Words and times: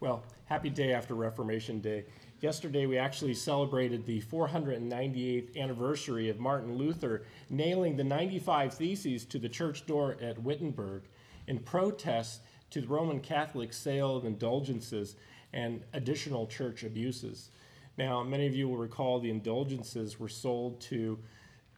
Well, 0.00 0.22
happy 0.44 0.70
day 0.70 0.92
after 0.92 1.14
Reformation 1.14 1.80
Day. 1.80 2.04
Yesterday, 2.40 2.86
we 2.86 2.96
actually 2.96 3.34
celebrated 3.34 4.06
the 4.06 4.20
498th 4.20 5.56
anniversary 5.56 6.28
of 6.28 6.38
Martin 6.38 6.76
Luther 6.76 7.24
nailing 7.50 7.96
the 7.96 8.04
95 8.04 8.74
Theses 8.74 9.24
to 9.24 9.40
the 9.40 9.48
church 9.48 9.86
door 9.86 10.16
at 10.22 10.40
Wittenberg 10.40 11.02
in 11.48 11.58
protest 11.58 12.42
to 12.70 12.80
the 12.80 12.86
Roman 12.86 13.18
Catholic 13.18 13.72
sale 13.72 14.14
of 14.14 14.24
indulgences 14.24 15.16
and 15.52 15.82
additional 15.92 16.46
church 16.46 16.84
abuses. 16.84 17.50
Now, 17.96 18.22
many 18.22 18.46
of 18.46 18.54
you 18.54 18.68
will 18.68 18.76
recall 18.76 19.18
the 19.18 19.30
indulgences 19.30 20.20
were 20.20 20.28
sold 20.28 20.80
to, 20.82 21.18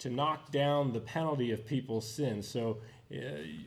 to 0.00 0.11
knock 0.11 0.52
down 0.52 0.93
the 0.93 1.00
penalty 1.00 1.52
of 1.52 1.64
people's 1.64 2.07
sins. 2.07 2.46
So 2.46 2.80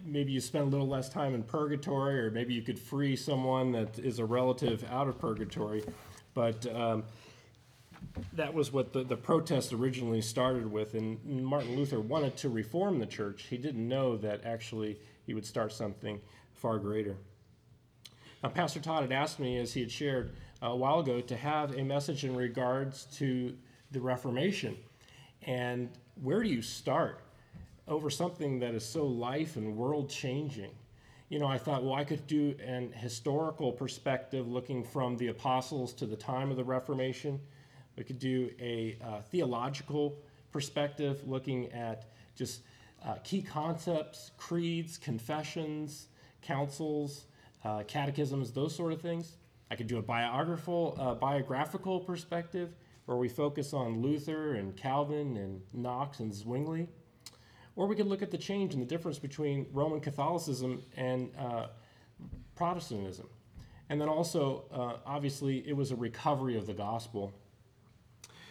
maybe 0.05 0.31
you 0.31 0.39
spend 0.39 0.65
a 0.65 0.69
little 0.69 0.87
less 0.87 1.09
time 1.09 1.35
in 1.35 1.43
purgatory, 1.43 2.19
or 2.19 2.31
maybe 2.31 2.53
you 2.53 2.61
could 2.61 2.79
free 2.79 3.15
someone 3.15 3.71
that 3.73 3.99
is 3.99 4.19
a 4.19 4.25
relative 4.25 4.85
out 4.89 5.07
of 5.07 5.19
purgatory. 5.19 5.83
But 6.33 6.65
um, 6.73 7.03
that 8.33 8.53
was 8.53 8.71
what 8.71 8.93
the, 8.93 9.03
the 9.03 9.17
protest 9.17 9.73
originally 9.73 10.21
started 10.21 10.71
with. 10.71 10.93
And 10.93 11.23
Martin 11.25 11.75
Luther 11.75 11.99
wanted 11.99 12.37
to 12.37 12.49
reform 12.49 12.99
the 12.99 13.05
church. 13.05 13.47
He 13.49 13.57
didn't 13.57 13.87
know 13.87 14.17
that 14.17 14.45
actually 14.45 14.99
he 15.25 15.33
would 15.33 15.45
start 15.45 15.73
something 15.73 16.21
far 16.53 16.79
greater. 16.79 17.17
Now, 18.41 18.49
Pastor 18.49 18.79
Todd 18.79 19.03
had 19.03 19.11
asked 19.11 19.39
me, 19.39 19.57
as 19.57 19.73
he 19.73 19.81
had 19.81 19.91
shared 19.91 20.33
a 20.61 20.75
while 20.75 20.99
ago, 20.99 21.21
to 21.21 21.35
have 21.35 21.77
a 21.77 21.83
message 21.83 22.23
in 22.23 22.35
regards 22.35 23.05
to 23.17 23.55
the 23.91 23.99
Reformation. 23.99 24.77
And 25.45 25.89
where 26.21 26.43
do 26.43 26.49
you 26.49 26.61
start 26.61 27.22
over 27.87 28.09
something 28.09 28.59
that 28.59 28.73
is 28.73 28.85
so 28.85 29.05
life 29.05 29.55
and 29.55 29.75
world 29.75 30.09
changing? 30.09 30.71
you 31.33 31.39
know, 31.39 31.47
I 31.47 31.57
thought, 31.57 31.83
well, 31.83 31.95
I 31.95 32.03
could 32.03 32.27
do 32.27 32.53
an 32.63 32.91
historical 32.91 33.71
perspective 33.71 34.47
looking 34.47 34.83
from 34.83 35.17
the 35.17 35.29
apostles 35.29 35.91
to 35.93 36.05
the 36.05 36.15
time 36.15 36.51
of 36.51 36.57
the 36.57 36.63
Reformation. 36.63 37.39
We 37.97 38.03
could 38.03 38.19
do 38.19 38.51
a 38.59 38.99
uh, 39.03 39.21
theological 39.21 40.19
perspective 40.51 41.27
looking 41.27 41.71
at 41.71 42.11
just 42.35 42.61
uh, 43.03 43.15
key 43.23 43.41
concepts, 43.41 44.29
creeds, 44.37 44.99
confessions, 44.99 46.09
councils, 46.43 47.25
uh, 47.63 47.81
catechisms, 47.87 48.51
those 48.51 48.75
sort 48.75 48.93
of 48.93 49.01
things. 49.01 49.37
I 49.71 49.75
could 49.75 49.87
do 49.87 49.97
a 49.97 50.03
biographical, 50.03 50.95
uh, 50.99 51.15
biographical 51.15 51.99
perspective 51.99 52.75
where 53.05 53.17
we 53.17 53.27
focus 53.27 53.73
on 53.73 54.03
Luther 54.03 54.53
and 54.53 54.77
Calvin 54.77 55.37
and 55.37 55.61
Knox 55.73 56.19
and 56.19 56.31
Zwingli. 56.31 56.89
Or 57.75 57.87
we 57.87 57.95
could 57.95 58.07
look 58.07 58.21
at 58.21 58.31
the 58.31 58.37
change 58.37 58.73
and 58.73 58.81
the 58.81 58.87
difference 58.87 59.17
between 59.17 59.65
Roman 59.71 59.99
Catholicism 59.99 60.83
and 60.95 61.31
uh, 61.37 61.67
Protestantism. 62.55 63.27
And 63.89 63.99
then 63.99 64.09
also, 64.09 64.65
uh, 64.71 64.93
obviously, 65.05 65.67
it 65.67 65.75
was 65.75 65.91
a 65.91 65.95
recovery 65.95 66.57
of 66.57 66.67
the 66.67 66.73
gospel. 66.73 67.33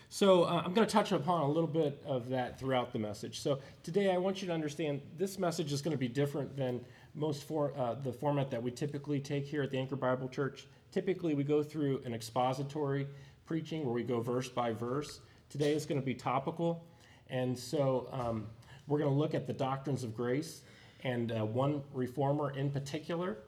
So 0.09 0.45
uh, 0.45 0.63
I'm 0.65 0.75
going 0.75 0.87
to 0.87 0.93
touch 0.93 1.13
upon 1.13 1.43
a 1.43 1.49
little 1.49 1.69
bit 1.69 2.03
of 2.05 2.29
that 2.31 2.59
throughout 2.59 2.93
the 2.93 2.99
message. 2.99 3.41
So 3.41 3.61
today, 3.83 4.13
I 4.13 4.19
want 4.19 4.43
you 4.43 4.49
to 4.49 4.53
understand 4.53 5.01
this 5.17 5.39
message 5.39 5.73
is 5.73 5.81
going 5.81 5.93
to 5.93 5.99
be 5.99 6.09
different 6.09 6.55
than 6.57 6.85
most 7.15 7.45
for 7.45 7.73
uh, 7.79 7.95
the 7.95 8.13
format 8.13 8.51
that 8.51 8.63
we 8.63 8.71
typically 8.71 9.21
take 9.21 9.47
here 9.47 9.63
at 9.63 9.71
the 9.71 9.79
Anchor 9.79 9.97
Bible 9.97 10.29
Church. 10.29 10.67
Typically, 10.91 11.35
we 11.35 11.45
go 11.45 11.63
through 11.63 12.03
an 12.05 12.13
expository 12.13 13.07
preaching 13.47 13.85
where 13.85 13.95
we 13.95 14.03
go 14.03 14.21
verse 14.21 14.49
by 14.49 14.73
verse. 14.73 15.21
Today 15.49 15.73
is 15.73 15.87
going 15.87 16.01
to 16.01 16.05
be 16.05 16.15
topical, 16.15 16.85
and 17.31 17.59
so. 17.59 18.09
Um, 18.13 18.49
we're 18.93 18.99
going 18.99 19.11
to 19.11 19.19
look 19.19 19.33
at 19.33 19.47
the 19.47 19.55
doctrines 19.55 20.05
of 20.05 20.15
grace 20.15 20.61
and 21.03 21.33
uh, 21.33 21.47
one 21.47 21.83
reformer 21.95 22.51
in 22.51 22.71
particular. 22.71 23.39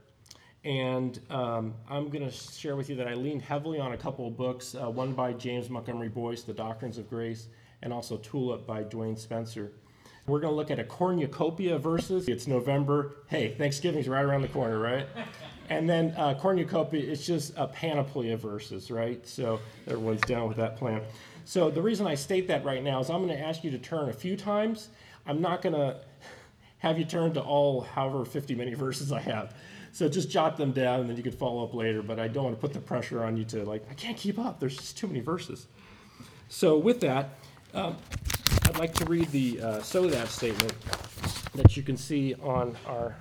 And 0.64 1.20
um, 1.28 1.74
I'm 1.86 2.08
going 2.08 2.24
to 2.24 2.30
share 2.30 2.76
with 2.76 2.88
you 2.88 2.96
that 2.96 3.06
I 3.06 3.12
leaned 3.12 3.42
heavily 3.42 3.78
on 3.78 3.92
a 3.92 3.96
couple 3.98 4.26
of 4.26 4.38
books 4.38 4.74
uh, 4.74 4.88
one 4.88 5.12
by 5.12 5.34
James 5.34 5.68
Montgomery 5.68 6.08
Boice, 6.08 6.44
The 6.44 6.54
Doctrines 6.54 6.96
of 6.96 7.10
Grace, 7.10 7.48
and 7.82 7.92
also 7.92 8.16
Tulip 8.16 8.66
by 8.66 8.84
Duane 8.84 9.18
Spencer. 9.18 9.72
We're 10.26 10.40
going 10.40 10.52
to 10.52 10.56
look 10.56 10.70
at 10.70 10.78
a 10.78 10.84
cornucopia 10.84 11.76
verses. 11.76 12.26
It's 12.26 12.46
November. 12.46 13.16
Hey, 13.26 13.54
Thanksgiving's 13.58 14.08
right 14.08 14.24
around 14.24 14.40
the 14.40 14.48
corner, 14.48 14.78
right? 14.78 15.06
And 15.68 15.86
then 15.86 16.14
uh, 16.16 16.38
cornucopia, 16.40 17.02
it's 17.02 17.26
just 17.26 17.52
a 17.58 17.66
panoply 17.66 18.30
of 18.30 18.40
verses, 18.40 18.90
right? 18.90 19.26
So 19.26 19.60
everyone's 19.86 20.22
down 20.22 20.48
with 20.48 20.56
that 20.56 20.78
plan. 20.78 21.02
So 21.44 21.70
the 21.70 21.82
reason 21.82 22.06
I 22.06 22.14
state 22.14 22.48
that 22.48 22.64
right 22.64 22.82
now 22.82 23.00
is 23.00 23.10
I'm 23.10 23.22
going 23.26 23.36
to 23.36 23.44
ask 23.44 23.62
you 23.62 23.70
to 23.72 23.78
turn 23.78 24.08
a 24.08 24.12
few 24.14 24.34
times 24.38 24.88
I'm 25.26 25.40
not 25.40 25.62
going 25.62 25.74
to 25.74 26.00
have 26.78 26.98
you 26.98 27.04
turn 27.04 27.32
to 27.34 27.40
all 27.40 27.80
however 27.80 28.24
50 28.24 28.54
many 28.54 28.74
verses 28.74 29.10
I 29.10 29.20
have. 29.20 29.54
So 29.92 30.08
just 30.08 30.28
jot 30.28 30.56
them 30.56 30.72
down 30.72 31.00
and 31.00 31.08
then 31.08 31.16
you 31.16 31.22
can 31.22 31.32
follow 31.32 31.64
up 31.64 31.72
later. 31.72 32.02
But 32.02 32.18
I 32.18 32.28
don't 32.28 32.44
want 32.44 32.56
to 32.56 32.60
put 32.60 32.72
the 32.72 32.80
pressure 32.80 33.24
on 33.24 33.36
you 33.36 33.44
to, 33.46 33.64
like, 33.64 33.84
I 33.90 33.94
can't 33.94 34.16
keep 34.16 34.38
up. 34.38 34.60
There's 34.60 34.76
just 34.76 34.98
too 34.98 35.06
many 35.06 35.20
verses. 35.20 35.66
So 36.48 36.76
with 36.76 37.00
that, 37.00 37.30
um, 37.72 37.96
I'd 38.64 38.78
like 38.78 38.92
to 38.94 39.04
read 39.06 39.30
the 39.30 39.60
uh, 39.60 39.80
so 39.80 40.06
that 40.08 40.28
statement 40.28 40.74
that 41.54 41.76
you 41.76 41.82
can 41.82 41.96
see 41.96 42.34
on 42.34 42.76
our 42.86 43.16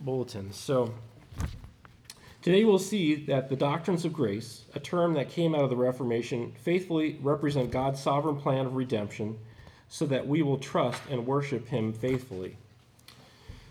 bulletin. 0.00 0.52
So 0.52 0.94
today 2.42 2.64
we'll 2.64 2.78
see 2.78 3.14
that 3.26 3.48
the 3.48 3.56
doctrines 3.56 4.04
of 4.04 4.12
grace, 4.12 4.64
a 4.74 4.80
term 4.80 5.14
that 5.14 5.30
came 5.30 5.54
out 5.54 5.62
of 5.62 5.70
the 5.70 5.76
Reformation, 5.76 6.52
faithfully 6.62 7.18
represent 7.20 7.70
God's 7.70 8.00
sovereign 8.00 8.36
plan 8.36 8.66
of 8.66 8.74
redemption 8.74 9.38
so 9.88 10.06
that 10.06 10.26
we 10.26 10.42
will 10.42 10.58
trust 10.58 11.02
and 11.10 11.26
worship 11.26 11.68
him 11.68 11.92
faithfully. 11.92 12.56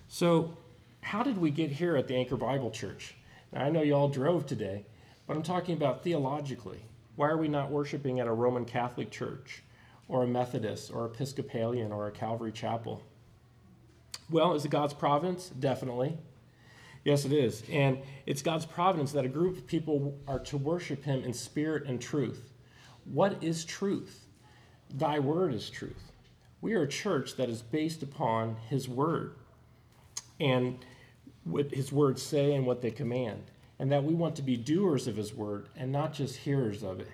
So, 0.07 0.57
how 1.01 1.23
did 1.23 1.37
we 1.37 1.51
get 1.51 1.71
here 1.71 1.97
at 1.97 2.07
the 2.07 2.15
Anchor 2.15 2.37
Bible 2.37 2.71
Church? 2.71 3.15
Now, 3.51 3.65
I 3.65 3.69
know 3.69 3.81
you 3.81 3.93
all 3.93 4.09
drove 4.09 4.45
today, 4.45 4.85
but 5.27 5.35
I'm 5.35 5.43
talking 5.43 5.75
about 5.75 6.03
theologically. 6.03 6.79
Why 7.15 7.29
are 7.29 7.37
we 7.37 7.47
not 7.47 7.69
worshiping 7.69 8.19
at 8.19 8.27
a 8.27 8.31
Roman 8.31 8.65
Catholic 8.65 9.11
church 9.11 9.63
or 10.07 10.23
a 10.23 10.27
Methodist 10.27 10.91
or 10.91 11.05
Episcopalian 11.05 11.91
or 11.91 12.07
a 12.07 12.11
Calvary 12.11 12.51
chapel? 12.51 13.03
Well, 14.29 14.53
is 14.53 14.65
it 14.65 14.71
God's 14.71 14.93
providence? 14.93 15.49
Definitely. 15.49 16.17
Yes, 17.03 17.25
it 17.25 17.33
is. 17.33 17.63
And 17.69 17.99
it's 18.25 18.41
God's 18.41 18.65
providence 18.65 19.11
that 19.11 19.25
a 19.25 19.29
group 19.29 19.57
of 19.57 19.67
people 19.67 20.17
are 20.27 20.39
to 20.39 20.57
worship 20.57 21.03
Him 21.03 21.23
in 21.23 21.33
spirit 21.33 21.85
and 21.85 22.01
truth. 22.01 22.49
What 23.05 23.43
is 23.43 23.65
truth? 23.65 24.22
Thy 24.93 25.19
word 25.19 25.53
is 25.53 25.69
truth. 25.69 26.11
We 26.63 26.75
are 26.75 26.83
a 26.83 26.87
church 26.87 27.35
that 27.35 27.49
is 27.49 27.61
based 27.61 28.03
upon 28.03 28.55
His 28.69 28.87
Word 28.87 29.35
and 30.39 30.77
what 31.43 31.73
His 31.73 31.91
words 31.91 32.21
say 32.21 32.53
and 32.53 32.65
what 32.65 32.81
they 32.81 32.89
command, 32.89 33.43
and 33.79 33.91
that 33.91 34.05
we 34.05 34.13
want 34.13 34.37
to 34.37 34.41
be 34.41 34.55
doers 34.55 35.07
of 35.07 35.17
His 35.17 35.33
Word 35.33 35.67
and 35.75 35.91
not 35.91 36.13
just 36.13 36.37
hearers 36.37 36.81
of 36.81 37.01
it. 37.01 37.11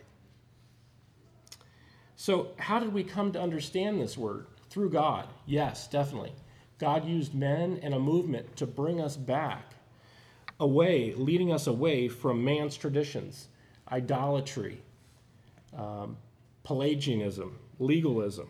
So, 2.15 2.49
how 2.59 2.79
did 2.79 2.93
we 2.93 3.03
come 3.03 3.31
to 3.31 3.41
understand 3.41 3.99
this 3.99 4.15
Word? 4.15 4.45
Through 4.69 4.91
God. 4.91 5.27
Yes, 5.47 5.87
definitely. 5.87 6.33
God 6.77 7.05
used 7.05 7.33
men 7.33 7.79
and 7.81 7.95
a 7.95 7.99
movement 7.99 8.55
to 8.57 8.67
bring 8.67 9.01
us 9.01 9.17
back 9.17 9.73
away, 10.59 11.13
leading 11.15 11.51
us 11.51 11.65
away 11.65 12.07
from 12.07 12.43
man's 12.43 12.77
traditions, 12.77 13.47
idolatry, 13.91 14.79
um, 15.75 16.17
Pelagianism, 16.63 17.57
legalism. 17.79 18.49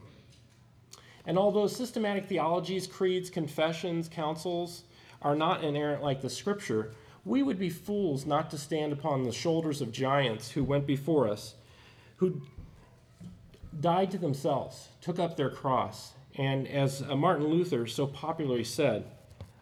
And 1.26 1.38
although 1.38 1.68
systematic 1.68 2.26
theologies, 2.26 2.88
creeds, 2.88 3.30
confessions, 3.30 4.10
councils 4.10 4.84
are 5.22 5.36
not 5.36 5.64
inerrant 5.64 6.04
like 6.04 6.22
the 6.22 6.30
scripture, 6.30 6.92
we 7.26 7.44
would 7.44 7.60
be 7.60 7.70
fools 7.70 8.26
not 8.26 8.50
to 8.50 8.58
stand 8.58 8.92
upon 8.92 9.24
the 9.24 9.32
shoulders 9.32 9.82
of 9.82 9.92
giants 9.92 10.52
who 10.52 10.64
went 10.64 10.88
before 10.88 11.28
us, 11.28 11.56
who 12.18 12.42
died 13.80 14.12
to 14.12 14.18
themselves, 14.18 14.90
took 15.02 15.20
up 15.20 15.38
their 15.38 15.50
cross, 15.50 16.14
and 16.36 16.68
as 16.68 17.02
Martin 17.02 17.48
Luther 17.48 17.86
so 17.86 18.08
popularly 18.08 18.64
said, 18.64 19.06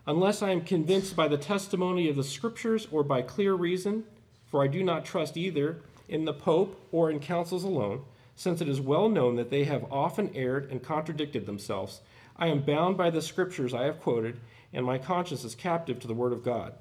unless 0.05 0.41
I 0.41 0.51
am 0.51 0.61
convinced 0.61 1.15
by 1.15 1.27
the 1.27 1.37
testimony 1.37 2.07
of 2.09 2.15
the 2.15 2.23
scriptures 2.23 2.87
or 2.91 3.03
by 3.03 3.21
clear 3.21 3.53
reason, 3.53 4.05
for 4.45 4.63
I 4.63 4.67
do 4.67 4.83
not 4.83 5.03
trust 5.03 5.35
either 5.35 5.81
in 6.07 6.25
the 6.25 6.33
Pope 6.33 6.79
or 6.91 7.11
in 7.11 7.19
councils 7.19 7.63
alone, 7.63 8.03
since 8.37 8.61
it 8.61 8.69
is 8.69 8.79
well 8.79 9.09
known 9.09 9.35
that 9.35 9.49
they 9.49 9.65
have 9.65 9.91
often 9.91 10.29
erred 10.35 10.69
and 10.71 10.81
contradicted 10.81 11.45
themselves. 11.45 12.01
I 12.37 12.47
am 12.47 12.61
bound 12.61 12.95
by 12.95 13.09
the 13.09 13.21
scriptures 13.21 13.73
I 13.73 13.85
have 13.85 13.99
quoted, 13.99 14.39
and 14.71 14.85
my 14.85 14.99
conscience 14.99 15.43
is 15.43 15.55
captive 15.55 15.99
to 15.99 16.07
the 16.07 16.13
word 16.13 16.31
of 16.31 16.43
God. 16.43 16.73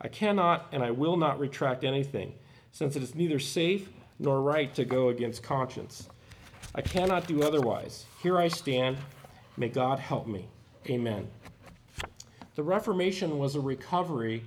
I 0.00 0.08
cannot 0.08 0.66
and 0.72 0.82
I 0.82 0.90
will 0.90 1.16
not 1.16 1.38
retract 1.38 1.84
anything, 1.84 2.34
since 2.72 2.96
it 2.96 3.04
is 3.04 3.14
neither 3.14 3.38
safe 3.38 3.88
nor 4.18 4.42
right 4.42 4.74
to 4.74 4.84
go 4.84 5.08
against 5.08 5.44
conscience. 5.44 6.08
I 6.74 6.82
cannot 6.82 7.28
do 7.28 7.44
otherwise. 7.44 8.04
Here 8.20 8.36
I 8.36 8.48
stand. 8.48 8.98
May 9.56 9.68
God 9.68 10.00
help 10.00 10.26
me. 10.26 10.48
Amen. 10.90 11.28
The 12.56 12.64
Reformation 12.64 13.38
was 13.38 13.54
a 13.54 13.60
recovery 13.60 14.42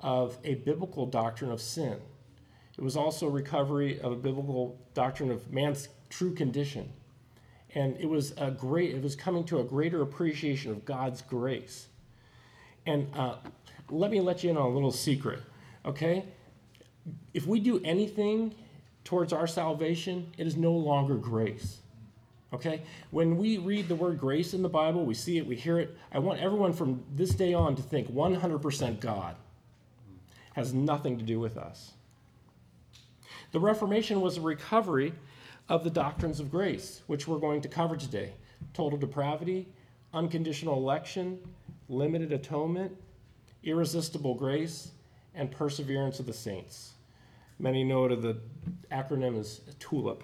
of 0.00 0.38
a 0.42 0.54
biblical 0.56 1.06
doctrine 1.06 1.52
of 1.52 1.60
sin. 1.60 2.00
It 2.80 2.82
was 2.82 2.96
also 2.96 3.28
recovery 3.28 4.00
of 4.00 4.10
a 4.10 4.16
biblical 4.16 4.80
doctrine 4.94 5.30
of 5.30 5.52
man's 5.52 5.90
true 6.08 6.34
condition. 6.34 6.90
And 7.74 7.94
it 8.00 8.08
was 8.08 8.32
a 8.38 8.50
great, 8.50 8.94
it 8.94 9.02
was 9.02 9.14
coming 9.14 9.44
to 9.44 9.60
a 9.60 9.64
greater 9.64 10.00
appreciation 10.00 10.70
of 10.70 10.86
God's 10.86 11.20
grace. 11.20 11.88
And 12.86 13.06
uh, 13.14 13.34
let 13.90 14.10
me 14.10 14.22
let 14.22 14.42
you 14.42 14.48
in 14.48 14.56
on 14.56 14.64
a 14.64 14.70
little 14.70 14.92
secret. 14.92 15.40
Okay? 15.84 16.24
If 17.34 17.46
we 17.46 17.60
do 17.60 17.82
anything 17.84 18.54
towards 19.04 19.34
our 19.34 19.46
salvation, 19.46 20.32
it 20.38 20.46
is 20.46 20.56
no 20.56 20.72
longer 20.72 21.16
grace. 21.16 21.80
Okay? 22.54 22.80
When 23.10 23.36
we 23.36 23.58
read 23.58 23.88
the 23.88 23.94
word 23.94 24.18
grace 24.18 24.54
in 24.54 24.62
the 24.62 24.70
Bible, 24.70 25.04
we 25.04 25.12
see 25.12 25.36
it, 25.36 25.46
we 25.46 25.54
hear 25.54 25.78
it. 25.78 25.98
I 26.12 26.18
want 26.18 26.40
everyone 26.40 26.72
from 26.72 27.04
this 27.14 27.34
day 27.34 27.52
on 27.52 27.76
to 27.76 27.82
think 27.82 28.10
100% 28.10 29.00
God 29.00 29.36
has 30.54 30.72
nothing 30.72 31.18
to 31.18 31.22
do 31.22 31.38
with 31.38 31.58
us. 31.58 31.92
The 33.52 33.60
Reformation 33.60 34.20
was 34.20 34.36
a 34.36 34.40
recovery 34.40 35.12
of 35.68 35.82
the 35.84 35.90
doctrines 35.90 36.40
of 36.40 36.50
grace, 36.50 37.02
which 37.06 37.26
we're 37.26 37.38
going 37.38 37.60
to 37.62 37.68
cover 37.68 37.96
today 37.96 38.34
total 38.74 38.98
depravity, 38.98 39.66
unconditional 40.12 40.76
election, 40.76 41.38
limited 41.88 42.32
atonement, 42.32 42.92
irresistible 43.64 44.34
grace, 44.34 44.92
and 45.34 45.50
perseverance 45.50 46.20
of 46.20 46.26
the 46.26 46.32
saints. 46.32 46.92
Many 47.58 47.84
know 47.84 48.04
it, 48.06 48.22
the 48.22 48.38
acronym 48.92 49.38
is 49.38 49.60
TULIP. 49.78 50.22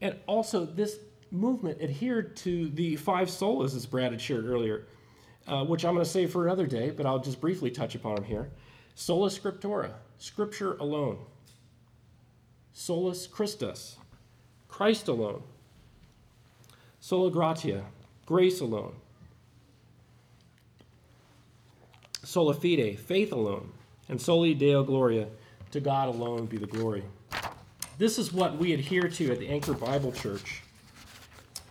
And 0.00 0.16
also, 0.26 0.64
this 0.64 0.98
movement 1.30 1.80
adhered 1.80 2.36
to 2.36 2.68
the 2.70 2.96
five 2.96 3.28
solas, 3.28 3.74
as 3.74 3.86
Brad 3.86 4.12
had 4.12 4.20
shared 4.20 4.46
earlier, 4.46 4.86
uh, 5.46 5.64
which 5.64 5.84
I'm 5.84 5.94
going 5.94 6.04
to 6.04 6.10
save 6.10 6.30
for 6.30 6.46
another 6.46 6.66
day, 6.66 6.90
but 6.90 7.06
I'll 7.06 7.18
just 7.18 7.40
briefly 7.40 7.70
touch 7.70 7.94
upon 7.94 8.16
them 8.16 8.24
here. 8.24 8.50
Sola 8.94 9.28
Scriptura, 9.28 9.92
Scripture 10.18 10.74
alone. 10.74 11.18
Solus 12.72 13.26
Christus, 13.26 13.96
Christ 14.68 15.08
alone. 15.08 15.42
Sola 17.00 17.30
Gratia, 17.30 17.84
grace 18.26 18.60
alone. 18.60 18.94
Sola 22.22 22.52
Fide, 22.52 22.98
faith 22.98 23.32
alone. 23.32 23.72
And 24.08 24.20
Soli 24.20 24.54
Deo 24.54 24.84
Gloria, 24.84 25.28
to 25.70 25.80
God 25.80 26.08
alone 26.08 26.46
be 26.46 26.58
the 26.58 26.66
glory. 26.66 27.02
This 27.98 28.18
is 28.18 28.32
what 28.32 28.58
we 28.58 28.72
adhere 28.72 29.08
to 29.08 29.32
at 29.32 29.38
the 29.38 29.48
Anchor 29.48 29.72
Bible 29.72 30.12
Church. 30.12 30.62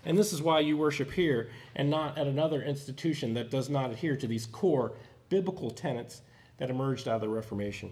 And 0.06 0.18
this 0.18 0.34
is 0.34 0.42
why 0.42 0.60
you 0.60 0.78
worship 0.78 1.12
here 1.12 1.50
and 1.76 1.90
not 1.90 2.18
at 2.18 2.28
another 2.28 2.62
institution 2.62 3.34
that 3.36 3.52
does 3.52 3.70
not 3.70 3.92
adhere 3.92 4.16
to 4.16 4.28
these 4.28 4.46
core 4.46 4.94
biblical 5.30 5.72
tenets 5.72 6.22
that 6.58 6.70
emerged 6.70 7.08
out 7.08 7.16
of 7.16 7.22
the 7.22 7.30
Reformation. 7.30 7.92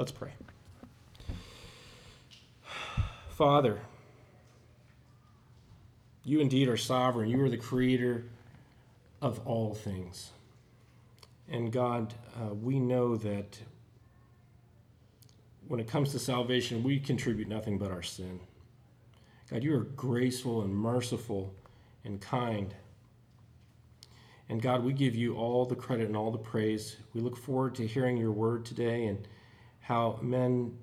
Let's 0.00 0.12
pray. 0.12 0.30
Father, 3.28 3.78
you 6.24 6.40
indeed 6.40 6.68
are 6.68 6.78
sovereign. 6.78 7.28
You 7.28 7.44
are 7.44 7.50
the 7.50 7.58
creator 7.58 8.24
of 9.20 9.46
all 9.46 9.74
things. 9.74 10.30
And 11.50 11.70
God, 11.70 12.14
uh, 12.34 12.54
we 12.54 12.80
know 12.80 13.14
that 13.16 13.58
when 15.68 15.80
it 15.80 15.86
comes 15.86 16.12
to 16.12 16.18
salvation, 16.18 16.82
we 16.82 16.98
contribute 16.98 17.48
nothing 17.48 17.76
but 17.76 17.90
our 17.90 18.02
sin. 18.02 18.40
God, 19.50 19.62
you 19.62 19.74
are 19.74 19.84
graceful 19.84 20.62
and 20.62 20.74
merciful 20.74 21.52
and 22.06 22.22
kind. 22.22 22.74
And 24.48 24.62
God, 24.62 24.82
we 24.82 24.94
give 24.94 25.14
you 25.14 25.36
all 25.36 25.66
the 25.66 25.76
credit 25.76 26.06
and 26.06 26.16
all 26.16 26.30
the 26.30 26.38
praise. 26.38 26.96
We 27.12 27.20
look 27.20 27.36
forward 27.36 27.74
to 27.74 27.86
hearing 27.86 28.16
your 28.16 28.32
word 28.32 28.64
today 28.64 29.04
and 29.04 29.28
how 29.90 30.16
men 30.22 30.78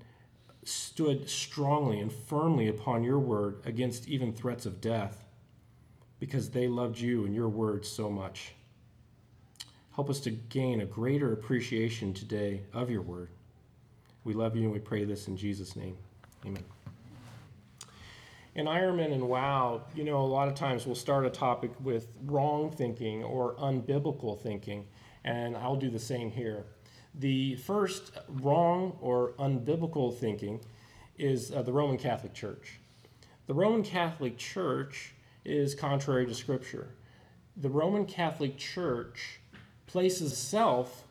stood 0.65 1.29
strongly 1.29 2.01
and 2.01 2.11
firmly 2.11 2.67
upon 2.67 3.05
your 3.05 3.17
word 3.17 3.57
against 3.63 4.05
even 4.09 4.33
threats 4.33 4.65
of 4.65 4.81
death 4.81 5.23
because 6.19 6.49
they 6.49 6.67
loved 6.67 6.99
you 6.99 7.23
and 7.23 7.33
your 7.33 7.47
word 7.47 7.85
so 7.85 8.09
much. 8.09 8.51
Help 9.95 10.09
us 10.09 10.19
to 10.19 10.29
gain 10.29 10.81
a 10.81 10.85
greater 10.85 11.31
appreciation 11.31 12.13
today 12.13 12.59
of 12.73 12.89
your 12.89 13.01
word. 13.01 13.29
We 14.25 14.33
love 14.33 14.57
you 14.57 14.63
and 14.63 14.73
we 14.73 14.79
pray 14.79 15.05
this 15.05 15.29
in 15.29 15.37
Jesus' 15.37 15.77
name. 15.77 15.95
Amen. 16.45 16.65
In 18.55 18.65
Ironman 18.65 19.13
and 19.13 19.29
WOW, 19.29 19.83
you 19.95 20.03
know, 20.03 20.19
a 20.19 20.27
lot 20.27 20.49
of 20.49 20.53
times 20.53 20.85
we'll 20.85 20.95
start 20.95 21.25
a 21.25 21.29
topic 21.29 21.71
with 21.81 22.09
wrong 22.25 22.71
thinking 22.71 23.23
or 23.23 23.55
unbiblical 23.55 24.37
thinking, 24.37 24.85
and 25.23 25.55
I'll 25.55 25.77
do 25.77 25.89
the 25.89 25.97
same 25.97 26.29
here. 26.29 26.65
The 27.19 27.55
first 27.55 28.11
wrong 28.27 28.95
or 29.01 29.33
unbiblical 29.39 30.15
thinking 30.15 30.59
is 31.17 31.51
uh, 31.51 31.63
the 31.63 31.71
Roman 31.71 31.97
Catholic 31.97 32.35
Church. 32.35 32.79
The 33.47 33.55
Roman 33.55 33.81
Catholic 33.81 34.37
Church 34.37 35.15
is 35.43 35.73
contrary 35.73 36.27
to 36.27 36.35
Scripture. 36.35 36.89
The 37.55 37.69
Roman 37.69 38.05
Catholic 38.05 38.57
Church 38.57 39.39
places 39.87 40.37
self 40.37 41.05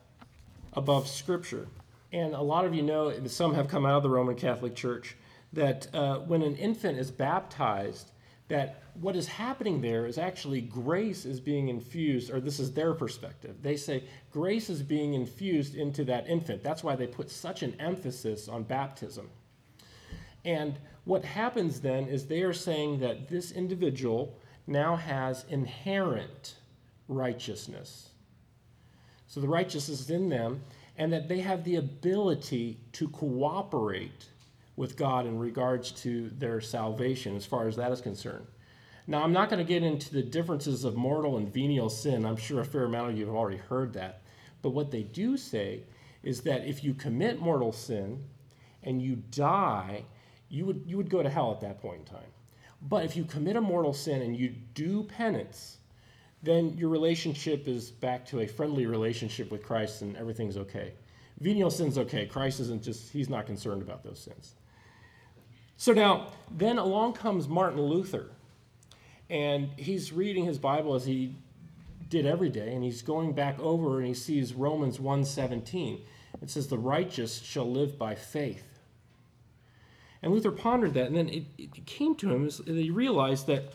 above 0.73 1.09
Scripture. 1.09 1.67
And 2.13 2.33
a 2.33 2.41
lot 2.41 2.63
of 2.63 2.73
you 2.73 2.83
know, 2.83 3.13
some 3.27 3.53
have 3.55 3.67
come 3.67 3.85
out 3.85 3.97
of 3.97 4.03
the 4.03 4.09
Roman 4.09 4.35
Catholic 4.35 4.75
Church, 4.75 5.17
that 5.51 5.93
uh, 5.93 6.19
when 6.19 6.41
an 6.41 6.55
infant 6.55 6.97
is 6.97 7.11
baptized, 7.11 8.11
that 8.47 8.83
what 8.93 9.15
is 9.15 9.27
happening 9.27 9.81
there 9.81 10.05
is 10.05 10.17
actually 10.17 10.61
grace 10.61 11.25
is 11.25 11.39
being 11.39 11.67
infused, 11.67 12.31
or 12.31 12.39
this 12.39 12.59
is 12.59 12.71
their 12.73 12.93
perspective. 12.93 13.57
They 13.61 13.75
say 13.75 14.05
grace 14.31 14.69
is 14.69 14.81
being 14.81 15.13
infused 15.13 15.75
into 15.75 16.05
that 16.05 16.27
infant. 16.27 16.63
That's 16.63 16.83
why 16.83 16.95
they 16.95 17.07
put 17.07 17.29
such 17.29 17.61
an 17.63 17.75
emphasis 17.79 18.47
on 18.47 18.63
baptism. 18.63 19.29
And 20.45 20.79
what 21.03 21.25
happens 21.25 21.81
then 21.81 22.07
is 22.07 22.25
they 22.25 22.41
are 22.41 22.53
saying 22.53 22.99
that 22.99 23.27
this 23.27 23.51
individual 23.51 24.39
now 24.65 24.95
has 24.95 25.45
inherent 25.49 26.55
righteousness. 27.07 28.09
So 29.27 29.41
the 29.41 29.47
righteousness 29.47 30.01
is 30.01 30.09
in 30.09 30.29
them, 30.29 30.61
and 30.97 31.11
that 31.11 31.27
they 31.27 31.39
have 31.39 31.63
the 31.63 31.75
ability 31.75 32.79
to 32.93 33.09
cooperate 33.09 34.29
with 34.77 34.95
God 34.95 35.25
in 35.25 35.37
regards 35.37 35.91
to 35.91 36.29
their 36.29 36.61
salvation, 36.61 37.35
as 37.35 37.45
far 37.45 37.67
as 37.67 37.75
that 37.75 37.91
is 37.91 37.99
concerned. 37.99 38.45
Now, 39.07 39.23
I'm 39.23 39.33
not 39.33 39.49
going 39.49 39.65
to 39.65 39.67
get 39.67 39.83
into 39.83 40.13
the 40.13 40.21
differences 40.21 40.83
of 40.83 40.95
mortal 40.95 41.37
and 41.37 41.51
venial 41.51 41.89
sin. 41.89 42.25
I'm 42.25 42.37
sure 42.37 42.61
a 42.61 42.65
fair 42.65 42.85
amount 42.85 43.11
of 43.11 43.17
you 43.17 43.25
have 43.25 43.35
already 43.35 43.57
heard 43.57 43.93
that. 43.93 44.21
But 44.61 44.69
what 44.69 44.91
they 44.91 45.03
do 45.03 45.35
say 45.35 45.83
is 46.23 46.41
that 46.41 46.65
if 46.65 46.83
you 46.83 46.93
commit 46.93 47.41
mortal 47.41 47.71
sin 47.71 48.23
and 48.83 49.01
you 49.01 49.15
die, 49.31 50.03
you 50.49 50.65
would, 50.65 50.83
you 50.85 50.97
would 50.97 51.09
go 51.09 51.23
to 51.23 51.29
hell 51.29 51.51
at 51.51 51.61
that 51.61 51.81
point 51.81 51.99
in 51.99 52.05
time. 52.05 52.31
But 52.81 53.03
if 53.05 53.15
you 53.15 53.23
commit 53.23 53.55
a 53.55 53.61
mortal 53.61 53.93
sin 53.93 54.21
and 54.21 54.35
you 54.35 54.49
do 54.73 55.03
penance, 55.03 55.77
then 56.43 56.77
your 56.77 56.89
relationship 56.89 57.67
is 57.67 57.89
back 57.89 58.25
to 58.27 58.41
a 58.41 58.47
friendly 58.47 58.85
relationship 58.85 59.51
with 59.51 59.63
Christ 59.63 60.03
and 60.03 60.15
everything's 60.17 60.57
okay. 60.57 60.93
Venial 61.39 61.71
sin's 61.71 61.97
okay. 61.97 62.25
Christ 62.25 62.59
isn't 62.59 62.83
just, 62.83 63.11
he's 63.11 63.29
not 63.29 63.45
concerned 63.45 63.81
about 63.81 64.03
those 64.03 64.19
sins. 64.19 64.53
So 65.77 65.93
now, 65.93 66.31
then 66.49 66.79
along 66.79 67.13
comes 67.13 67.47
Martin 67.47 67.81
Luther, 67.81 68.31
and 69.29 69.69
he's 69.77 70.11
reading 70.11 70.45
his 70.45 70.57
Bible 70.57 70.95
as 70.95 71.05
he 71.05 71.35
did 72.09 72.25
every 72.25 72.49
day, 72.49 72.73
and 72.73 72.83
he's 72.83 73.01
going 73.01 73.33
back 73.33 73.59
over 73.59 73.97
and 73.97 74.07
he 74.07 74.13
sees 74.13 74.53
Romans 74.53 74.99
1:17. 74.99 76.01
It 76.41 76.49
says, 76.49 76.67
"The 76.67 76.77
righteous 76.77 77.41
shall 77.41 77.69
live 77.69 77.97
by 77.97 78.15
faith." 78.15 78.79
And 80.21 80.31
Luther 80.31 80.51
pondered 80.51 80.93
that, 80.95 81.07
and 81.07 81.15
then 81.15 81.29
it, 81.29 81.45
it 81.57 81.85
came 81.85 82.15
to 82.15 82.31
him 82.31 82.45
that 82.45 82.67
he 82.67 82.89
realized 82.89 83.45
that 83.47 83.73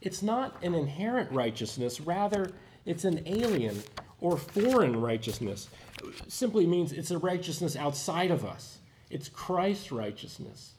it's 0.00 0.22
not 0.22 0.62
an 0.62 0.74
inherent 0.74 1.30
righteousness, 1.32 2.00
rather, 2.00 2.52
it's 2.84 3.04
an 3.04 3.22
alien 3.26 3.82
or 4.20 4.36
foreign 4.36 5.00
righteousness. 5.00 5.68
It 6.02 6.32
simply 6.32 6.66
means 6.66 6.92
it's 6.92 7.10
a 7.10 7.18
righteousness 7.18 7.76
outside 7.76 8.30
of 8.30 8.44
us. 8.44 8.78
It's 9.10 9.28
Christ's 9.28 9.90
righteousness. 9.90 10.74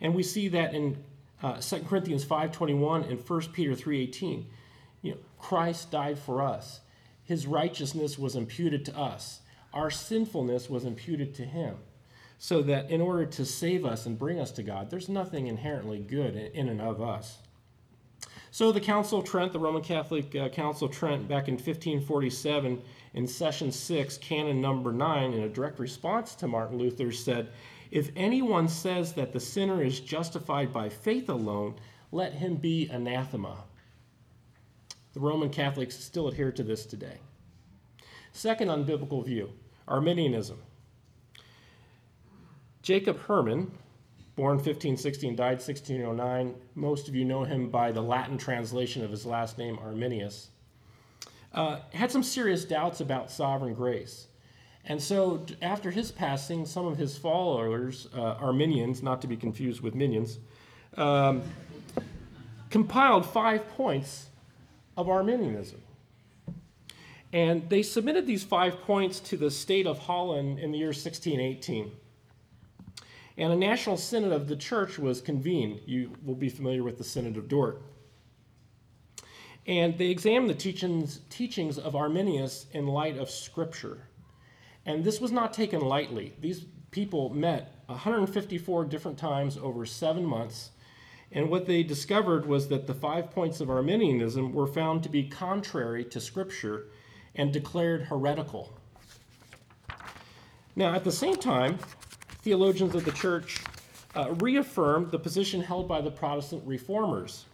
And 0.00 0.14
we 0.14 0.22
see 0.22 0.48
that 0.48 0.74
in 0.74 1.02
uh, 1.42 1.60
2 1.60 1.80
Corinthians 1.80 2.24
5.21 2.24 3.10
and 3.10 3.28
1 3.28 3.40
Peter 3.52 3.72
3.18. 3.72 4.44
You 5.02 5.12
know, 5.12 5.18
Christ 5.38 5.90
died 5.90 6.18
for 6.18 6.42
us. 6.42 6.80
His 7.24 7.46
righteousness 7.46 8.18
was 8.18 8.36
imputed 8.36 8.84
to 8.86 8.96
us. 8.96 9.40
Our 9.72 9.90
sinfulness 9.90 10.70
was 10.70 10.84
imputed 10.84 11.34
to 11.36 11.44
him. 11.44 11.76
So 12.38 12.62
that 12.62 12.90
in 12.90 13.00
order 13.00 13.24
to 13.24 13.44
save 13.44 13.84
us 13.86 14.06
and 14.06 14.18
bring 14.18 14.38
us 14.38 14.50
to 14.52 14.62
God, 14.62 14.90
there's 14.90 15.08
nothing 15.08 15.46
inherently 15.46 15.98
good 15.98 16.36
in 16.36 16.68
and 16.68 16.80
of 16.80 17.00
us. 17.00 17.38
So 18.50 18.72
the 18.72 18.80
Council 18.80 19.18
of 19.18 19.24
Trent, 19.24 19.52
the 19.52 19.58
Roman 19.58 19.82
Catholic 19.82 20.34
uh, 20.34 20.48
Council 20.48 20.88
of 20.88 20.94
Trent, 20.94 21.28
back 21.28 21.48
in 21.48 21.54
1547, 21.54 22.80
in 23.14 23.26
session 23.26 23.70
6, 23.70 24.18
canon 24.18 24.60
number 24.60 24.92
9, 24.92 25.32
in 25.34 25.42
a 25.42 25.48
direct 25.48 25.78
response 25.78 26.34
to 26.36 26.46
Martin 26.46 26.78
Luther, 26.78 27.12
said, 27.12 27.48
if 27.90 28.10
anyone 28.16 28.68
says 28.68 29.12
that 29.14 29.32
the 29.32 29.40
sinner 29.40 29.82
is 29.82 30.00
justified 30.00 30.72
by 30.72 30.88
faith 30.88 31.28
alone, 31.28 31.76
let 32.12 32.32
him 32.32 32.56
be 32.56 32.88
anathema. 32.88 33.64
The 35.12 35.20
Roman 35.20 35.50
Catholics 35.50 35.98
still 35.98 36.28
adhere 36.28 36.52
to 36.52 36.62
this 36.62 36.84
today. 36.86 37.18
Second 38.32 38.68
unbiblical 38.68 39.24
view 39.24 39.50
Arminianism. 39.88 40.58
Jacob 42.82 43.18
Herman, 43.20 43.72
born 44.36 44.56
1516, 44.56 45.34
died 45.34 45.58
1609. 45.58 46.54
Most 46.74 47.08
of 47.08 47.14
you 47.14 47.24
know 47.24 47.44
him 47.44 47.70
by 47.70 47.90
the 47.90 48.02
Latin 48.02 48.36
translation 48.36 49.02
of 49.04 49.10
his 49.10 49.24
last 49.24 49.58
name, 49.58 49.78
Arminius. 49.78 50.50
Uh, 51.52 51.80
had 51.94 52.10
some 52.10 52.22
serious 52.22 52.64
doubts 52.64 53.00
about 53.00 53.30
sovereign 53.30 53.74
grace. 53.74 54.26
And 54.88 55.02
so, 55.02 55.44
after 55.62 55.90
his 55.90 56.12
passing, 56.12 56.64
some 56.64 56.86
of 56.86 56.96
his 56.96 57.18
followers, 57.18 58.08
uh, 58.14 58.20
Arminians, 58.20 59.02
not 59.02 59.20
to 59.22 59.26
be 59.26 59.36
confused 59.36 59.80
with 59.80 59.96
minions, 59.96 60.38
um, 60.96 61.42
compiled 62.70 63.26
five 63.26 63.68
points 63.70 64.26
of 64.96 65.08
Arminianism. 65.08 65.80
And 67.32 67.68
they 67.68 67.82
submitted 67.82 68.26
these 68.26 68.44
five 68.44 68.80
points 68.82 69.18
to 69.20 69.36
the 69.36 69.50
state 69.50 69.86
of 69.86 69.98
Holland 69.98 70.60
in 70.60 70.70
the 70.70 70.78
year 70.78 70.88
1618. 70.88 71.90
And 73.36 73.52
a 73.52 73.56
national 73.56 73.96
synod 73.96 74.32
of 74.32 74.48
the 74.48 74.56
church 74.56 74.98
was 74.98 75.20
convened. 75.20 75.80
You 75.84 76.12
will 76.24 76.34
be 76.34 76.48
familiar 76.48 76.82
with 76.82 76.96
the 76.96 77.04
Synod 77.04 77.36
of 77.36 77.48
Dort. 77.48 77.82
And 79.66 79.98
they 79.98 80.06
examined 80.06 80.48
the 80.48 80.54
teachings, 80.54 81.20
teachings 81.28 81.76
of 81.76 81.96
Arminius 81.96 82.66
in 82.72 82.86
light 82.86 83.18
of 83.18 83.28
Scripture. 83.28 84.05
And 84.86 85.02
this 85.04 85.20
was 85.20 85.32
not 85.32 85.52
taken 85.52 85.80
lightly. 85.80 86.32
These 86.40 86.64
people 86.92 87.28
met 87.28 87.82
154 87.86 88.84
different 88.84 89.18
times 89.18 89.58
over 89.58 89.84
seven 89.84 90.24
months. 90.24 90.70
And 91.32 91.50
what 91.50 91.66
they 91.66 91.82
discovered 91.82 92.46
was 92.46 92.68
that 92.68 92.86
the 92.86 92.94
five 92.94 93.32
points 93.32 93.60
of 93.60 93.68
Arminianism 93.68 94.52
were 94.52 94.68
found 94.68 95.02
to 95.02 95.08
be 95.08 95.24
contrary 95.24 96.04
to 96.04 96.20
Scripture 96.20 96.86
and 97.34 97.52
declared 97.52 98.02
heretical. 98.02 98.72
Now, 100.76 100.94
at 100.94 101.04
the 101.04 101.12
same 101.12 101.36
time, 101.36 101.78
theologians 102.42 102.94
of 102.94 103.04
the 103.04 103.12
church 103.12 103.60
uh, 104.14 104.32
reaffirmed 104.34 105.10
the 105.10 105.18
position 105.18 105.60
held 105.60 105.88
by 105.88 106.00
the 106.00 106.10
Protestant 106.10 106.62
reformers 106.64 107.46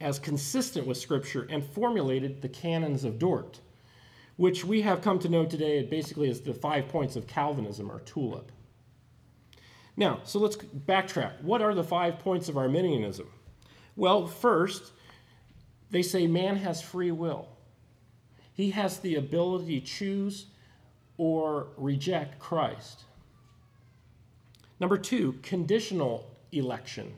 as 0.00 0.18
consistent 0.18 0.86
with 0.86 0.98
Scripture 0.98 1.46
and 1.50 1.64
formulated 1.64 2.42
the 2.42 2.48
canons 2.48 3.04
of 3.04 3.18
Dort 3.18 3.60
which 4.38 4.64
we 4.64 4.80
have 4.82 5.02
come 5.02 5.18
to 5.18 5.28
know 5.28 5.44
today 5.44 5.82
basically 5.82 6.30
as 6.30 6.40
the 6.40 6.54
five 6.54 6.88
points 6.88 7.16
of 7.16 7.26
Calvinism 7.26 7.90
or 7.90 7.98
tulip. 8.00 8.50
Now, 9.96 10.20
so 10.22 10.38
let's 10.38 10.56
backtrack. 10.56 11.42
What 11.42 11.60
are 11.60 11.74
the 11.74 11.82
five 11.82 12.20
points 12.20 12.48
of 12.48 12.56
Arminianism? 12.56 13.26
Well, 13.96 14.28
first, 14.28 14.92
they 15.90 16.02
say 16.02 16.28
man 16.28 16.54
has 16.56 16.80
free 16.80 17.10
will. 17.10 17.48
He 18.54 18.70
has 18.70 19.00
the 19.00 19.16
ability 19.16 19.80
to 19.80 19.86
choose 19.86 20.46
or 21.16 21.66
reject 21.76 22.38
Christ. 22.38 23.02
Number 24.78 24.98
two, 24.98 25.32
conditional 25.42 26.30
election 26.52 27.12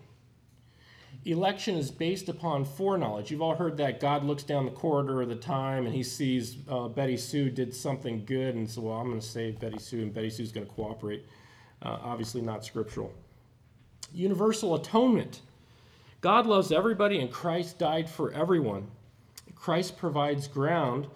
election 1.24 1.76
is 1.76 1.90
based 1.90 2.28
upon 2.28 2.64
foreknowledge. 2.64 3.30
You've 3.30 3.42
all 3.42 3.54
heard 3.54 3.76
that 3.76 4.00
God 4.00 4.24
looks 4.24 4.42
down 4.42 4.64
the 4.64 4.70
corridor 4.70 5.22
of 5.22 5.28
the 5.28 5.36
time 5.36 5.86
and 5.86 5.94
he 5.94 6.02
sees 6.02 6.56
uh, 6.68 6.88
Betty 6.88 7.16
Sue 7.16 7.50
did 7.50 7.74
something 7.74 8.24
good, 8.24 8.54
and 8.54 8.68
so, 8.68 8.82
well, 8.82 8.94
I'm 8.94 9.08
going 9.08 9.20
to 9.20 9.26
save 9.26 9.60
Betty 9.60 9.78
Sue, 9.78 10.02
and 10.02 10.14
Betty 10.14 10.30
Sue's 10.30 10.52
going 10.52 10.66
to 10.66 10.72
cooperate. 10.72 11.26
Uh, 11.82 11.98
obviously, 12.02 12.40
not 12.40 12.64
scriptural. 12.64 13.12
Universal 14.12 14.74
atonement. 14.74 15.40
God 16.20 16.46
loves 16.46 16.72
everybody, 16.72 17.20
and 17.20 17.30
Christ 17.30 17.78
died 17.78 18.08
for 18.08 18.32
everyone. 18.32 18.90
Christ 19.54 19.96
provides 19.96 20.48
ground 20.48 21.06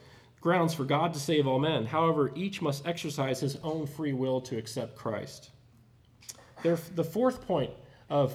grounds 0.45 0.75
for 0.75 0.85
God 0.85 1.15
to 1.15 1.19
save 1.19 1.47
all 1.47 1.59
men. 1.59 1.87
However, 1.87 2.31
each 2.35 2.61
must 2.61 2.87
exercise 2.87 3.41
his 3.41 3.57
own 3.63 3.87
free 3.87 4.13
will 4.13 4.43
to 4.43 4.59
accept 4.59 4.95
Christ. 4.95 5.49
There, 6.63 6.79
the 6.95 7.03
fourth 7.03 7.47
point 7.47 7.71
of 8.11 8.35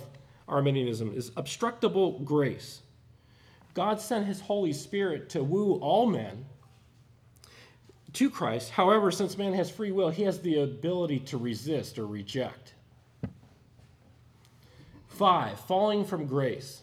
Arminianism 0.49 1.13
is 1.15 1.31
obstructible 1.37 2.19
grace. 2.19 2.81
God 3.73 4.01
sent 4.01 4.25
his 4.25 4.41
Holy 4.41 4.73
Spirit 4.73 5.29
to 5.29 5.43
woo 5.43 5.75
all 5.75 6.05
men 6.05 6.45
to 8.13 8.29
Christ. 8.29 8.71
However, 8.71 9.11
since 9.11 9.37
man 9.37 9.53
has 9.53 9.69
free 9.69 9.91
will, 9.91 10.09
he 10.09 10.23
has 10.23 10.39
the 10.39 10.59
ability 10.61 11.19
to 11.19 11.37
resist 11.37 11.99
or 11.99 12.07
reject. 12.07 12.73
Five, 15.07 15.59
falling 15.61 16.05
from 16.05 16.25
grace. 16.25 16.81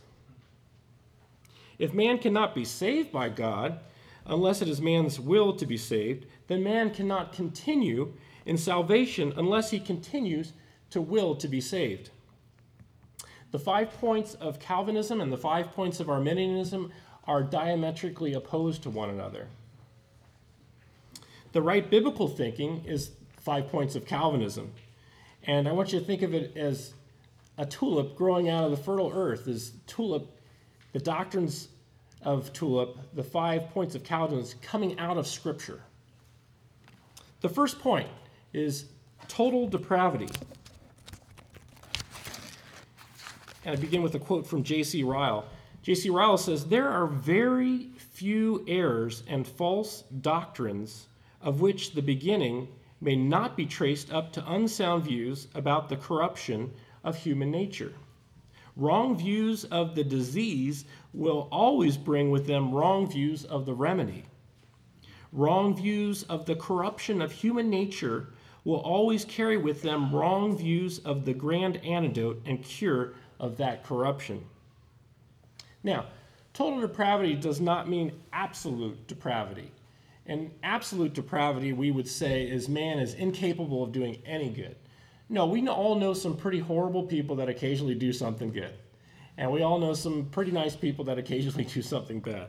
If 1.78 1.92
man 1.92 2.18
cannot 2.18 2.54
be 2.54 2.64
saved 2.64 3.12
by 3.12 3.28
God, 3.28 3.80
unless 4.25 4.62
it 4.62 4.68
is 4.68 4.80
man's 4.80 5.20
will 5.20 5.54
to 5.56 5.66
be 5.66 5.76
saved, 5.76 6.26
then 6.46 6.62
man 6.62 6.90
cannot 6.90 7.32
continue 7.32 8.12
in 8.44 8.56
salvation 8.56 9.32
unless 9.37 9.70
he 9.70 9.80
continues 9.80 10.52
to 10.90 11.00
will 11.00 11.35
to 11.37 11.49
be 11.49 11.61
saved. 11.61 12.11
The 13.53 13.59
five 13.59 13.93
points 14.00 14.35
of 14.35 14.59
Calvinism 14.59 15.21
and 15.21 15.33
the 15.33 15.38
five 15.38 15.73
points 15.73 16.00
of 16.00 16.11
Arminianism 16.11 16.93
are 17.25 17.43
diametrically 17.43 18.35
opposed 18.35 18.83
to 18.83 18.91
one 18.91 19.11
another. 19.11 19.49
The 21.53 21.62
right 21.62 21.88
biblical 21.88 22.29
thinking 22.29 22.85
is 22.85 23.12
five 23.38 23.69
points 23.69 23.95
of 23.95 24.05
Calvinism. 24.05 24.73
And 25.45 25.69
I 25.69 25.73
want 25.73 25.93
you 25.93 26.00
to 26.00 26.05
think 26.05 26.23
of 26.23 26.35
it 26.35 26.57
as 26.57 26.93
a 27.57 27.65
tulip 27.65 28.17
growing 28.17 28.49
out 28.49 28.65
of 28.65 28.71
the 28.71 28.76
fertile 28.76 29.12
earth. 29.15 29.49
Is 29.49 29.73
tulip, 29.87 30.29
the 30.93 30.99
doctrines 30.99 31.69
of 32.23 32.53
tulip, 32.53 32.99
the 33.15 33.23
five 33.23 33.71
points 33.71 33.95
of 33.95 34.03
Calvinism 34.03 34.59
coming 34.61 34.99
out 34.99 35.17
of 35.17 35.26
Scripture. 35.26 35.83
The 37.41 37.49
first 37.49 37.79
point 37.79 38.09
is 38.53 38.87
total 39.29 39.69
depravity. 39.69 40.29
And 43.66 43.76
I 43.76 43.80
begin 43.80 44.00
with 44.00 44.14
a 44.14 44.20
quote 44.20 44.46
from 44.46 44.62
J.C. 44.62 45.02
Ryle. 45.02 45.44
J.C. 45.82 46.08
Ryle 46.08 46.38
says, 46.38 46.66
There 46.66 46.88
are 46.88 47.08
very 47.08 47.90
few 47.99 48.64
errors 48.68 49.25
and 49.26 49.44
false 49.44 50.04
doctrines 50.20 51.08
of 51.42 51.61
which 51.61 51.92
the 51.92 52.00
beginning 52.00 52.68
may 53.00 53.16
not 53.16 53.56
be 53.56 53.66
traced 53.66 54.12
up 54.12 54.32
to 54.35 54.52
unsound 54.52 55.02
views 55.02 55.49
about 55.52 55.88
the 55.88 55.96
corruption 55.96 56.73
of 57.02 57.16
human 57.16 57.50
nature. 57.50 57.92
Wrong 58.76 59.18
views 59.18 59.64
of 59.64 59.96
the 59.96 60.04
disease 60.04 60.85
will 61.12 61.49
always 61.50 61.96
bring 61.96 62.30
with 62.30 62.46
them 62.46 62.73
wrong 62.73 63.11
views 63.11 63.44
of 63.46 63.66
the 63.66 63.75
remedy. 63.75 64.26
Wrong 65.32 65.75
views 65.75 66.23
of 66.25 66.46
the 66.46 66.54
corruption 66.54 67.20
of 67.20 67.32
human 67.32 67.68
nature 67.68 68.28
will 68.62 68.80
always 68.80 69.25
carry 69.25 69.56
with 69.56 69.82
them 69.82 70.14
wrong 70.14 70.56
views 70.56 71.00
of 71.00 71.25
the 71.25 71.35
grand 71.35 71.78
antidote 71.85 72.40
and 72.46 72.62
cure 72.62 73.14
of 73.38 73.57
that 73.59 73.85
corruption. 73.85 74.45
Now, 75.83 76.07
total 76.52 76.81
depravity 76.81 77.35
does 77.35 77.61
not 77.61 77.88
mean 77.88 78.12
absolute 78.33 79.07
depravity. 79.07 79.71
And 80.26 80.50
absolute 80.62 81.12
depravity, 81.12 81.73
we 81.73 81.90
would 81.90 82.09
say, 82.09 82.45
is 82.45 82.69
man 82.69 82.99
is 82.99 83.14
incapable 83.14 83.85
of 83.85 83.93
doing 83.93 84.21
any 84.26 84.50
good. 84.50 84.76
No, 85.28 85.47
we 85.47 85.66
all 85.69 85.95
know 85.97 86.14
some 86.14 86.37
pretty 86.37 86.59
horrible 86.59 87.05
people 87.05 87.37
that 87.37 87.49
occasionally 87.49 87.95
do 87.95 88.12
something 88.12 88.50
good. 88.52 88.75
And 89.37 89.52
we 89.52 89.62
all 89.62 89.78
know 89.78 89.95
some 89.95 90.26
pretty 90.26 90.50
nice 90.50 90.75
people 90.75 91.05
that 91.07 91.19
occasionally 91.19 91.64
do 91.73 91.83
something 91.83 92.21
bad. 92.21 92.49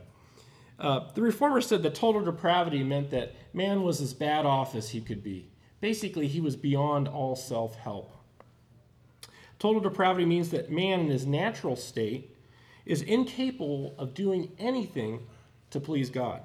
Uh, 0.78 1.00
the 1.14 1.22
reformer 1.22 1.60
said 1.60 1.82
that 1.82 1.94
total 1.94 2.24
depravity 2.24 2.84
meant 2.84 3.10
that 3.10 3.34
man 3.52 3.82
was 3.82 4.00
as 4.00 4.14
bad 4.14 4.46
off 4.46 4.74
as 4.74 4.90
he 4.90 5.00
could 5.00 5.22
be. 5.22 5.50
Basically, 5.80 6.26
he 6.26 6.40
was 6.40 6.56
beyond 6.56 7.08
all 7.08 7.36
self 7.36 7.76
help. 7.76 8.17
Total 9.58 9.80
depravity 9.80 10.24
means 10.24 10.50
that 10.50 10.70
man 10.70 11.00
in 11.00 11.08
his 11.08 11.26
natural 11.26 11.76
state 11.76 12.34
is 12.86 13.02
incapable 13.02 13.94
of 13.98 14.14
doing 14.14 14.50
anything 14.58 15.20
to 15.70 15.80
please 15.80 16.10
God. 16.10 16.42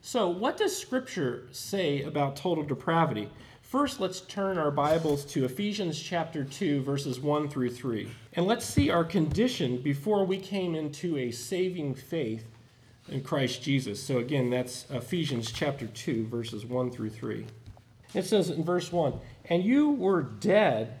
So, 0.00 0.28
what 0.28 0.56
does 0.56 0.76
Scripture 0.76 1.48
say 1.50 2.02
about 2.02 2.36
total 2.36 2.62
depravity? 2.62 3.30
First, 3.62 4.00
let's 4.00 4.20
turn 4.20 4.58
our 4.58 4.70
Bibles 4.70 5.24
to 5.26 5.46
Ephesians 5.46 6.00
chapter 6.00 6.44
2, 6.44 6.82
verses 6.82 7.18
1 7.18 7.48
through 7.48 7.70
3. 7.70 8.08
And 8.34 8.46
let's 8.46 8.66
see 8.66 8.90
our 8.90 9.04
condition 9.04 9.78
before 9.78 10.24
we 10.24 10.38
came 10.38 10.74
into 10.74 11.16
a 11.16 11.30
saving 11.30 11.94
faith 11.94 12.44
in 13.08 13.22
Christ 13.22 13.62
Jesus. 13.62 14.00
So, 14.00 14.18
again, 14.18 14.50
that's 14.50 14.86
Ephesians 14.90 15.50
chapter 15.50 15.86
2, 15.86 16.26
verses 16.26 16.66
1 16.66 16.90
through 16.90 17.10
3. 17.10 17.46
It 18.12 18.26
says 18.26 18.50
in 18.50 18.62
verse 18.62 18.92
1 18.92 19.18
And 19.46 19.64
you 19.64 19.90
were 19.90 20.22
dead 20.22 21.00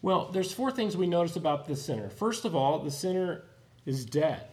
Well, 0.00 0.30
there's 0.32 0.52
four 0.52 0.70
things 0.70 0.96
we 0.96 1.06
notice 1.06 1.36
about 1.36 1.66
the 1.66 1.74
sinner. 1.74 2.08
First 2.08 2.44
of 2.44 2.54
all, 2.54 2.78
the 2.78 2.90
sinner 2.90 3.44
is 3.84 4.04
dead. 4.04 4.46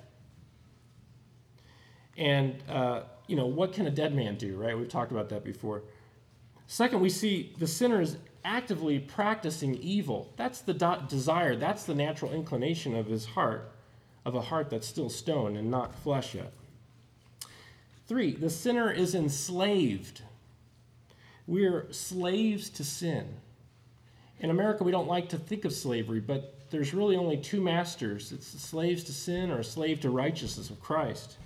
And, 2.18 2.56
uh, 2.70 3.02
you 3.28 3.36
know, 3.36 3.46
what 3.46 3.74
can 3.74 3.86
a 3.86 3.92
dead 3.92 4.16
man 4.16 4.36
do, 4.36 4.56
right? 4.56 4.78
We've 4.78 4.90
talked 4.90 5.12
about 5.12 5.30
that 5.30 5.44
before. 5.44 5.84
Second, 6.68 7.02
we 7.02 7.10
see 7.10 7.54
the 7.60 7.68
sinner 7.68 8.02
is 8.02 8.18
actively 8.44 9.00
practicing 9.00 9.76
evil. 9.76 10.32
That's 10.38 10.62
the 10.62 10.74
do- 10.74 11.04
desire, 11.08 11.56
that's 11.56 11.84
the 11.84 11.96
natural 11.96 12.32
inclination 12.32 12.96
of 12.96 13.08
his 13.08 13.26
heart, 13.26 13.72
of 14.24 14.36
a 14.36 14.42
heart 14.42 14.70
that's 14.70 14.88
still 14.88 15.10
stone 15.10 15.56
and 15.58 15.70
not 15.70 15.94
flesh 15.96 16.34
yet. 16.34 16.54
Three, 18.08 18.34
the 18.36 18.50
sinner 18.50 18.92
is 18.92 19.14
enslaved. 19.16 20.22
We're 21.48 21.92
slaves 21.92 22.70
to 22.72 22.84
sin. 22.84 23.36
In 24.40 24.50
America, 24.50 24.84
we 24.84 24.92
don't 24.92 25.08
like 25.08 25.30
to 25.30 25.38
think 25.38 25.66
of 25.66 25.74
slavery, 25.74 26.20
but 26.20 26.70
there's 26.70 26.94
really 26.94 27.16
only 27.16 27.38
two 27.38 27.62
masters 27.62 28.32
it's 28.32 28.48
slaves 28.48 29.04
to 29.06 29.14
sin 29.14 29.50
or 29.50 29.60
a 29.60 29.64
slave 29.64 30.02
to 30.02 30.10
righteousness 30.10 30.70
of 30.70 30.82
Christ. 30.82 31.38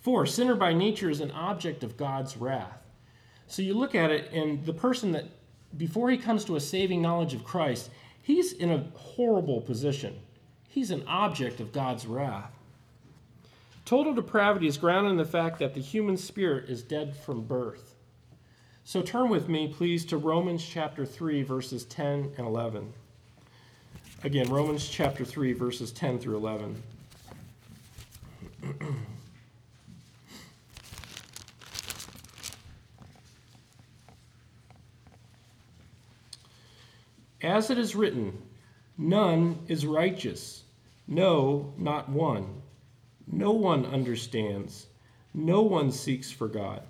Four, 0.00 0.26
sinner 0.26 0.56
by 0.56 0.72
nature 0.72 1.10
is 1.10 1.20
an 1.20 1.30
object 1.30 1.84
of 1.84 1.96
God's 1.96 2.36
wrath. 2.36 2.82
So 3.46 3.62
you 3.62 3.74
look 3.74 3.94
at 3.94 4.10
it, 4.10 4.32
and 4.32 4.64
the 4.66 4.72
person 4.72 5.12
that, 5.12 5.26
before 5.76 6.10
he 6.10 6.16
comes 6.16 6.44
to 6.46 6.56
a 6.56 6.60
saving 6.60 7.00
knowledge 7.00 7.34
of 7.34 7.44
Christ, 7.44 7.90
he's 8.20 8.52
in 8.52 8.70
a 8.70 8.84
horrible 8.96 9.60
position. 9.60 10.18
He's 10.68 10.90
an 10.90 11.04
object 11.06 11.60
of 11.60 11.72
God's 11.72 12.06
wrath. 12.06 12.50
Total 13.84 14.14
depravity 14.14 14.66
is 14.66 14.78
grounded 14.78 15.12
in 15.12 15.18
the 15.18 15.24
fact 15.24 15.58
that 15.58 15.74
the 15.74 15.80
human 15.80 16.16
spirit 16.16 16.68
is 16.68 16.82
dead 16.82 17.14
from 17.14 17.42
birth. 17.42 17.91
So 18.84 19.00
turn 19.00 19.28
with 19.28 19.48
me, 19.48 19.68
please, 19.68 20.04
to 20.06 20.16
Romans 20.16 20.64
chapter 20.64 21.06
3, 21.06 21.44
verses 21.44 21.84
10 21.84 22.32
and 22.36 22.46
11. 22.46 22.92
Again, 24.24 24.50
Romans 24.50 24.88
chapter 24.88 25.24
3, 25.24 25.52
verses 25.52 25.92
10 25.92 26.18
through 26.18 26.36
11. 26.36 26.82
As 37.42 37.70
it 37.70 37.78
is 37.78 37.94
written, 37.94 38.36
none 38.98 39.60
is 39.68 39.86
righteous, 39.86 40.64
no, 41.06 41.72
not 41.76 42.08
one. 42.08 42.62
No 43.26 43.52
one 43.52 43.86
understands, 43.86 44.88
no 45.34 45.62
one 45.62 45.92
seeks 45.92 46.32
for 46.32 46.48
God. 46.48 46.82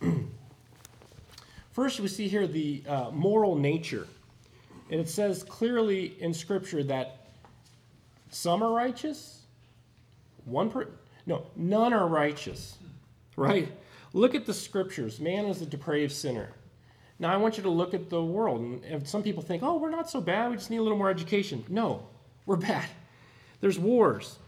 First, 1.74 1.98
we 1.98 2.06
see 2.06 2.28
here 2.28 2.46
the 2.46 2.84
uh, 2.88 3.10
moral 3.10 3.56
nature. 3.56 4.06
And 4.90 5.00
it 5.00 5.08
says 5.08 5.42
clearly 5.42 6.14
in 6.20 6.32
Scripture 6.32 6.84
that 6.84 7.26
some 8.30 8.62
are 8.62 8.72
righteous, 8.72 9.42
one 10.44 10.70
per 10.70 10.86
no, 11.26 11.46
none 11.56 11.92
are 11.92 12.06
righteous. 12.06 12.78
Right? 13.36 13.72
Look 14.12 14.36
at 14.36 14.46
the 14.46 14.54
scriptures. 14.54 15.18
Man 15.18 15.46
is 15.46 15.62
a 15.62 15.66
depraved 15.66 16.12
sinner. 16.12 16.50
Now, 17.18 17.32
I 17.32 17.36
want 17.36 17.56
you 17.56 17.64
to 17.64 17.70
look 17.70 17.94
at 17.94 18.08
the 18.08 18.22
world. 18.22 18.60
And 18.84 19.08
some 19.08 19.24
people 19.24 19.42
think, 19.42 19.64
oh, 19.64 19.76
we're 19.76 19.90
not 19.90 20.08
so 20.08 20.20
bad. 20.20 20.50
We 20.50 20.56
just 20.56 20.70
need 20.70 20.76
a 20.76 20.82
little 20.82 20.98
more 20.98 21.10
education. 21.10 21.64
No, 21.68 22.06
we're 22.46 22.56
bad. 22.56 22.88
There's 23.60 23.78
wars, 23.78 24.38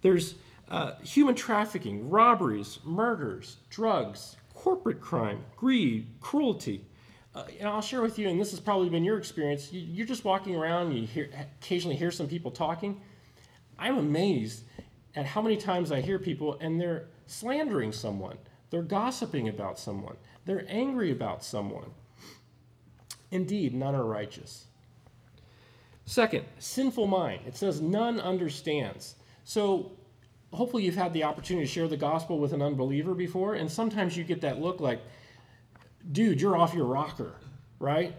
there's 0.00 0.36
uh, 0.70 0.92
human 1.02 1.34
trafficking, 1.34 2.08
robberies, 2.08 2.78
murders, 2.84 3.56
drugs, 3.68 4.36
corporate 4.64 4.98
crime, 4.98 5.44
greed, 5.56 6.06
cruelty. 6.22 6.86
Uh, 7.34 7.44
and 7.60 7.68
I'll 7.68 7.82
share 7.82 8.00
with 8.00 8.18
you, 8.18 8.30
and 8.30 8.40
this 8.40 8.50
has 8.52 8.60
probably 8.60 8.88
been 8.88 9.04
your 9.04 9.18
experience. 9.18 9.70
You, 9.70 10.02
are 10.02 10.06
just 10.06 10.24
walking 10.24 10.56
around, 10.56 10.92
you 10.92 11.06
hear, 11.06 11.28
occasionally 11.60 11.96
hear 11.96 12.10
some 12.10 12.28
people 12.28 12.50
talking. 12.50 13.02
I'm 13.78 13.98
amazed 13.98 14.64
at 15.14 15.26
how 15.26 15.42
many 15.42 15.58
times 15.58 15.92
I 15.92 16.00
hear 16.00 16.18
people 16.18 16.56
and 16.62 16.80
they're 16.80 17.08
slandering 17.26 17.92
someone, 17.92 18.38
they're 18.70 18.80
gossiping 18.80 19.50
about 19.50 19.78
someone, 19.78 20.16
they're 20.46 20.64
angry 20.66 21.12
about 21.12 21.44
someone. 21.44 21.90
Indeed, 23.30 23.74
none 23.74 23.94
are 23.94 24.06
righteous. 24.06 24.64
Second, 26.06 26.46
sinful 26.58 27.06
mind. 27.06 27.42
It 27.46 27.54
says 27.54 27.82
none 27.82 28.18
understands. 28.18 29.16
So 29.44 29.92
hopefully 30.54 30.84
you've 30.84 30.94
had 30.94 31.12
the 31.12 31.24
opportunity 31.24 31.66
to 31.66 31.72
share 31.72 31.88
the 31.88 31.96
gospel 31.96 32.38
with 32.38 32.52
an 32.52 32.62
unbeliever 32.62 33.14
before, 33.14 33.54
and 33.54 33.70
sometimes 33.70 34.16
you 34.16 34.24
get 34.24 34.40
that 34.40 34.60
look 34.60 34.80
like, 34.80 35.00
dude, 36.12 36.40
you're 36.40 36.56
off 36.56 36.74
your 36.74 36.86
rocker, 36.86 37.34
right? 37.78 38.14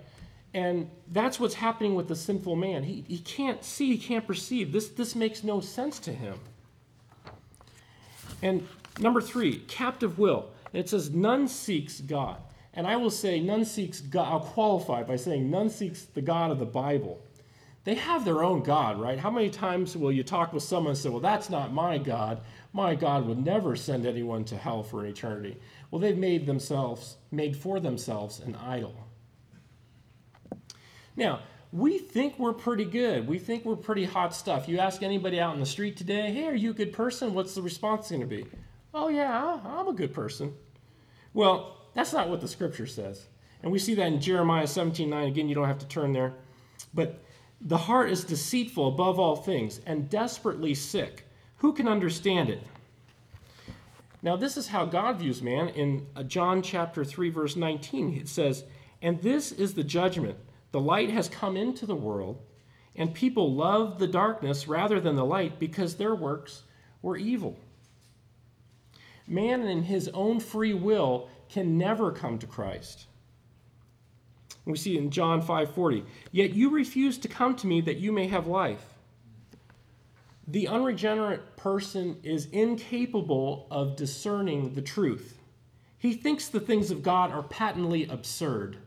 And 0.54 0.90
that's 1.12 1.40
what's 1.40 1.56
happening 1.56 1.96
with 1.96 2.08
the 2.08 2.16
sinful 2.16 2.56
man. 2.56 2.84
He, 2.84 3.04
he 3.08 3.18
can't 3.18 3.64
see, 3.64 3.96
he 3.96 3.98
can't 3.98 4.26
perceive. 4.26 4.72
This, 4.72 4.88
this 4.88 5.14
makes 5.14 5.44
no 5.44 5.60
sense 5.60 6.00
to 6.00 6.14
him. 6.14 6.40
And 8.42 8.68
number 9.00 9.22
three, 9.22 9.60
captive 9.68 10.18
will. 10.18 10.50
It 10.72 10.90
says, 10.90 11.10
none 11.10 11.48
seeks 11.48 12.00
God. 12.00 12.38
And 12.74 12.88
I 12.88 12.96
will 12.96 13.10
say, 13.10 13.40
none 13.40 13.66
seeks 13.66 14.02
God. 14.02 14.32
I'll 14.32 14.40
qualify 14.40 15.04
by 15.04 15.16
saying, 15.16 15.50
none 15.50 15.70
seeks 15.70 16.04
the 16.04 16.22
God 16.22 16.52
of 16.52 16.60
the 16.60 16.66
Bible. 16.66 17.22
They 17.86 17.94
have 17.96 18.26
their 18.26 18.44
own 18.44 18.64
God, 18.64 19.00
right? 19.00 19.20
How 19.20 19.30
many 19.30 19.50
times 19.52 19.96
will 19.96 20.12
you 20.12 20.24
talk 20.24 20.54
with 20.54 20.64
someone 20.64 20.92
and 20.92 20.98
say, 20.98 21.10
well, 21.10 21.20
that's 21.20 21.52
not 21.52 21.72
my 21.72 22.00
God. 22.00 22.42
My 22.74 22.96
God 22.96 23.28
would 23.28 23.46
never 23.46 23.76
send 23.76 24.08
anyone 24.08 24.44
to 24.46 24.58
hell 24.58 24.82
for 24.82 25.06
eternity. 25.06 25.58
Well, 25.92 26.02
they've 26.02 26.18
made 26.18 26.48
themselves, 26.48 27.18
made 27.32 27.56
for 27.56 27.80
themselves 27.80 28.40
an 28.40 28.56
idol. 28.56 28.96
Now, 31.16 31.42
we 31.72 32.00
think 32.00 32.40
we're 32.40 32.54
pretty 32.54 32.86
good. 32.86 33.28
We 33.28 33.38
think 33.38 33.66
we're 33.66 33.76
pretty 33.76 34.06
hot 34.06 34.34
stuff. 34.34 34.68
You 34.68 34.80
ask 34.80 35.04
anybody 35.04 35.40
out 35.40 35.54
in 35.54 35.60
the 35.60 35.66
street 35.68 35.96
today, 35.96 36.32
hey, 36.32 36.46
are 36.46 36.56
you 36.56 36.72
a 36.72 36.74
good 36.74 36.92
person? 36.92 37.36
What's 37.36 37.54
the 37.54 37.62
response 37.62 38.10
going 38.10 38.22
to 38.22 38.28
be? 38.28 38.48
Oh, 38.96 39.10
yeah, 39.10 39.60
I'm 39.64 39.88
a 39.88 39.94
good 39.94 40.14
person. 40.14 40.56
Well, 41.36 41.78
that's 41.94 42.14
not 42.14 42.30
what 42.30 42.42
the 42.42 42.48
scripture 42.48 42.88
says. 42.88 43.28
And 43.62 43.72
we 43.72 43.78
see 43.78 43.94
that 43.94 44.08
in 44.08 44.20
Jeremiah 44.20 44.66
17 44.66 45.08
9. 45.08 45.28
Again, 45.28 45.48
you 45.48 45.54
don't 45.54 45.68
have 45.68 45.80
to 45.80 45.88
turn 45.88 46.14
there. 46.14 46.34
But 46.94 47.22
the 47.62 47.78
heart 47.78 48.10
is 48.10 48.24
deceitful 48.24 48.88
above 48.88 49.20
all 49.20 49.36
things 49.36 49.80
and 49.86 50.10
desperately 50.10 50.76
sick. 50.76 51.26
Who 51.58 51.74
can 51.74 51.88
understand 51.88 52.50
it? 52.50 52.62
Now, 54.22 54.36
this 54.36 54.58
is 54.58 54.68
how 54.68 54.86
God 54.86 55.20
views 55.20 55.42
man. 55.42 55.70
In 55.70 56.08
uh, 56.16 56.24
John 56.24 56.62
chapter 56.62 57.06
3, 57.06 57.30
verse 57.30 57.56
19, 57.56 58.18
it 58.18 58.28
says, 58.28 58.64
And 59.02 59.22
this 59.22 59.52
is 59.52 59.76
the 59.76 59.84
judgment. 59.84 60.38
The 60.72 60.80
light 60.80 61.12
has 61.12 61.30
come 61.30 61.56
into 61.56 61.86
the 61.86 61.96
world, 61.96 62.42
and 62.96 63.14
people 63.14 63.54
loved 63.54 64.00
the 64.00 64.08
darkness 64.08 64.68
rather 64.68 65.00
than 65.00 65.16
the 65.16 65.26
light 65.26 65.60
because 65.60 65.96
their 65.96 66.16
works 66.16 66.64
were 67.02 67.18
evil. 67.18 67.58
Man, 69.28 69.62
in 69.62 69.84
his 69.84 70.08
own 70.10 70.40
free 70.40 70.74
will, 70.74 71.30
can 71.48 71.78
never 71.78 72.12
come 72.12 72.40
to 72.40 72.48
Christ. 72.48 73.06
We 74.66 74.78
see 74.78 74.98
in 74.98 75.12
John 75.12 75.42
5:40, 75.42 76.04
"Yet 76.32 76.56
you 76.56 76.70
refuse 76.70 77.18
to 77.20 77.28
come 77.28 77.56
to 77.58 77.68
me 77.68 77.82
that 77.82 77.98
you 77.98 78.12
may 78.12 78.28
have 78.28 78.48
life." 78.48 78.96
The 80.48 80.68
unregenerate 80.68 81.56
person 81.56 82.18
is 82.24 82.48
incapable 82.48 83.68
of 83.72 83.96
discerning 83.96 84.74
the 84.74 84.82
truth. 84.82 85.40
He 85.98 86.14
thinks 86.14 86.48
the 86.48 86.60
things 86.60 86.92
of 86.92 87.04
God 87.04 87.32
are 87.32 87.44
patently 87.44 88.06
absurd. 88.06 88.78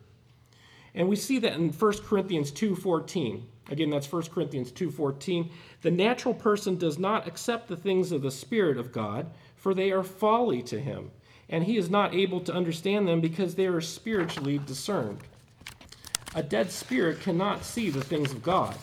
And 0.95 1.09
we 1.09 1.17
see 1.17 1.39
that 1.41 1.55
in 1.55 1.73
1 1.73 2.05
Corinthians 2.05 2.51
2:14. 2.51 3.47
Again, 3.71 3.91
that's 3.91 4.07
1 4.07 4.31
Corinthians 4.31 4.73
2:14. 4.73 5.51
The 5.83 5.91
natural 5.91 6.35
person 6.35 6.77
does 6.77 6.99
not 6.99 7.27
accept 7.27 7.69
the 7.69 7.77
things 7.77 8.13
of 8.13 8.23
the 8.23 8.31
spirit 8.31 8.79
of 8.79 8.93
God, 8.93 9.31
for 9.55 9.75
they 9.75 9.91
are 9.93 10.03
folly 10.03 10.63
to 10.63 10.81
him, 10.81 11.11
and 11.49 11.65
he 11.65 11.77
is 11.77 11.91
not 11.91 12.15
able 12.15 12.41
to 12.41 12.55
understand 12.55 13.07
them 13.07 13.21
because 13.21 13.55
they 13.55 13.67
are 13.67 13.81
spiritually 13.81 14.59
discerned. 14.59 15.19
A 16.35 16.43
dead 16.43 16.71
spirit 16.71 17.21
cannot 17.21 17.65
see 17.65 17.91
the 17.91 18.05
things 18.05 18.33
of 18.33 18.43
God. 18.43 18.77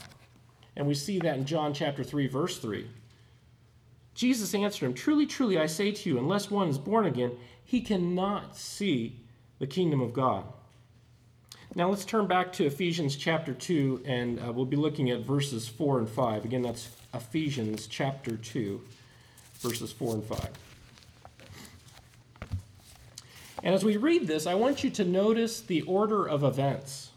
And 0.75 0.87
we 0.87 0.93
see 0.93 1.19
that 1.19 1.37
in 1.37 1.45
John 1.45 1.73
chapter 1.73 2.03
3 2.03 2.27
verse 2.27 2.57
3. 2.57 2.87
Jesus 4.13 4.53
answered 4.55 4.85
him, 4.85 4.93
"Truly, 4.93 5.25
truly 5.25 5.59
I 5.59 5.65
say 5.65 5.91
to 5.91 6.09
you, 6.09 6.17
unless 6.17 6.49
one 6.49 6.69
is 6.69 6.77
born 6.77 7.05
again, 7.05 7.37
he 7.63 7.81
cannot 7.81 8.55
see 8.55 9.19
the 9.59 9.67
kingdom 9.67 10.01
of 10.01 10.13
God." 10.13 10.45
Now 11.77 11.89
let's 11.89 12.05
turn 12.05 12.25
back 12.25 12.53
to 12.53 12.65
Ephesians 12.65 13.17
chapter 13.17 13.53
2, 13.53 14.03
and 14.05 14.39
uh, 14.39 14.53
we'll 14.53 14.65
be 14.65 14.77
looking 14.77 15.09
at 15.11 15.21
verses 15.21 15.67
4 15.67 15.99
and 15.99 16.09
5. 16.09 16.45
Again, 16.45 16.61
that's 16.61 16.89
Ephesians 17.13 17.87
chapter 17.87 18.37
2, 18.37 18.81
verses 19.59 19.91
4 19.91 20.15
and 20.15 20.23
5. 20.23 20.49
And 23.61 23.75
as 23.75 23.83
we 23.83 23.97
read 23.97 24.27
this, 24.27 24.47
I 24.47 24.53
want 24.55 24.85
you 24.85 24.89
to 24.91 25.03
notice 25.03 25.59
the 25.59 25.81
order 25.81 26.25
of 26.25 26.43
events. 26.43 27.09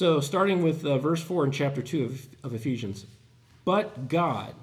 So, 0.00 0.20
starting 0.20 0.62
with 0.62 0.86
uh, 0.86 0.96
verse 0.96 1.22
4 1.22 1.44
in 1.44 1.52
chapter 1.52 1.82
2 1.82 2.04
of, 2.04 2.26
of 2.42 2.54
Ephesians. 2.54 3.04
But 3.66 4.08
God, 4.08 4.54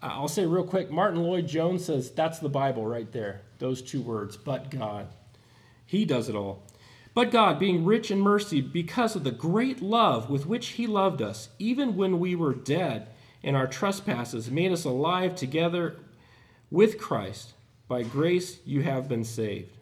I'll 0.00 0.28
say 0.28 0.46
real 0.46 0.62
quick 0.62 0.88
Martyn 0.88 1.24
Lloyd-Jones 1.24 1.84
says 1.84 2.12
that's 2.12 2.38
the 2.38 2.48
Bible 2.48 2.86
right 2.86 3.10
there. 3.10 3.40
Those 3.58 3.82
two 3.82 4.00
words, 4.00 4.36
but 4.36 4.70
God. 4.70 5.08
He 5.84 6.04
does 6.04 6.28
it 6.28 6.36
all. 6.36 6.62
But 7.12 7.32
God, 7.32 7.58
being 7.58 7.84
rich 7.84 8.12
in 8.12 8.20
mercy, 8.20 8.60
because 8.60 9.16
of 9.16 9.24
the 9.24 9.32
great 9.32 9.82
love 9.82 10.30
with 10.30 10.46
which 10.46 10.68
He 10.68 10.86
loved 10.86 11.20
us, 11.20 11.48
even 11.58 11.96
when 11.96 12.20
we 12.20 12.36
were 12.36 12.54
dead 12.54 13.08
in 13.42 13.56
our 13.56 13.66
trespasses, 13.66 14.48
made 14.48 14.70
us 14.70 14.84
alive 14.84 15.34
together 15.34 15.96
with 16.70 17.00
Christ. 17.00 17.54
By 17.88 18.04
grace 18.04 18.60
you 18.64 18.82
have 18.82 19.08
been 19.08 19.24
saved. 19.24 19.72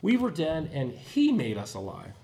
We 0.00 0.16
were 0.16 0.30
dead, 0.30 0.70
and 0.72 0.92
He 0.92 1.32
made 1.32 1.58
us 1.58 1.74
alive. 1.74 2.15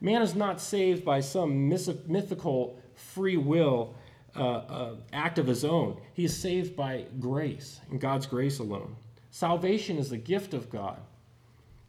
Man 0.00 0.22
is 0.22 0.34
not 0.34 0.60
saved 0.60 1.04
by 1.04 1.20
some 1.20 1.68
mythical 1.68 2.80
free 2.94 3.36
will 3.36 3.94
uh, 4.34 4.40
uh, 4.40 4.94
act 5.12 5.38
of 5.38 5.46
his 5.46 5.64
own. 5.64 6.00
He 6.14 6.24
is 6.24 6.36
saved 6.36 6.76
by 6.76 7.04
grace, 7.18 7.80
and 7.90 8.00
God's 8.00 8.26
grace 8.26 8.58
alone. 8.58 8.96
Salvation 9.30 9.98
is 9.98 10.12
a 10.12 10.16
gift 10.16 10.54
of 10.54 10.70
God, 10.70 10.98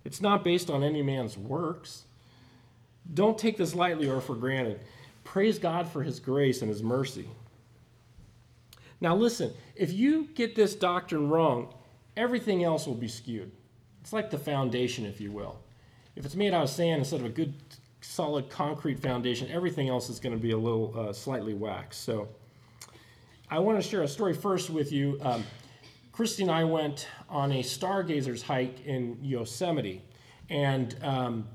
it's 0.04 0.21
not 0.21 0.43
based 0.43 0.69
on 0.69 0.84
any 0.84 1.02
man's 1.02 1.38
works. 1.38 2.04
Don't 3.13 3.38
take 3.38 3.58
this 3.58 3.76
lightly 3.76 4.10
or 4.10 4.21
for 4.21 4.36
granted. 4.36 4.80
Praise 5.24 5.60
God 5.60 5.88
for 5.88 6.04
his 6.04 6.19
grace 6.19 6.62
and 6.62 6.69
his 6.69 6.82
mercy. 6.82 7.28
Now, 9.00 9.15
listen, 9.15 9.54
if 9.76 9.91
you 9.91 10.30
get 10.36 10.56
this 10.56 10.76
doctrine 10.76 11.30
wrong, 11.30 11.74
everything 12.15 12.63
else 12.63 12.86
will 12.86 12.95
be 12.95 13.08
skewed. 13.08 13.52
It's 14.02 14.13
like 14.13 14.30
the 14.30 14.38
foundation, 14.38 15.06
if 15.06 15.19
you 15.19 15.32
will. 15.32 15.60
If 16.15 16.26
it's 16.26 16.36
made 16.36 16.54
out 16.54 16.63
of 16.63 16.69
sand 16.69 17.00
instead 17.00 17.19
of 17.19 17.26
a 17.28 17.30
good, 17.30 17.54
solid 18.01 18.49
concrete 18.49 18.99
foundation, 18.99 19.49
everything 19.51 19.89
else 19.89 20.09
is 20.09 20.19
going 20.19 20.35
to 20.35 20.41
be 20.41 20.51
a 20.51 20.57
little 20.57 20.93
uh, 20.97 21.13
slightly 21.13 21.53
waxed. 21.53 22.03
So, 22.03 22.27
I 23.49 23.59
want 23.59 23.81
to 23.81 23.87
share 23.87 24.03
a 24.03 24.07
story 24.07 24.33
first 24.33 24.69
with 24.69 24.93
you. 24.93 25.19
Um, 25.21 25.43
Christy 26.13 26.43
and 26.43 26.51
I 26.51 26.63
went 26.63 27.07
on 27.29 27.51
a 27.51 27.61
stargazer's 27.61 28.41
hike 28.41 28.85
in 28.85 29.17
Yosemite, 29.21 30.01
and 30.49 30.95
um, 31.01 31.47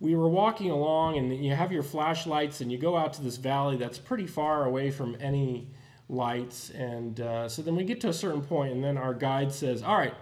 we 0.00 0.14
were 0.16 0.30
walking 0.30 0.70
along, 0.70 1.18
and 1.18 1.44
you 1.44 1.54
have 1.54 1.72
your 1.72 1.82
flashlights, 1.82 2.62
and 2.62 2.72
you 2.72 2.78
go 2.78 2.96
out 2.96 3.12
to 3.14 3.22
this 3.22 3.36
valley 3.36 3.76
that's 3.76 3.98
pretty 3.98 4.26
far 4.26 4.64
away 4.64 4.90
from 4.90 5.14
any 5.20 5.68
lights. 6.08 6.70
And 6.70 7.20
uh, 7.20 7.50
so 7.50 7.60
then 7.60 7.76
we 7.76 7.84
get 7.84 8.00
to 8.00 8.08
a 8.08 8.14
certain 8.14 8.40
point, 8.40 8.72
and 8.72 8.82
then 8.82 8.96
our 8.96 9.12
guide 9.12 9.52
says, 9.52 9.82
All 9.82 9.98
right, 9.98 10.14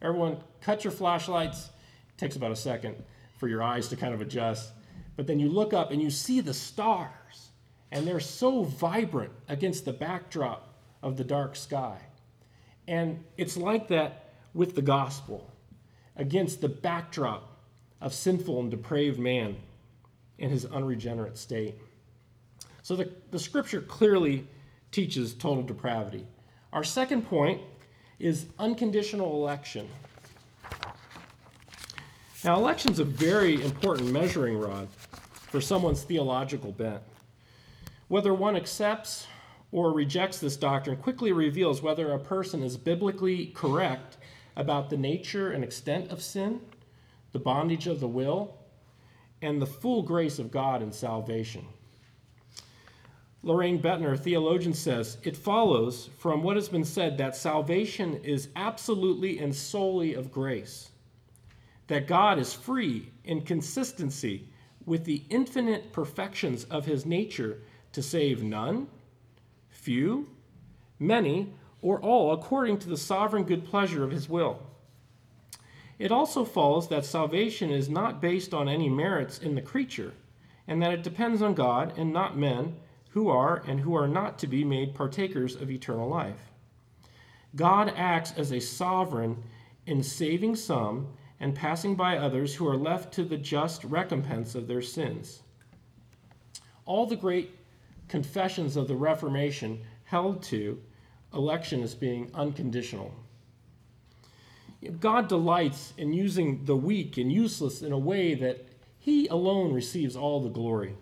everyone, 0.00 0.38
cut 0.62 0.84
your 0.84 0.90
flashlights. 0.90 1.66
It 1.66 2.18
takes 2.18 2.36
about 2.36 2.50
a 2.50 2.56
second 2.56 2.96
for 3.36 3.46
your 3.46 3.62
eyes 3.62 3.88
to 3.88 3.96
kind 3.96 4.14
of 4.14 4.22
adjust. 4.22 4.72
But 5.20 5.26
then 5.26 5.38
you 5.38 5.50
look 5.50 5.74
up 5.74 5.90
and 5.90 6.00
you 6.00 6.08
see 6.08 6.40
the 6.40 6.54
stars, 6.54 7.50
and 7.92 8.06
they're 8.06 8.20
so 8.20 8.64
vibrant 8.64 9.30
against 9.50 9.84
the 9.84 9.92
backdrop 9.92 10.72
of 11.02 11.18
the 11.18 11.24
dark 11.24 11.56
sky. 11.56 11.98
And 12.88 13.22
it's 13.36 13.54
like 13.58 13.88
that 13.88 14.32
with 14.54 14.74
the 14.74 14.80
gospel 14.80 15.52
against 16.16 16.62
the 16.62 16.70
backdrop 16.70 17.54
of 18.00 18.14
sinful 18.14 18.60
and 18.60 18.70
depraved 18.70 19.18
man 19.18 19.56
in 20.38 20.48
his 20.48 20.64
unregenerate 20.64 21.36
state. 21.36 21.74
So 22.82 22.96
the, 22.96 23.10
the 23.30 23.38
scripture 23.38 23.82
clearly 23.82 24.46
teaches 24.90 25.34
total 25.34 25.62
depravity. 25.62 26.26
Our 26.72 26.82
second 26.82 27.28
point 27.28 27.60
is 28.18 28.46
unconditional 28.58 29.34
election. 29.34 29.86
Now, 32.42 32.56
election 32.56 32.90
is 32.92 33.00
a 33.00 33.04
very 33.04 33.62
important 33.62 34.10
measuring 34.10 34.58
rod 34.58 34.88
for 35.50 35.60
someone's 35.60 36.04
theological 36.04 36.70
bent. 36.70 37.02
Whether 38.08 38.32
one 38.32 38.56
accepts 38.56 39.26
or 39.72 39.92
rejects 39.92 40.38
this 40.38 40.56
doctrine 40.56 40.96
quickly 40.96 41.32
reveals 41.32 41.82
whether 41.82 42.12
a 42.12 42.18
person 42.18 42.62
is 42.62 42.76
biblically 42.76 43.46
correct 43.46 44.16
about 44.56 44.90
the 44.90 44.96
nature 44.96 45.50
and 45.50 45.64
extent 45.64 46.10
of 46.10 46.22
sin, 46.22 46.60
the 47.32 47.38
bondage 47.38 47.88
of 47.88 48.00
the 48.00 48.08
will, 48.08 48.56
and 49.42 49.60
the 49.60 49.66
full 49.66 50.02
grace 50.02 50.38
of 50.38 50.50
God 50.50 50.82
in 50.82 50.92
salvation. 50.92 51.66
Loraine 53.42 53.80
Boettner, 53.80 54.18
theologian, 54.18 54.74
says 54.74 55.16
it 55.22 55.36
follows 55.36 56.10
from 56.18 56.42
what 56.42 56.56
has 56.56 56.68
been 56.68 56.84
said 56.84 57.16
that 57.18 57.34
salvation 57.34 58.16
is 58.22 58.48
absolutely 58.54 59.38
and 59.38 59.54
solely 59.54 60.14
of 60.14 60.30
grace, 60.30 60.90
that 61.86 62.06
God 62.06 62.38
is 62.38 62.52
free 62.52 63.10
in 63.24 63.40
consistency 63.40 64.46
with 64.86 65.04
the 65.04 65.22
infinite 65.30 65.92
perfections 65.92 66.64
of 66.64 66.86
his 66.86 67.06
nature 67.06 67.58
to 67.92 68.02
save 68.02 68.42
none, 68.42 68.88
few, 69.68 70.28
many, 70.98 71.52
or 71.82 72.00
all 72.00 72.32
according 72.32 72.78
to 72.78 72.88
the 72.88 72.96
sovereign 72.96 73.44
good 73.44 73.64
pleasure 73.64 74.04
of 74.04 74.10
his 74.10 74.28
will. 74.28 74.60
It 75.98 76.12
also 76.12 76.44
follows 76.44 76.88
that 76.88 77.04
salvation 77.04 77.70
is 77.70 77.88
not 77.88 78.22
based 78.22 78.54
on 78.54 78.68
any 78.68 78.88
merits 78.88 79.38
in 79.38 79.54
the 79.54 79.62
creature, 79.62 80.14
and 80.66 80.82
that 80.82 80.92
it 80.92 81.02
depends 81.02 81.42
on 81.42 81.54
God 81.54 81.92
and 81.98 82.12
not 82.12 82.38
men 82.38 82.76
who 83.10 83.28
are 83.28 83.62
and 83.66 83.80
who 83.80 83.94
are 83.94 84.08
not 84.08 84.38
to 84.38 84.46
be 84.46 84.64
made 84.64 84.94
partakers 84.94 85.56
of 85.56 85.70
eternal 85.70 86.08
life. 86.08 86.52
God 87.56 87.92
acts 87.96 88.32
as 88.36 88.52
a 88.52 88.60
sovereign 88.60 89.42
in 89.84 90.02
saving 90.02 90.56
some 90.56 91.08
and 91.40 91.54
passing 91.54 91.96
by 91.96 92.18
others 92.18 92.54
who 92.54 92.68
are 92.68 92.76
left 92.76 93.12
to 93.14 93.24
the 93.24 93.36
just 93.36 93.82
recompense 93.84 94.54
of 94.54 94.68
their 94.68 94.82
sins. 94.82 95.42
All 96.84 97.06
the 97.06 97.16
great 97.16 97.56
confessions 98.08 98.76
of 98.76 98.86
the 98.86 98.96
Reformation 98.96 99.80
held 100.04 100.42
to 100.44 100.80
election 101.32 101.82
as 101.82 101.94
being 101.94 102.30
unconditional. 102.34 103.14
God 104.98 105.28
delights 105.28 105.92
in 105.96 106.12
using 106.12 106.64
the 106.64 106.76
weak 106.76 107.16
and 107.16 107.32
useless 107.32 107.82
in 107.82 107.92
a 107.92 107.98
way 107.98 108.34
that 108.34 108.66
he 108.98 109.26
alone 109.28 109.72
receives 109.72 110.16
all 110.16 110.40
the 110.40 110.48
glory. 110.48 110.94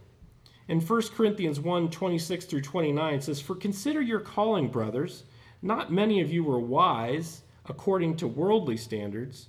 In 0.68 0.80
1 0.80 1.02
Corinthians 1.14 1.58
1 1.58 1.90
26 1.90 2.44
through 2.44 2.60
29, 2.60 3.14
it 3.14 3.22
says, 3.24 3.40
For 3.40 3.54
consider 3.54 4.02
your 4.02 4.20
calling, 4.20 4.68
brothers. 4.68 5.24
Not 5.62 5.92
many 5.92 6.20
of 6.20 6.30
you 6.30 6.44
were 6.44 6.60
wise 6.60 7.42
according 7.66 8.16
to 8.16 8.28
worldly 8.28 8.76
standards, 8.76 9.48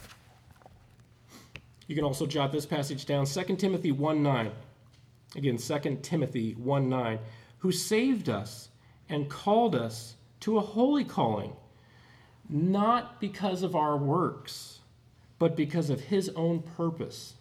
You 1.91 1.95
can 1.95 2.05
also 2.05 2.25
jot 2.25 2.53
this 2.53 2.65
passage 2.65 3.05
down 3.05 3.25
2 3.25 3.57
Timothy 3.57 3.91
1 3.91 4.23
9. 4.23 4.51
Again, 5.35 5.57
2 5.57 5.99
Timothy 6.01 6.53
1 6.53 6.87
9, 6.87 7.19
who 7.57 7.73
saved 7.73 8.29
us 8.29 8.69
and 9.09 9.29
called 9.29 9.75
us 9.75 10.15
to 10.39 10.57
a 10.57 10.61
holy 10.61 11.03
calling, 11.03 11.51
not 12.47 13.19
because 13.19 13.61
of 13.61 13.75
our 13.75 13.97
works, 13.97 14.79
but 15.37 15.57
because 15.57 15.89
of 15.89 15.99
his 15.99 16.29
own 16.29 16.61
purpose 16.61 17.33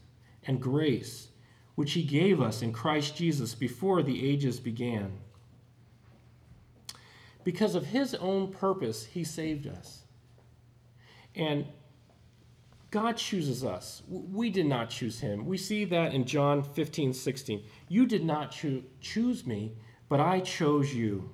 and 0.44 0.60
grace 0.60 1.28
which 1.76 1.92
he 1.92 2.02
gave 2.02 2.40
us 2.40 2.60
in 2.60 2.72
Christ 2.72 3.14
Jesus 3.14 3.54
before 3.54 4.02
the 4.02 4.28
ages 4.28 4.58
began. 4.58 5.12
Because 7.44 7.76
of 7.76 7.86
his 7.86 8.16
own 8.16 8.50
purpose, 8.50 9.04
he 9.04 9.22
saved 9.22 9.68
us. 9.68 10.02
And 11.36 11.66
God 12.90 13.16
chooses 13.16 13.64
us. 13.64 14.02
We 14.08 14.50
did 14.50 14.66
not 14.66 14.90
choose 14.90 15.20
him. 15.20 15.46
We 15.46 15.56
see 15.56 15.84
that 15.86 16.12
in 16.12 16.24
John 16.24 16.62
15, 16.62 17.12
16. 17.12 17.62
You 17.88 18.04
did 18.04 18.24
not 18.24 18.50
cho- 18.50 18.82
choose 19.00 19.46
me, 19.46 19.76
but 20.08 20.18
I 20.18 20.40
chose 20.40 20.92
you. 20.92 21.30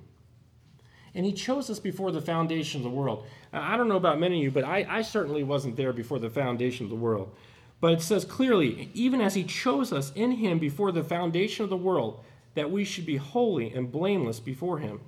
And 1.15 1.25
he 1.25 1.33
chose 1.33 1.69
us 1.71 1.79
before 1.79 2.11
the 2.11 2.21
foundation 2.21 2.81
of 2.81 2.83
the 2.83 2.95
world. 2.95 3.25
I 3.51 3.75
don't 3.75 3.87
know 3.87 3.95
about 3.95 4.19
many 4.19 4.37
of 4.37 4.43
you, 4.43 4.51
but 4.51 4.65
I, 4.65 4.85
I 4.87 5.01
certainly 5.01 5.43
wasn't 5.43 5.75
there 5.75 5.93
before 5.93 6.19
the 6.19 6.29
foundation 6.29 6.85
of 6.85 6.91
the 6.91 6.95
world. 6.95 7.35
But 7.79 7.93
it 7.93 8.01
says 8.01 8.23
clearly, 8.23 8.91
even 8.93 9.19
as 9.19 9.33
he 9.33 9.43
chose 9.43 9.91
us 9.91 10.11
in 10.13 10.33
him 10.33 10.59
before 10.59 10.91
the 10.91 11.03
foundation 11.03 11.63
of 11.63 11.71
the 11.71 11.77
world, 11.77 12.23
that 12.53 12.69
we 12.69 12.83
should 12.83 13.05
be 13.05 13.17
holy 13.17 13.71
and 13.73 13.91
blameless 13.91 14.39
before 14.39 14.77
him. 14.77 14.99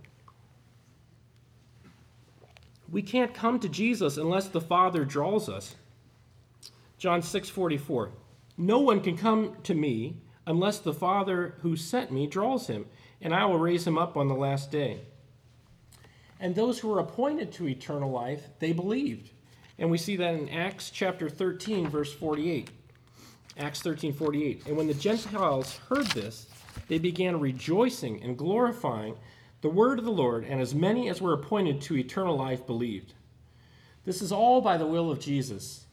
We 2.92 3.04
can't 3.04 3.34
come 3.34 3.60
to 3.60 3.70
Jesus 3.70 4.18
unless 4.18 4.48
the 4.48 4.62
Father 4.62 5.06
draws 5.06 5.48
us. 5.48 5.76
John 7.00 7.22
6:44. 7.22 8.12
No 8.58 8.80
one 8.80 9.00
can 9.00 9.18
come 9.18 9.56
to 9.64 9.74
me 9.74 10.18
unless 10.46 10.80
the 10.80 10.94
Father 10.94 11.56
who 11.62 11.76
sent 11.76 12.12
me 12.12 12.28
draws 12.28 12.68
him, 12.68 12.86
and 13.22 13.34
I 13.34 13.46
will 13.46 13.58
raise 13.58 13.88
him 13.88 13.98
up 13.98 14.18
on 14.18 14.28
the 14.28 14.36
last 14.36 14.70
day. 14.70 15.00
And 16.42 16.56
those 16.56 16.80
who 16.80 16.90
were 16.90 17.00
appointed 17.00 17.52
to 17.54 17.68
eternal 17.68 18.12
life, 18.12 18.50
they 18.60 18.74
believed. 18.74 19.32
And 19.78 19.90
we 19.90 19.98
see 19.98 20.18
that 20.18 20.34
in 20.34 20.50
Acts 20.50 20.90
chapter 20.90 21.30
13, 21.30 21.88
verse 21.88 22.14
48. 22.14 22.70
Acts 23.58 23.82
13, 23.82 24.12
48. 24.12 24.68
And 24.68 24.76
when 24.76 24.88
the 24.88 24.94
Gentiles 24.94 25.78
heard 25.90 26.08
this, 26.08 26.48
they 26.90 27.00
began 27.00 27.40
rejoicing 27.40 28.22
and 28.22 28.38
glorifying 28.38 29.16
the 29.62 29.70
word 29.70 30.00
of 30.00 30.06
the 30.06 30.12
Lord, 30.12 30.44
and 30.44 30.62
as 30.62 30.76
many 30.76 31.10
as 31.10 31.22
were 31.22 31.34
appointed 31.34 31.82
to 31.82 31.98
eternal 31.98 32.38
life 32.38 32.66
believed. 32.66 33.14
This 34.06 34.22
is 34.22 34.32
all 34.32 34.62
by 34.62 34.78
the 34.78 34.88
will 34.88 35.12
of 35.12 35.20
Jesus. 35.20 35.86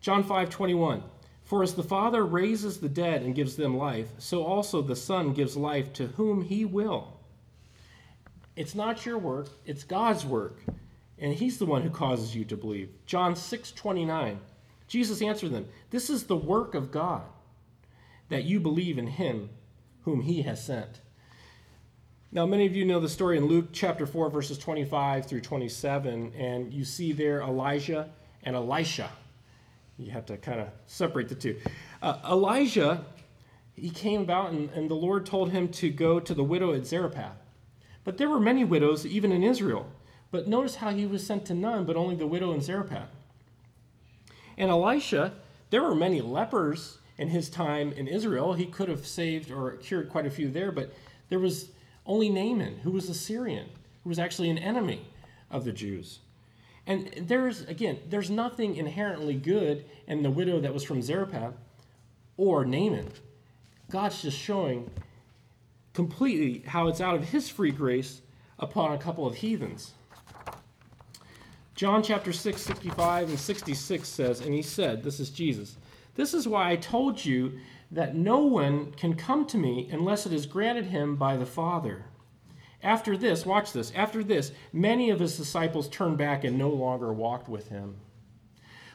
John 0.00 0.22
5 0.22 0.50
21. 0.50 1.02
For 1.44 1.62
as 1.62 1.74
the 1.74 1.82
Father 1.82 2.26
raises 2.26 2.78
the 2.78 2.90
dead 2.90 3.22
and 3.22 3.34
gives 3.34 3.56
them 3.56 3.76
life, 3.76 4.08
so 4.18 4.44
also 4.44 4.82
the 4.82 4.94
Son 4.94 5.32
gives 5.32 5.56
life 5.56 5.94
to 5.94 6.08
whom 6.08 6.42
he 6.42 6.66
will. 6.66 7.14
It's 8.54 8.74
not 8.74 9.06
your 9.06 9.16
work, 9.16 9.48
it's 9.64 9.84
God's 9.84 10.26
work. 10.26 10.60
And 11.18 11.32
he's 11.32 11.58
the 11.58 11.66
one 11.66 11.82
who 11.82 11.90
causes 11.90 12.34
you 12.34 12.44
to 12.44 12.56
believe. 12.56 12.90
John 13.06 13.34
6 13.34 13.72
29. 13.72 14.38
Jesus 14.88 15.22
answered 15.22 15.52
them, 15.52 15.68
This 15.90 16.10
is 16.10 16.24
the 16.24 16.36
work 16.36 16.74
of 16.74 16.90
God, 16.90 17.22
that 18.28 18.44
you 18.44 18.60
believe 18.60 18.98
in 18.98 19.06
him 19.06 19.50
whom 20.02 20.22
he 20.22 20.42
has 20.42 20.64
sent. 20.64 21.00
Now, 22.30 22.46
many 22.46 22.66
of 22.66 22.76
you 22.76 22.84
know 22.84 23.00
the 23.00 23.08
story 23.08 23.38
in 23.38 23.46
Luke 23.46 23.68
chapter 23.72 24.06
4, 24.06 24.30
verses 24.30 24.58
25 24.58 25.26
through 25.26 25.40
27, 25.40 26.34
and 26.34 26.72
you 26.72 26.84
see 26.84 27.12
there 27.12 27.40
Elijah 27.40 28.10
and 28.42 28.54
Elisha. 28.54 29.10
You 29.98 30.12
have 30.12 30.26
to 30.26 30.36
kind 30.36 30.60
of 30.60 30.68
separate 30.86 31.28
the 31.28 31.34
two. 31.34 31.58
Uh, 32.00 32.18
Elijah, 32.24 33.04
he 33.74 33.90
came 33.90 34.22
about, 34.22 34.52
and, 34.52 34.70
and 34.70 34.88
the 34.88 34.94
Lord 34.94 35.26
told 35.26 35.50
him 35.50 35.68
to 35.68 35.90
go 35.90 36.20
to 36.20 36.34
the 36.34 36.44
widow 36.44 36.72
at 36.72 36.86
Zarephath. 36.86 37.36
But 38.04 38.16
there 38.16 38.28
were 38.28 38.40
many 38.40 38.64
widows, 38.64 39.04
even 39.04 39.32
in 39.32 39.42
Israel. 39.42 39.90
But 40.30 40.46
notice 40.46 40.76
how 40.76 40.90
he 40.90 41.04
was 41.04 41.26
sent 41.26 41.46
to 41.46 41.54
none, 41.54 41.84
but 41.84 41.96
only 41.96 42.14
the 42.14 42.26
widow 42.26 42.52
in 42.52 42.60
Zarephath. 42.60 43.10
And 44.56 44.70
Elisha, 44.70 45.34
there 45.70 45.82
were 45.82 45.94
many 45.94 46.20
lepers 46.20 46.98
in 47.16 47.28
his 47.28 47.50
time 47.50 47.92
in 47.92 48.06
Israel. 48.06 48.52
He 48.54 48.66
could 48.66 48.88
have 48.88 49.06
saved 49.06 49.50
or 49.50 49.72
cured 49.72 50.10
quite 50.10 50.26
a 50.26 50.30
few 50.30 50.50
there, 50.50 50.70
but 50.70 50.94
there 51.28 51.38
was 51.38 51.70
only 52.06 52.28
Naaman, 52.28 52.78
who 52.78 52.92
was 52.92 53.08
a 53.08 53.14
Syrian, 53.14 53.68
who 54.02 54.08
was 54.08 54.18
actually 54.18 54.50
an 54.50 54.58
enemy 54.58 55.06
of 55.50 55.64
the 55.64 55.72
Jews. 55.72 56.20
And 56.88 57.10
there's, 57.18 57.60
again, 57.66 57.98
there's 58.08 58.30
nothing 58.30 58.76
inherently 58.76 59.34
good 59.34 59.84
in 60.06 60.22
the 60.22 60.30
widow 60.30 60.58
that 60.60 60.72
was 60.72 60.82
from 60.82 61.02
Zarephath 61.02 61.52
or 62.38 62.64
Naaman. 62.64 63.08
God's 63.90 64.22
just 64.22 64.38
showing 64.38 64.90
completely 65.92 66.66
how 66.66 66.88
it's 66.88 67.02
out 67.02 67.14
of 67.14 67.24
his 67.24 67.50
free 67.50 67.72
grace 67.72 68.22
upon 68.58 68.92
a 68.92 68.98
couple 68.98 69.26
of 69.26 69.34
heathens. 69.34 69.92
John 71.74 72.02
chapter 72.02 72.32
6, 72.32 72.60
65 72.60 73.28
and 73.28 73.38
66 73.38 74.08
says, 74.08 74.40
and 74.40 74.54
he 74.54 74.62
said, 74.62 75.04
This 75.04 75.20
is 75.20 75.28
Jesus, 75.28 75.76
this 76.14 76.32
is 76.32 76.48
why 76.48 76.70
I 76.70 76.76
told 76.76 77.22
you 77.22 77.58
that 77.90 78.16
no 78.16 78.38
one 78.38 78.92
can 78.92 79.14
come 79.14 79.46
to 79.46 79.58
me 79.58 79.88
unless 79.92 80.24
it 80.24 80.32
is 80.32 80.46
granted 80.46 80.86
him 80.86 81.16
by 81.16 81.36
the 81.36 81.46
Father. 81.46 82.06
After 82.82 83.16
this, 83.16 83.44
watch 83.44 83.72
this, 83.72 83.92
after 83.94 84.22
this, 84.22 84.52
many 84.72 85.10
of 85.10 85.20
his 85.20 85.36
disciples 85.36 85.88
turned 85.88 86.16
back 86.16 86.44
and 86.44 86.56
no 86.56 86.70
longer 86.70 87.12
walked 87.12 87.48
with 87.48 87.68
him. 87.68 87.96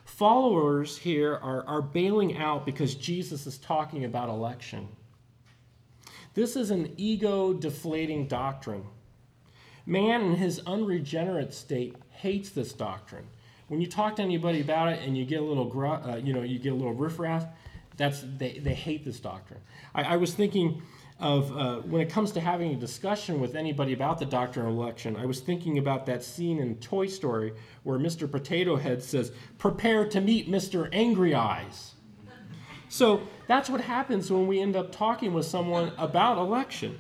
Followers 0.06 0.98
here 0.98 1.36
are, 1.36 1.65
are 1.65 1.82
bailing 1.82 2.38
out 2.38 2.65
because 2.65 2.96
Jesus 2.96 3.46
is 3.46 3.58
talking 3.58 4.06
about 4.06 4.30
election. 4.30 4.88
This 6.34 6.56
is 6.56 6.72
an 6.72 6.93
ego 6.98 7.54
deflating 7.54 8.28
doctrine. 8.28 8.86
Man 9.86 10.22
in 10.22 10.36
his 10.36 10.62
unregenerate 10.65 11.54
state 11.54 11.96
hates 12.10 12.50
this 12.50 12.74
doctrine. 12.74 13.28
When 13.67 13.82
you 13.82 13.88
talk 13.88 14.15
to 14.17 14.22
anybody 14.22 14.62
about 14.62 14.89
it 14.89 15.02
and 15.06 15.17
you 15.17 15.26
get 15.26 15.41
a 15.41 15.43
little, 15.43 15.72
uh, 15.86 16.17
you 16.17 16.34
know, 16.34 16.41
you 16.41 16.60
get 16.60 16.72
a 16.72 16.76
little 16.76 16.93
riffraff, 16.93 17.46
that's 17.98 18.24
they, 18.38 18.60
they 18.60 18.74
hate 18.74 19.06
this 19.06 19.19
doctrine. 19.19 19.60
I, 19.93 20.04
I 20.04 20.17
was 20.17 20.34
thinking 20.34 20.82
of 21.24 21.58
uh, 21.58 21.78
when 21.78 22.02
it 22.02 22.10
comes 22.10 22.34
to 22.34 22.42
having 22.42 22.74
a 22.74 22.76
discussion 22.76 23.40
with 23.40 23.56
anybody 23.56 23.94
about 23.94 24.20
the 24.20 24.26
doctrine 24.26 24.66
of 24.66 24.74
election, 24.74 25.16
I 25.16 25.26
was 25.26 25.40
thinking 25.40 25.78
about 25.78 26.06
that 26.08 26.22
scene 26.22 26.60
in 26.60 26.76
Toy 26.76 27.08
Story 27.08 27.54
where 27.84 27.98
Mr. 27.98 28.30
Potato 28.30 28.76
Head 28.76 29.02
says, 29.02 29.32
Prepare 29.58 30.10
to 30.10 30.20
meet 30.20 30.52
Mr. 30.52 30.90
Angry 30.92 31.34
Eyes. 31.34 31.94
So 32.90 33.22
that's 33.48 33.70
what 33.70 33.80
happens 33.80 34.30
when 34.30 34.48
we 34.48 34.60
end 34.60 34.76
up 34.76 34.92
talking 34.92 35.34
with 35.34 35.46
someone 35.46 35.94
about 35.98 36.38
election. 36.38 37.00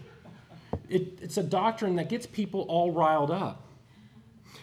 It, 0.87 1.19
it's 1.21 1.35
a 1.35 1.43
doctrine 1.43 1.97
that 1.97 2.07
gets 2.07 2.25
people 2.25 2.61
all 2.61 2.91
riled 2.91 3.29
up. 3.29 3.67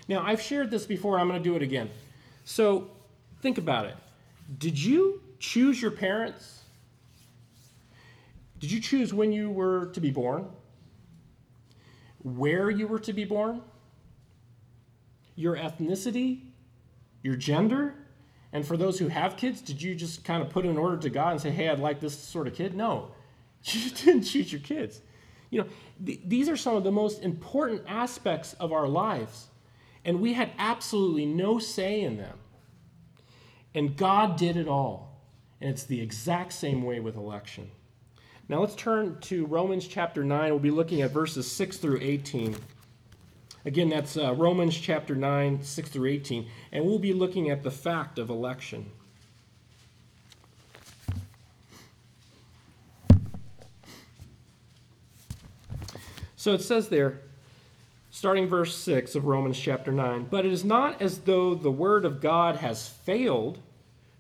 Now, 0.09 0.23
I've 0.25 0.40
shared 0.40 0.70
this 0.70 0.87
before, 0.87 1.20
I'm 1.20 1.29
going 1.29 1.40
to 1.40 1.49
do 1.49 1.55
it 1.55 1.62
again. 1.62 1.90
So 2.44 2.90
think 3.42 3.59
about 3.59 3.85
it. 3.85 3.96
Did 4.57 4.83
you 4.83 5.20
choose 5.38 5.83
your 5.83 5.90
parents? 5.90 6.60
Did 8.61 8.70
you 8.70 8.81
choose 8.81 9.12
when 9.12 9.33
you 9.33 9.51
were 9.51 9.87
to 9.87 10.01
be 10.01 10.11
born? 10.11 10.49
Where 12.23 12.70
you 12.70 12.87
were 12.87 12.99
to 13.01 13.12
be 13.12 13.25
born? 13.25 13.62
Your 15.35 15.57
ethnicity? 15.57 16.42
Your 17.23 17.37
gender? 17.37 17.94
And 18.53 18.66
for 18.66 18.77
those 18.77 18.99
who 18.99 19.09
have 19.09 19.37
kids, 19.37 19.61
did 19.61 19.81
you 19.81 19.94
just 19.94 20.25
kind 20.25 20.42
of 20.42 20.51
put 20.51 20.66
an 20.66 20.77
order 20.77 20.99
to 20.99 21.11
God 21.11 21.33
and 21.33 21.40
say, 21.40 21.51
hey, 21.51 21.68
I'd 21.68 21.79
like 21.79 22.01
this 22.01 22.18
sort 22.18 22.46
of 22.46 22.55
kid? 22.55 22.75
No. 22.75 23.12
You 23.62 23.90
didn't 23.90 24.23
choose 24.23 24.51
your 24.51 24.62
kids. 24.62 25.03
You 25.51 25.61
know, 25.61 25.68
th- 26.05 26.20
these 26.25 26.49
are 26.49 26.57
some 26.57 26.77
of 26.77 26.85
the 26.85 26.90
most 26.90 27.23
important 27.23 27.83
aspects 27.87 28.55
of 28.55 28.73
our 28.73 28.88
lives, 28.88 29.49
and 30.03 30.20
we 30.20 30.33
had 30.33 30.51
absolutely 30.57 31.27
no 31.27 31.59
say 31.59 32.01
in 32.01 32.16
them. 32.16 32.38
And 33.75 33.99
God 33.99 34.37
did 34.37 34.57
it 34.57 34.66
all. 34.66 35.20
And 35.61 35.68
it's 35.68 35.85
the 35.85 36.01
exact 36.01 36.55
same 36.55 36.85
way 36.85 37.01
with 37.01 37.16
election. 37.16 37.70
Now 38.50 38.62
let's 38.62 38.74
turn 38.74 39.16
to 39.20 39.46
Romans 39.46 39.86
chapter 39.86 40.24
9. 40.24 40.50
We'll 40.50 40.58
be 40.58 40.72
looking 40.72 41.02
at 41.02 41.12
verses 41.12 41.48
6 41.48 41.76
through 41.76 42.00
18. 42.02 42.56
Again, 43.64 43.88
that's 43.88 44.16
uh, 44.16 44.34
Romans 44.34 44.76
chapter 44.76 45.14
9, 45.14 45.62
6 45.62 45.88
through 45.88 46.08
18. 46.08 46.48
And 46.72 46.84
we'll 46.84 46.98
be 46.98 47.12
looking 47.12 47.48
at 47.48 47.62
the 47.62 47.70
fact 47.70 48.18
of 48.18 48.28
election. 48.28 48.90
So 56.34 56.52
it 56.52 56.62
says 56.62 56.88
there, 56.88 57.20
starting 58.10 58.48
verse 58.48 58.74
6 58.74 59.14
of 59.14 59.26
Romans 59.26 59.60
chapter 59.60 59.92
9, 59.92 60.26
but 60.28 60.44
it 60.44 60.50
is 60.50 60.64
not 60.64 61.00
as 61.00 61.20
though 61.20 61.54
the 61.54 61.70
word 61.70 62.04
of 62.04 62.20
God 62.20 62.56
has 62.56 62.88
failed, 62.88 63.58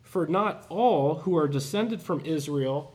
for 0.04 0.28
not 0.28 0.66
all 0.68 1.16
who 1.16 1.36
are 1.36 1.48
descended 1.48 2.00
from 2.00 2.24
Israel 2.24 2.94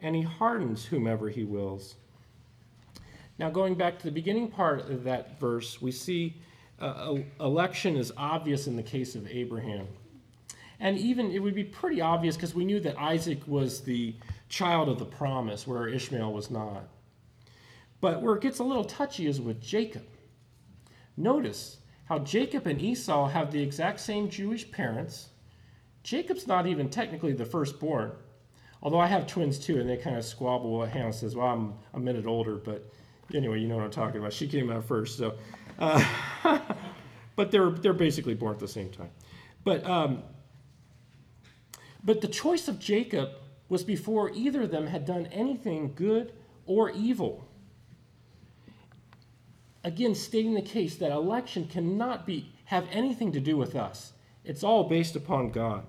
and 0.00 0.14
he 0.14 0.22
hardens 0.22 0.84
whomever 0.84 1.28
he 1.28 1.44
wills. 1.44 1.94
Now, 3.38 3.50
going 3.50 3.74
back 3.74 3.98
to 3.98 4.04
the 4.04 4.12
beginning 4.12 4.48
part 4.48 4.88
of 4.90 5.04
that 5.04 5.40
verse, 5.40 5.82
we 5.82 5.90
see 5.90 6.36
uh, 6.80 7.16
election 7.40 7.96
is 7.96 8.12
obvious 8.16 8.66
in 8.66 8.76
the 8.76 8.82
case 8.82 9.14
of 9.14 9.26
Abraham. 9.28 9.88
And 10.80 10.98
even 10.98 11.30
it 11.30 11.38
would 11.38 11.54
be 11.54 11.64
pretty 11.64 12.00
obvious 12.00 12.36
because 12.36 12.54
we 12.54 12.64
knew 12.64 12.80
that 12.80 12.98
Isaac 12.98 13.40
was 13.46 13.80
the 13.80 14.14
child 14.48 14.88
of 14.88 14.98
the 14.98 15.04
promise, 15.04 15.66
where 15.66 15.88
Ishmael 15.88 16.32
was 16.32 16.50
not. 16.50 16.88
But 18.00 18.22
where 18.22 18.34
it 18.34 18.42
gets 18.42 18.58
a 18.58 18.64
little 18.64 18.84
touchy 18.84 19.26
is 19.26 19.40
with 19.40 19.62
Jacob. 19.62 20.04
Notice 21.16 21.78
how 22.04 22.18
Jacob 22.18 22.66
and 22.66 22.80
Esau 22.80 23.28
have 23.28 23.50
the 23.50 23.62
exact 23.62 24.00
same 24.00 24.28
Jewish 24.28 24.70
parents. 24.70 25.30
Jacob's 26.02 26.46
not 26.46 26.66
even 26.66 26.90
technically 26.90 27.32
the 27.32 27.46
firstborn, 27.46 28.12
although 28.84 29.00
I 29.00 29.06
have 29.06 29.26
twins 29.26 29.58
too, 29.58 29.80
and 29.80 29.88
they 29.88 29.96
kind 29.96 30.16
of 30.16 30.24
squabble. 30.24 30.84
Hannah 30.84 31.12
says, 31.12 31.34
Well, 31.34 31.46
I'm 31.46 31.74
a 31.94 31.98
minute 31.98 32.26
older, 32.26 32.56
but 32.56 32.88
anyway, 33.34 33.58
you 33.58 33.66
know 33.66 33.76
what 33.76 33.84
I'm 33.84 33.90
talking 33.90 34.20
about. 34.20 34.32
She 34.32 34.46
came 34.46 34.70
out 34.70 34.84
first, 34.84 35.18
so. 35.18 35.34
Uh, 35.78 36.04
but 37.36 37.50
they're, 37.50 37.70
they're 37.70 37.94
basically 37.94 38.34
born 38.34 38.52
at 38.52 38.60
the 38.60 38.68
same 38.68 38.90
time. 38.90 39.10
But, 39.64 39.84
um, 39.88 40.22
but 42.04 42.20
the 42.20 42.28
choice 42.28 42.68
of 42.68 42.78
Jacob 42.78 43.30
was 43.68 43.82
before 43.82 44.30
either 44.34 44.62
of 44.62 44.70
them 44.70 44.86
had 44.86 45.06
done 45.06 45.26
anything 45.32 45.94
good 45.94 46.32
or 46.66 46.90
evil. 46.90 47.48
Again, 49.82 50.14
stating 50.14 50.54
the 50.54 50.62
case 50.62 50.96
that 50.96 51.10
election 51.10 51.66
cannot 51.66 52.26
be, 52.26 52.52
have 52.66 52.86
anything 52.92 53.32
to 53.32 53.40
do 53.40 53.56
with 53.56 53.74
us. 53.74 54.12
It's 54.44 54.62
all 54.62 54.84
based 54.84 55.16
upon 55.16 55.50
God. 55.50 55.86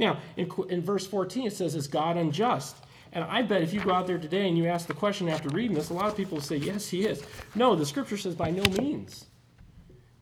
Now, 0.00 0.18
in, 0.38 0.50
in 0.70 0.80
verse 0.80 1.06
14, 1.06 1.46
it 1.46 1.52
says, 1.52 1.74
Is 1.74 1.86
God 1.86 2.16
unjust? 2.16 2.74
And 3.12 3.22
I 3.22 3.42
bet 3.42 3.62
if 3.62 3.74
you 3.74 3.80
go 3.80 3.92
out 3.92 4.06
there 4.06 4.18
today 4.18 4.48
and 4.48 4.56
you 4.56 4.66
ask 4.66 4.86
the 4.86 4.94
question 4.94 5.28
after 5.28 5.50
reading 5.50 5.74
this, 5.76 5.90
a 5.90 5.94
lot 5.94 6.06
of 6.06 6.16
people 6.16 6.36
will 6.36 6.42
say, 6.42 6.56
Yes, 6.56 6.88
he 6.88 7.06
is. 7.06 7.22
No, 7.54 7.76
the 7.76 7.84
scripture 7.84 8.16
says, 8.16 8.34
By 8.34 8.50
no 8.50 8.64
means. 8.82 9.26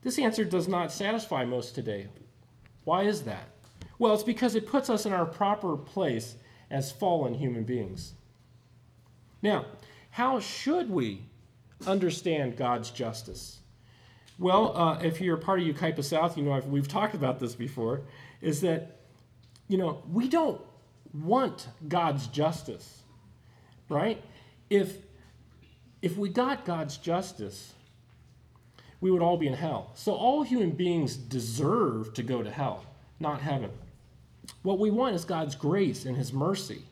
This 0.02 0.18
answer 0.18 0.44
does 0.44 0.66
not 0.66 0.90
satisfy 0.90 1.44
most 1.44 1.76
today. 1.76 2.08
Why 2.84 3.04
is 3.04 3.22
that? 3.22 3.50
Well, 4.00 4.14
it's 4.14 4.24
because 4.24 4.56
it 4.56 4.66
puts 4.66 4.90
us 4.90 5.06
in 5.06 5.12
our 5.12 5.26
proper 5.26 5.76
place 5.76 6.34
as 6.70 6.90
fallen 6.90 7.34
human 7.34 7.62
beings. 7.62 8.14
Now, 9.42 9.64
how 10.10 10.40
should 10.40 10.90
we 10.90 11.22
understand 11.86 12.56
God's 12.56 12.90
justice? 12.90 13.60
Well, 14.40 14.76
uh, 14.76 14.98
if 15.02 15.20
you're 15.20 15.36
part 15.36 15.60
of 15.60 15.66
Yucaipa 15.66 16.02
South, 16.02 16.36
you 16.36 16.42
know 16.42 16.52
I've, 16.52 16.66
we've 16.66 16.88
talked 16.88 17.14
about 17.14 17.38
this 17.38 17.54
before. 17.54 18.02
Is 18.40 18.60
that 18.62 18.97
you 19.68 19.78
know 19.78 20.02
we 20.10 20.28
don't 20.28 20.60
want 21.14 21.68
God's 21.86 22.26
justice, 22.26 23.02
right? 23.88 24.22
If 24.70 24.96
if 26.02 26.16
we 26.16 26.28
got 26.28 26.64
God's 26.64 26.96
justice, 26.96 27.74
we 29.00 29.10
would 29.10 29.22
all 29.22 29.36
be 29.36 29.46
in 29.46 29.54
hell. 29.54 29.90
So 29.94 30.14
all 30.14 30.42
human 30.42 30.70
beings 30.70 31.16
deserve 31.16 32.14
to 32.14 32.22
go 32.22 32.42
to 32.42 32.50
hell, 32.50 32.84
not 33.20 33.40
heaven. 33.40 33.70
What 34.62 34.78
we 34.78 34.90
want 34.90 35.14
is 35.14 35.24
God's 35.24 35.54
grace 35.54 36.04
and 36.04 36.16
his 36.16 36.32
mercy, 36.32 36.82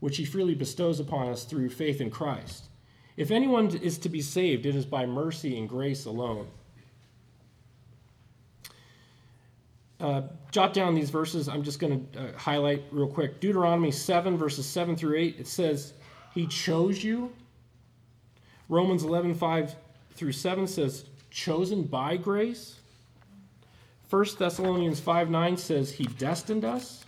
which 0.00 0.16
he 0.16 0.24
freely 0.24 0.54
bestows 0.54 1.00
upon 1.00 1.28
us 1.28 1.44
through 1.44 1.70
faith 1.70 2.00
in 2.00 2.10
Christ. 2.10 2.64
If 3.16 3.30
anyone 3.30 3.68
is 3.68 3.98
to 3.98 4.08
be 4.08 4.22
saved, 4.22 4.66
it 4.66 4.74
is 4.74 4.86
by 4.86 5.06
mercy 5.06 5.58
and 5.58 5.68
grace 5.68 6.06
alone. 6.06 6.48
Uh, 10.00 10.22
jot 10.50 10.72
down 10.72 10.94
these 10.94 11.10
verses. 11.10 11.48
I'm 11.48 11.62
just 11.62 11.78
going 11.78 12.08
to 12.12 12.20
uh, 12.20 12.38
highlight 12.38 12.84
real 12.90 13.06
quick. 13.06 13.40
Deuteronomy 13.40 13.90
7, 13.90 14.36
verses 14.38 14.66
7 14.66 14.96
through 14.96 15.18
8. 15.18 15.36
It 15.38 15.46
says, 15.46 15.92
He 16.32 16.46
chose 16.46 17.04
you. 17.04 17.32
Romans 18.68 19.04
11, 19.04 19.34
5 19.34 19.76
through 20.14 20.32
7 20.32 20.66
says, 20.66 21.04
Chosen 21.30 21.84
by 21.84 22.16
grace. 22.16 22.80
1 24.10 24.24
Thessalonians 24.38 24.98
5 24.98 25.30
9 25.30 25.56
says 25.56 25.92
he 25.92 26.04
destined 26.04 26.64
us. 26.64 27.04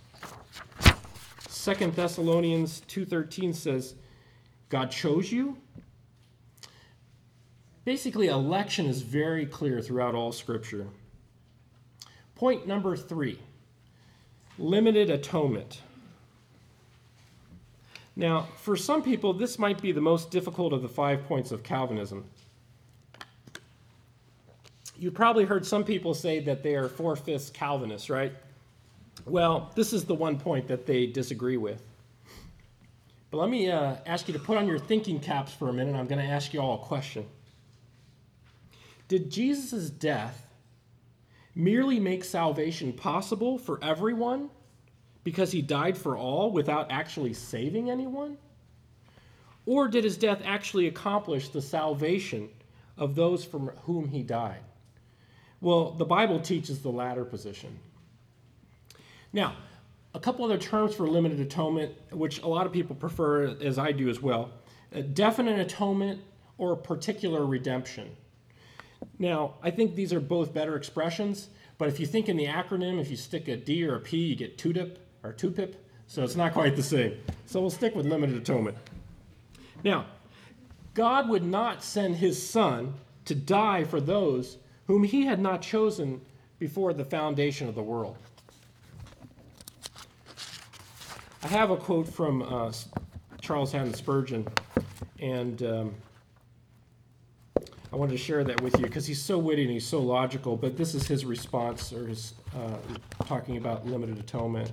2 1.63 1.91
Thessalonians 1.91 2.81
2:13 2.87 3.53
says 3.53 3.95
God 4.69 4.89
chose 4.89 5.29
you. 5.29 5.57
Basically 7.83 8.27
election 8.27 8.85
is 8.85 9.01
very 9.01 9.45
clear 9.45 9.81
throughout 9.81 10.15
all 10.15 10.31
scripture. 10.31 10.87
Point 12.35 12.67
number 12.67 12.95
3. 12.95 13.39
Limited 14.57 15.09
atonement. 15.09 15.81
Now, 18.15 18.47
for 18.57 18.75
some 18.75 19.01
people 19.01 19.33
this 19.33 19.57
might 19.57 19.81
be 19.81 19.91
the 19.91 20.01
most 20.01 20.31
difficult 20.31 20.73
of 20.73 20.81
the 20.81 20.89
5 20.89 21.25
points 21.25 21.51
of 21.51 21.63
Calvinism 21.63 22.25
you've 25.03 25.13
probably 25.13 25.43
heard 25.43 25.65
some 25.65 25.83
people 25.83 26.13
say 26.13 26.39
that 26.39 26.63
they 26.63 26.75
are 26.75 26.87
four 26.87 27.15
fifths 27.15 27.49
Calvinists, 27.49 28.09
right? 28.09 28.33
Well, 29.25 29.71
this 29.75 29.93
is 29.93 30.05
the 30.05 30.15
one 30.15 30.39
point 30.39 30.67
that 30.67 30.85
they 30.85 31.05
disagree 31.05 31.57
with. 31.57 31.81
But 33.29 33.39
let 33.39 33.49
me 33.49 33.69
uh, 33.69 33.95
ask 34.05 34.27
you 34.27 34.33
to 34.33 34.39
put 34.39 34.57
on 34.57 34.67
your 34.67 34.79
thinking 34.79 35.19
caps 35.19 35.53
for 35.53 35.69
a 35.69 35.73
minute. 35.73 35.95
I'm 35.95 36.07
going 36.07 36.21
to 36.25 36.31
ask 36.31 36.53
you 36.53 36.61
all 36.61 36.75
a 36.75 36.85
question. 36.85 37.25
Did 39.07 39.29
Jesus' 39.29 39.89
death 39.89 40.47
merely 41.55 41.99
make 41.99 42.23
salvation 42.23 42.93
possible 42.93 43.57
for 43.57 43.79
everyone 43.83 44.49
because 45.23 45.51
he 45.51 45.61
died 45.61 45.97
for 45.97 46.17
all 46.17 46.51
without 46.51 46.91
actually 46.91 47.33
saving 47.33 47.89
anyone? 47.89 48.37
Or 49.65 49.87
did 49.87 50.03
his 50.03 50.17
death 50.17 50.41
actually 50.43 50.87
accomplish 50.87 51.49
the 51.49 51.61
salvation 51.61 52.49
of 52.97 53.15
those 53.15 53.45
from 53.45 53.67
whom 53.83 54.09
he 54.09 54.23
died? 54.23 54.61
Well, 55.61 55.91
the 55.91 56.05
Bible 56.05 56.39
teaches 56.39 56.81
the 56.81 56.89
latter 56.89 57.23
position. 57.23 57.79
Now, 59.31 59.55
a 60.13 60.19
couple 60.19 60.43
other 60.45 60.57
terms 60.57 60.93
for 60.93 61.07
limited 61.07 61.39
atonement, 61.39 61.93
which 62.11 62.41
a 62.41 62.47
lot 62.47 62.65
of 62.65 62.73
people 62.73 62.95
prefer, 62.95 63.55
as 63.61 63.79
I 63.79 63.91
do 63.91 64.09
as 64.09 64.21
well 64.21 64.51
definite 65.13 65.59
atonement 65.59 66.21
or 66.57 66.75
particular 66.75 67.45
redemption. 67.45 68.15
Now, 69.19 69.55
I 69.61 69.71
think 69.71 69.95
these 69.95 70.11
are 70.11 70.19
both 70.19 70.53
better 70.53 70.75
expressions, 70.75 71.49
but 71.77 71.87
if 71.87 71.99
you 71.99 72.05
think 72.05 72.29
in 72.29 72.37
the 72.37 72.45
acronym, 72.45 72.99
if 72.99 73.09
you 73.09 73.17
stick 73.17 73.47
a 73.47 73.55
D 73.55 73.85
or 73.85 73.95
a 73.95 73.99
P, 73.99 74.17
you 74.17 74.35
get 74.35 74.57
TUDIP 74.57 74.97
or 75.23 75.33
TUPIP, 75.33 75.75
so 76.07 76.23
it's 76.23 76.35
not 76.35 76.53
quite 76.53 76.75
the 76.75 76.83
same. 76.83 77.17
So 77.45 77.61
we'll 77.61 77.69
stick 77.69 77.95
with 77.95 78.05
limited 78.05 78.35
atonement. 78.35 78.77
Now, 79.83 80.05
God 80.93 81.29
would 81.29 81.43
not 81.43 81.83
send 81.83 82.17
his 82.17 82.41
son 82.41 82.93
to 83.25 83.35
die 83.35 83.83
for 83.83 84.01
those 84.01 84.57
whom 84.87 85.03
he 85.03 85.25
had 85.25 85.39
not 85.39 85.61
chosen 85.61 86.21
before 86.59 86.93
the 86.93 87.05
foundation 87.05 87.67
of 87.67 87.75
the 87.75 87.83
world. 87.83 88.17
I 91.41 91.47
have 91.47 91.71
a 91.71 91.77
quote 91.77 92.07
from 92.07 92.41
uh, 92.41 92.71
Charles 93.41 93.71
Haddon 93.71 93.93
Spurgeon, 93.93 94.47
and 95.19 95.61
um, 95.63 95.95
I 97.93 97.95
wanted 97.95 98.13
to 98.13 98.17
share 98.17 98.43
that 98.43 98.59
with 98.61 98.75
you 98.79 98.85
because 98.87 99.05
he's 99.05 99.21
so 99.21 99.37
witty 99.37 99.61
and 99.61 99.71
he's 99.71 99.85
so 99.85 100.01
logical. 100.01 100.57
But 100.57 100.77
this 100.77 100.95
is 100.95 101.07
his 101.07 101.25
response, 101.25 101.93
or 101.93 102.07
his 102.07 102.33
uh, 102.55 102.77
talking 103.25 103.55
about 103.57 103.85
limited 103.85 104.17
atonement. 104.17 104.71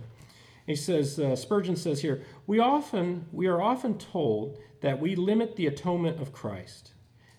He 0.66 0.74
says, 0.74 1.18
uh, 1.18 1.36
Spurgeon 1.36 1.76
says 1.76 2.00
here, 2.00 2.24
we 2.46 2.60
often 2.60 3.26
we 3.30 3.46
are 3.46 3.60
often 3.60 3.98
told 3.98 4.56
that 4.80 5.00
we 5.00 5.16
limit 5.16 5.56
the 5.56 5.66
atonement 5.66 6.18
of 6.18 6.32
Christ 6.32 6.92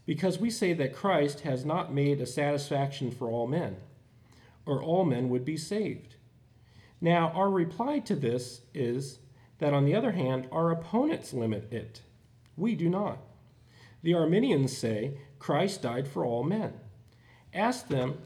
because 0.06 0.38
we 0.38 0.52
say 0.52 0.74
that 0.74 0.94
Christ 0.94 1.40
has 1.40 1.66
not 1.66 1.92
made 1.92 2.22
a 2.22 2.28
satisfaction 2.28 3.10
for 3.10 3.30
all 3.30 3.48
men, 3.48 3.78
or 4.68 4.84
all 4.84 5.04
men 5.04 5.30
would 5.30 5.44
be 5.44 5.58
saved. 5.58 6.16
Now, 7.00 7.32
our 7.34 7.50
reply 7.50 7.98
to 8.00 8.16
this 8.16 8.62
is 8.76 9.18
that, 9.58 9.74
on 9.74 9.86
the 9.86 9.96
other 9.96 10.12
hand, 10.12 10.48
our 10.52 10.70
opponents 10.70 11.34
limit 11.34 11.74
it. 11.74 12.02
We 12.56 12.76
do 12.76 12.88
not. 12.88 13.18
The 14.04 14.14
Arminians 14.14 14.76
say 14.76 15.18
Christ 15.42 15.82
died 15.82 16.08
for 16.08 16.24
all 16.24 16.44
men. 16.44 16.72
Ask 17.52 17.88
them 17.88 18.20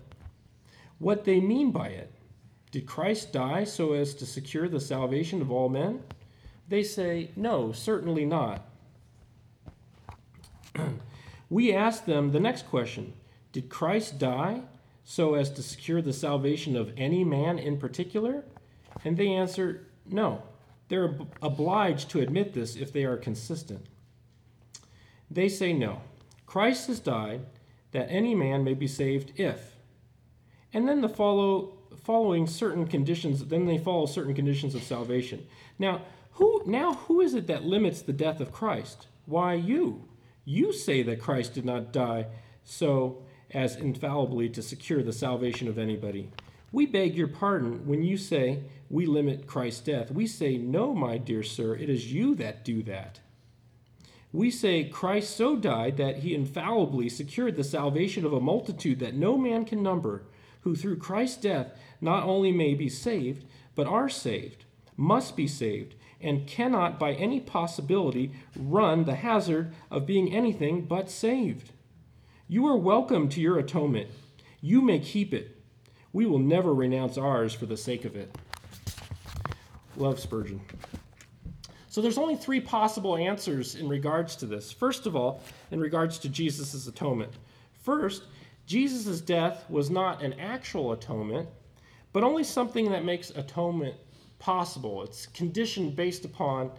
what 1.00 1.24
they 1.24 1.40
mean 1.40 1.72
by 1.72 1.88
it. 1.88 2.14
Did 2.72 2.86
Christ 2.86 3.32
die 3.32 3.64
so 3.64 3.94
as 3.94 4.14
to 4.16 4.26
secure 4.26 4.68
the 4.68 4.82
salvation 4.82 5.42
of 5.42 5.50
all 5.50 5.70
men? 5.70 6.04
They 6.68 6.84
say, 6.84 7.32
No, 7.38 7.72
certainly 7.72 8.26
not. 8.26 8.68
we 11.50 11.74
ask 11.74 12.04
them 12.04 12.34
the 12.34 12.40
next 12.42 12.68
question 12.68 13.14
Did 13.54 13.70
Christ 13.70 14.20
die 14.20 14.64
so 15.06 15.36
as 15.36 15.50
to 15.52 15.64
secure 15.64 16.02
the 16.02 16.12
salvation 16.12 16.76
of 16.76 16.92
any 16.98 17.24
man 17.24 17.58
in 17.58 17.78
particular? 17.78 18.44
And 19.06 19.16
they 19.16 19.30
answer, 19.30 19.88
no. 20.06 20.44
They're 20.90 21.18
obliged 21.42 22.10
to 22.10 22.20
admit 22.20 22.52
this 22.52 22.76
if 22.76 22.92
they 22.92 23.06
are 23.06 23.16
consistent. 23.16 23.86
They 25.32 25.48
say 25.48 25.72
no. 25.72 26.02
Christ 26.56 26.88
has 26.88 27.02
died 27.02 27.42
that 27.92 28.10
any 28.10 28.34
man 28.34 28.64
may 28.64 28.76
be 28.76 28.88
saved 28.88 29.38
if. 29.38 29.76
And 30.72 30.88
then 30.88 31.02
the 31.02 31.10
follow 31.10 31.74
following 32.02 32.48
certain 32.48 32.88
conditions, 32.88 33.44
then 33.44 33.66
they 33.66 33.78
follow 33.78 34.06
certain 34.06 34.34
conditions 34.34 34.74
of 34.74 34.82
salvation. 34.82 35.46
Now, 35.78 36.04
who 36.36 36.64
now 36.66 36.94
who 36.94 37.20
is 37.20 37.34
it 37.34 37.48
that 37.48 37.66
limits 37.66 38.02
the 38.02 38.14
death 38.14 38.40
of 38.40 38.54
Christ? 38.54 39.08
Why 39.26 39.56
you? 39.56 40.08
You 40.46 40.72
say 40.72 41.04
that 41.04 41.20
Christ 41.20 41.56
did 41.56 41.66
not 41.66 41.92
die 41.92 42.28
so 42.64 43.26
as 43.52 43.76
infallibly 43.76 44.48
to 44.48 44.62
secure 44.62 45.04
the 45.04 45.12
salvation 45.12 45.68
of 45.68 45.78
anybody. 45.78 46.32
We 46.72 46.86
beg 46.86 47.16
your 47.16 47.28
pardon 47.28 47.86
when 47.86 48.02
you 48.02 48.16
say 48.16 48.62
we 48.90 49.08
limit 49.08 49.46
Christ's 49.46 49.82
death. 49.82 50.10
We 50.10 50.26
say, 50.26 50.58
No, 50.58 50.96
my 50.96 51.18
dear 51.18 51.44
sir, 51.44 51.76
it 51.76 51.90
is 51.90 52.14
you 52.14 52.34
that 52.36 52.64
do 52.64 52.82
that. 52.84 53.20
We 54.36 54.52
say 54.52 54.84
Christ 54.84 55.34
so 55.34 55.56
died 55.56 55.96
that 55.96 56.18
he 56.18 56.36
infallibly 56.36 57.08
secured 57.08 57.56
the 57.56 57.64
salvation 57.64 58.26
of 58.26 58.34
a 58.34 58.42
multitude 58.42 59.00
that 59.00 59.16
no 59.16 59.38
man 59.38 59.64
can 59.64 59.82
number, 59.82 60.24
who 60.64 60.76
through 60.76 60.98
Christ's 60.98 61.38
death 61.38 61.72
not 62.02 62.24
only 62.24 62.52
may 62.52 62.74
be 62.74 62.90
saved, 62.90 63.46
but 63.76 63.88
are 63.88 64.10
saved, 64.10 64.66
must 64.98 65.38
be 65.38 65.48
saved, 65.48 65.96
and 66.20 66.48
cannot 66.48 67.00
by 67.00 67.14
any 67.14 67.40
possibility 67.40 68.34
run 68.60 69.06
the 69.06 69.16
hazard 69.16 69.74
of 69.90 70.06
being 70.06 70.34
anything 70.34 70.82
but 70.82 71.10
saved. 71.10 71.72
You 72.50 72.68
are 72.68 72.76
welcome 72.76 73.30
to 73.30 73.40
your 73.40 73.58
atonement. 73.58 74.10
You 74.60 74.82
may 74.82 75.00
keep 75.00 75.34
it. 75.34 75.62
We 76.12 76.26
will 76.26 76.40
never 76.40 76.74
renounce 76.74 77.18
ours 77.18 77.54
for 77.54 77.68
the 77.68 77.78
sake 77.78 78.04
of 78.04 78.18
it. 78.18 78.36
Love 79.96 80.20
Spurgeon. 80.20 80.60
So 81.96 82.02
there's 82.02 82.18
only 82.18 82.36
three 82.36 82.60
possible 82.60 83.16
answers 83.16 83.76
in 83.76 83.88
regards 83.88 84.36
to 84.36 84.46
this. 84.46 84.70
First 84.70 85.06
of 85.06 85.16
all, 85.16 85.42
in 85.72 85.80
regards 85.80 86.20
to 86.20 86.28
Jesus' 86.28 86.88
atonement. 86.88 87.32
First, 87.72 88.24
Jesus' 88.66 89.22
death 89.22 89.64
was 89.70 89.90
not 89.90 90.22
an 90.22 90.34
actual 90.34 90.92
atonement, 90.92 91.48
but 92.12 92.22
only 92.22 92.44
something 92.44 92.92
that 92.92 93.06
makes 93.06 93.30
atonement 93.30 93.96
possible. 94.40 95.04
It's 95.04 95.28
conditioned 95.28 95.96
based 95.96 96.26
upon 96.26 96.70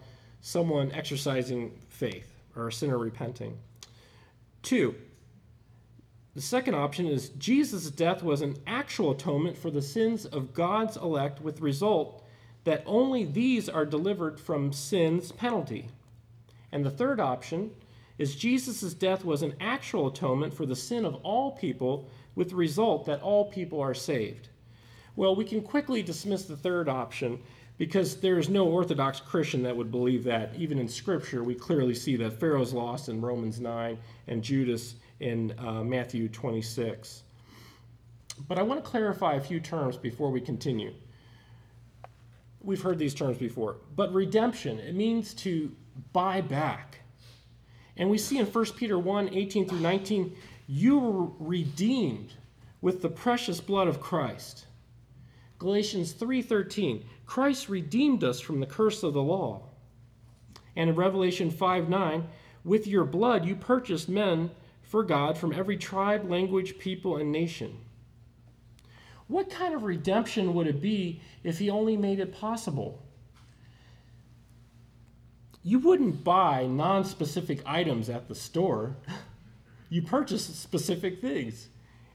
someone 0.42 0.92
exercising 0.92 1.72
faith 1.88 2.30
or 2.54 2.68
a 2.68 2.72
sinner 2.72 2.98
repenting. 2.98 3.56
Two, 4.62 4.96
the 6.34 6.42
second 6.42 6.74
option 6.74 7.06
is 7.06 7.30
Jesus' 7.30 7.90
death 7.90 8.22
was 8.22 8.42
an 8.42 8.58
actual 8.66 9.12
atonement 9.12 9.56
for 9.56 9.70
the 9.70 9.80
sins 9.80 10.26
of 10.26 10.52
God's 10.52 10.98
elect, 10.98 11.40
with 11.40 11.62
result 11.62 12.22
that 12.66 12.82
only 12.84 13.24
these 13.24 13.68
are 13.68 13.86
delivered 13.86 14.40
from 14.40 14.72
sin's 14.72 15.30
penalty. 15.30 15.86
And 16.72 16.84
the 16.84 16.90
third 16.90 17.20
option 17.20 17.70
is 18.18 18.34
Jesus' 18.34 18.92
death 18.92 19.24
was 19.24 19.42
an 19.42 19.54
actual 19.60 20.08
atonement 20.08 20.52
for 20.52 20.66
the 20.66 20.74
sin 20.74 21.04
of 21.04 21.14
all 21.22 21.52
people, 21.52 22.10
with 22.34 22.50
the 22.50 22.56
result 22.56 23.06
that 23.06 23.22
all 23.22 23.44
people 23.44 23.80
are 23.80 23.94
saved. 23.94 24.48
Well, 25.14 25.36
we 25.36 25.44
can 25.44 25.62
quickly 25.62 26.02
dismiss 26.02 26.44
the 26.44 26.56
third 26.56 26.88
option 26.88 27.40
because 27.78 28.16
there 28.16 28.36
is 28.36 28.48
no 28.48 28.66
Orthodox 28.66 29.20
Christian 29.20 29.62
that 29.62 29.76
would 29.76 29.92
believe 29.92 30.24
that. 30.24 30.52
Even 30.56 30.80
in 30.80 30.88
Scripture, 30.88 31.44
we 31.44 31.54
clearly 31.54 31.94
see 31.94 32.16
that 32.16 32.40
Pharaoh's 32.40 32.72
lost 32.72 33.08
in 33.08 33.20
Romans 33.20 33.60
9 33.60 33.96
and 34.26 34.42
Judas 34.42 34.96
in 35.20 35.54
uh, 35.58 35.84
Matthew 35.84 36.28
26. 36.28 37.22
But 38.48 38.58
I 38.58 38.62
want 38.62 38.82
to 38.82 38.90
clarify 38.90 39.34
a 39.34 39.40
few 39.40 39.60
terms 39.60 39.96
before 39.96 40.32
we 40.32 40.40
continue 40.40 40.92
we've 42.66 42.82
heard 42.82 42.98
these 42.98 43.14
terms 43.14 43.38
before, 43.38 43.76
but 43.94 44.12
redemption, 44.12 44.78
it 44.80 44.94
means 44.94 45.32
to 45.34 45.72
buy 46.12 46.40
back. 46.40 47.00
And 47.96 48.10
we 48.10 48.18
see 48.18 48.38
in 48.38 48.46
1 48.46 48.64
Peter 48.76 48.98
1 48.98 49.32
18 49.32 49.68
through 49.68 49.80
19, 49.80 50.36
you 50.66 50.98
were 50.98 51.30
redeemed 51.38 52.34
with 52.82 53.00
the 53.00 53.08
precious 53.08 53.60
blood 53.60 53.88
of 53.88 54.00
Christ. 54.00 54.66
Galatians 55.58 56.12
3:13, 56.12 57.04
Christ 57.24 57.68
redeemed 57.68 58.22
us 58.22 58.40
from 58.40 58.60
the 58.60 58.66
curse 58.66 59.02
of 59.02 59.14
the 59.14 59.22
law. 59.22 59.70
And 60.74 60.90
in 60.90 60.96
Revelation 60.96 61.50
5 61.50 61.88
9, 61.88 62.28
with 62.64 62.86
your 62.86 63.04
blood 63.04 63.46
you 63.46 63.56
purchased 63.56 64.08
men 64.08 64.50
for 64.82 65.02
God 65.02 65.38
from 65.38 65.52
every 65.52 65.78
tribe, 65.78 66.28
language, 66.28 66.78
people, 66.78 67.16
and 67.16 67.32
nation. 67.32 67.78
What 69.28 69.50
kind 69.50 69.74
of 69.74 69.82
redemption 69.82 70.54
would 70.54 70.66
it 70.66 70.80
be 70.80 71.20
if 71.42 71.58
he 71.58 71.68
only 71.68 71.96
made 71.96 72.20
it 72.20 72.32
possible? 72.32 73.02
You 75.64 75.80
wouldn't 75.80 76.22
buy 76.22 76.66
non 76.66 77.04
specific 77.04 77.60
items 77.66 78.08
at 78.08 78.28
the 78.28 78.34
store, 78.34 78.96
you 79.88 80.02
purchase 80.02 80.44
specific 80.44 81.20
things. 81.20 81.68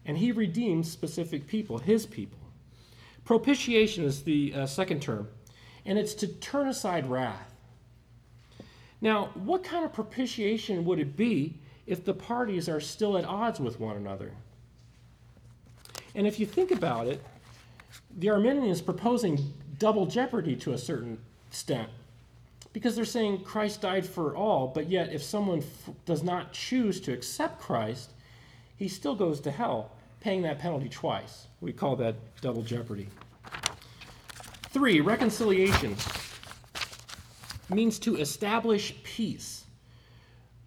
And 0.05 0.18
he 0.18 0.32
redeems 0.32 0.89
specific 0.89 1.45
people, 1.45 1.78
his 1.78 2.07
people. 2.07 2.39
Propitiation 3.24 4.03
is 4.03 4.24
the 4.24 4.53
uh, 4.55 4.66
second 4.66 5.01
term, 5.01 5.28
and 5.86 5.99
it's 5.99 6.16
to 6.16 6.28
turn 6.28 6.68
aside 6.68 7.07
wrath. 7.07 7.53
Now, 8.99 9.30
what 9.36 9.64
kind 9.64 9.86
of 9.86 9.93
propitiation 9.93 10.86
would 10.86 10.99
it 10.99 11.16
be 11.16 11.59
if 11.86 12.03
the 12.03 12.14
parties 12.14 12.68
are 12.68 12.80
still 12.80 13.18
at 13.18 13.26
odds 13.26 13.59
with 13.59 13.80
one 13.80 13.95
another? 13.95 14.34
And 16.16 16.28
if 16.28 16.39
you 16.39 16.45
think 16.45 16.72
about 16.72 17.07
it, 17.07 17.24
the 18.18 18.30
Arminians 18.30 18.78
is 18.78 18.82
proposing 18.82 19.53
double 19.80 20.05
jeopardy 20.05 20.55
to 20.57 20.74
a 20.74 20.78
certain 20.78 21.18
extent 21.49 21.89
because 22.74 22.95
they're 22.95 23.05
saying 23.05 23.43
Christ 23.43 23.82
died 23.82 24.05
for 24.05 24.36
all, 24.36 24.68
but 24.68 24.89
yet 24.89 25.12
if 25.12 25.22
someone 25.22 25.59
f- 25.59 25.89
does 26.05 26.24
not 26.24 26.53
choose 26.53 27.01
to 27.01 27.14
accept 27.14 27.59
Christ, 27.59 28.12
he 28.78 28.88
still 28.88 29.16
goes 29.16 29.39
to 29.41 29.51
hell, 29.51 29.91
paying 30.22 30.41
that 30.43 30.59
penalty 30.59 30.88
twice. 30.88 31.47
We 31.59 31.74
call 31.74 31.95
that 31.97 32.16
double 32.41 32.64
jeopardy. 32.64 33.07
Three, 34.70 35.01
reconciliation 35.01 35.97
means 37.70 37.99
to 37.99 38.18
establish 38.18 38.95
peace. 39.03 39.66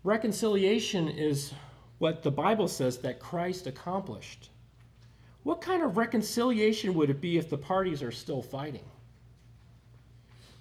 Reconciliation 0.03 1.09
is 1.09 1.55
what 1.99 2.23
the 2.23 2.31
Bible 2.31 2.69
says 2.69 2.99
that 2.99 3.19
Christ 3.19 3.67
accomplished. 3.67 4.51
What 5.45 5.61
kind 5.61 5.83
of 5.83 5.97
reconciliation 5.97 6.95
would 6.95 7.11
it 7.11 7.21
be 7.21 7.37
if 7.39 7.49
the 7.49 7.59
parties 7.59 8.03
are 8.03 8.11
still 8.11 8.43
fighting? 8.43 8.85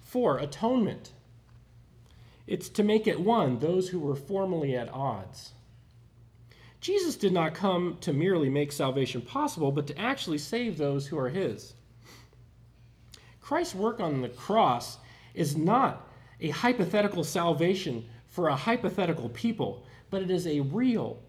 Four, 0.02 0.38
atonement. 0.38 1.12
It's 2.46 2.68
to 2.68 2.84
make 2.84 3.06
it 3.06 3.18
one 3.18 3.58
those 3.58 3.88
who 3.88 3.98
were 3.98 4.14
formerly 4.14 4.76
at 4.76 4.92
odds. 4.92 5.52
Jesus 6.82 7.16
did 7.16 7.32
not 7.32 7.54
come 7.54 7.96
to 8.02 8.12
merely 8.12 8.50
make 8.50 8.70
salvation 8.70 9.22
possible, 9.22 9.72
but 9.72 9.86
to 9.86 9.98
actually 9.98 10.36
save 10.36 10.76
those 10.76 11.06
who 11.06 11.18
are 11.18 11.30
his. 11.30 11.72
Christ's 13.40 13.74
work 13.74 14.00
on 14.00 14.20
the 14.20 14.28
cross 14.28 14.98
is 15.32 15.56
not 15.56 16.10
a 16.40 16.50
hypothetical 16.50 17.24
salvation 17.24 18.04
for 18.26 18.48
a 18.48 18.56
hypothetical 18.56 19.30
people, 19.30 19.86
but 20.10 20.20
it 20.20 20.30
is 20.30 20.46
a 20.46 20.60
real, 20.60 21.22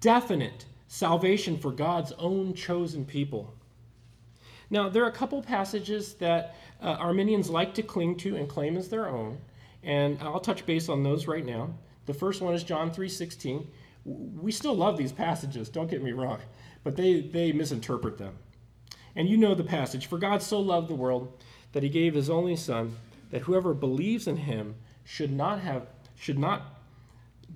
definite 0.00 0.64
salvation 0.88 1.58
for 1.58 1.70
God's 1.70 2.12
own 2.18 2.54
chosen 2.54 3.04
people. 3.04 3.54
Now, 4.70 4.88
there 4.88 5.04
are 5.04 5.08
a 5.08 5.12
couple 5.12 5.40
passages 5.42 6.14
that 6.14 6.56
uh, 6.82 6.96
Arminians 6.98 7.48
like 7.48 7.74
to 7.74 7.82
cling 7.82 8.16
to 8.16 8.36
and 8.36 8.48
claim 8.48 8.76
as 8.76 8.88
their 8.88 9.08
own, 9.08 9.38
and 9.82 10.18
I'll 10.20 10.40
touch 10.40 10.66
base 10.66 10.88
on 10.88 11.02
those 11.02 11.26
right 11.26 11.44
now. 11.44 11.70
The 12.06 12.14
first 12.14 12.42
one 12.42 12.54
is 12.54 12.64
John 12.64 12.90
3:16. 12.90 13.66
We 14.04 14.52
still 14.52 14.74
love 14.74 14.96
these 14.96 15.12
passages, 15.12 15.68
don't 15.68 15.90
get 15.90 16.02
me 16.02 16.12
wrong, 16.12 16.40
but 16.82 16.96
they, 16.96 17.20
they 17.20 17.52
misinterpret 17.52 18.16
them. 18.16 18.38
And 19.14 19.28
you 19.28 19.36
know 19.36 19.54
the 19.54 19.64
passage, 19.64 20.06
for 20.06 20.18
God 20.18 20.42
so 20.42 20.60
loved 20.60 20.88
the 20.88 20.94
world 20.94 21.32
that 21.72 21.82
he 21.82 21.88
gave 21.88 22.14
his 22.14 22.30
only 22.30 22.56
son 22.56 22.96
that 23.30 23.42
whoever 23.42 23.74
believes 23.74 24.26
in 24.26 24.38
him 24.38 24.76
should 25.04 25.30
not 25.32 25.60
have 25.60 25.86
should 26.16 26.38
not 26.38 26.80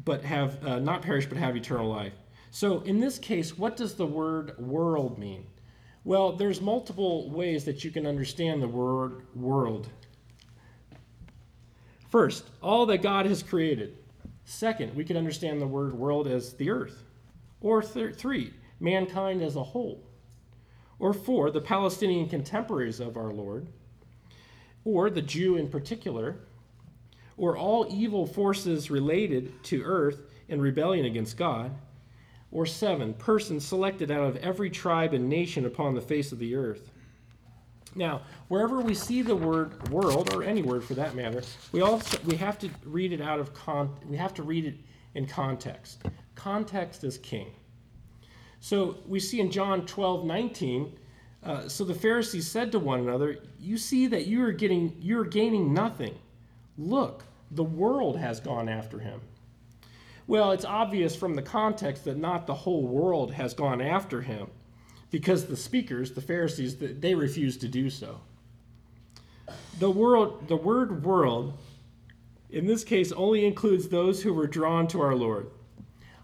but 0.04 0.24
have 0.24 0.64
uh, 0.64 0.78
not 0.78 1.02
perish 1.02 1.26
but 1.26 1.38
have 1.38 1.56
eternal 1.56 1.88
life. 1.88 2.12
So 2.54 2.80
in 2.80 3.00
this 3.00 3.18
case, 3.18 3.56
what 3.56 3.76
does 3.76 3.94
the 3.94 4.06
word 4.06 4.58
world 4.58 5.18
mean? 5.18 5.46
Well, 6.04 6.32
there's 6.32 6.60
multiple 6.60 7.30
ways 7.30 7.64
that 7.64 7.82
you 7.82 7.90
can 7.90 8.06
understand 8.06 8.60
the 8.60 8.68
word 8.68 9.22
world. 9.34 9.88
First, 12.10 12.50
all 12.60 12.84
that 12.86 12.98
God 12.98 13.24
has 13.24 13.42
created. 13.42 13.96
Second, 14.44 14.94
we 14.94 15.02
can 15.02 15.16
understand 15.16 15.62
the 15.62 15.66
word 15.66 15.94
world 15.94 16.28
as 16.28 16.52
the 16.52 16.68
earth. 16.68 17.04
Or 17.62 17.80
th- 17.80 18.16
three, 18.16 18.52
mankind 18.80 19.40
as 19.40 19.56
a 19.56 19.62
whole. 19.62 20.04
Or 20.98 21.14
four, 21.14 21.50
the 21.50 21.60
Palestinian 21.62 22.28
contemporaries 22.28 23.00
of 23.00 23.16
our 23.16 23.32
Lord. 23.32 23.66
Or 24.84 25.08
the 25.08 25.22
Jew 25.22 25.56
in 25.56 25.70
particular. 25.70 26.40
Or 27.38 27.56
all 27.56 27.86
evil 27.88 28.26
forces 28.26 28.90
related 28.90 29.64
to 29.64 29.82
earth 29.84 30.26
in 30.48 30.60
rebellion 30.60 31.06
against 31.06 31.38
God 31.38 31.74
or 32.52 32.66
seven, 32.66 33.14
persons 33.14 33.66
selected 33.66 34.10
out 34.10 34.24
of 34.24 34.36
every 34.36 34.70
tribe 34.70 35.14
and 35.14 35.28
nation 35.28 35.64
upon 35.64 35.94
the 35.94 36.00
face 36.00 36.30
of 36.30 36.38
the 36.38 36.54
earth. 36.54 36.90
Now, 37.94 38.22
wherever 38.48 38.80
we 38.80 38.94
see 38.94 39.22
the 39.22 39.34
word 39.34 39.88
world, 39.90 40.32
or 40.34 40.42
any 40.42 40.62
word 40.62 40.84
for 40.84 40.94
that 40.94 41.14
matter, 41.14 41.42
we 41.72 41.80
also 41.80 42.18
we 42.24 42.36
have 42.36 42.58
to 42.60 42.70
read 42.84 43.12
it 43.12 43.20
out 43.20 43.40
of 43.40 43.52
con 43.54 43.94
we 44.06 44.16
have 44.16 44.34
to 44.34 44.42
read 44.42 44.64
it 44.64 44.76
in 45.14 45.26
context. 45.26 46.02
Context 46.34 47.04
is 47.04 47.18
king. 47.18 47.52
So 48.60 48.98
we 49.06 49.18
see 49.18 49.40
in 49.40 49.50
John 49.50 49.84
12, 49.86 50.24
19, 50.24 50.98
uh, 51.42 51.68
so 51.68 51.84
the 51.84 51.94
Pharisees 51.94 52.48
said 52.48 52.70
to 52.72 52.78
one 52.78 53.00
another, 53.00 53.38
You 53.58 53.76
see 53.76 54.06
that 54.06 54.26
you 54.26 54.44
are 54.44 54.52
getting 54.52 54.96
you 55.00 55.18
are 55.18 55.24
gaining 55.24 55.74
nothing. 55.74 56.14
Look, 56.78 57.24
the 57.50 57.64
world 57.64 58.16
has 58.16 58.40
gone 58.40 58.68
after 58.68 58.98
him. 58.98 59.20
Well, 60.26 60.52
it's 60.52 60.64
obvious 60.64 61.16
from 61.16 61.34
the 61.34 61.42
context 61.42 62.04
that 62.04 62.16
not 62.16 62.46
the 62.46 62.54
whole 62.54 62.86
world 62.86 63.32
has 63.32 63.54
gone 63.54 63.80
after 63.80 64.22
him, 64.22 64.48
because 65.10 65.46
the 65.46 65.56
speakers, 65.56 66.12
the 66.12 66.20
Pharisees, 66.20 66.76
they 66.76 67.14
refused 67.14 67.60
to 67.62 67.68
do 67.68 67.90
so. 67.90 68.20
The, 69.78 69.90
world, 69.90 70.48
the 70.48 70.56
word 70.56 71.04
world, 71.04 71.58
in 72.50 72.66
this 72.66 72.84
case, 72.84 73.10
only 73.12 73.44
includes 73.44 73.88
those 73.88 74.22
who 74.22 74.32
were 74.32 74.46
drawn 74.46 74.86
to 74.88 75.00
our 75.00 75.14
Lord. 75.14 75.50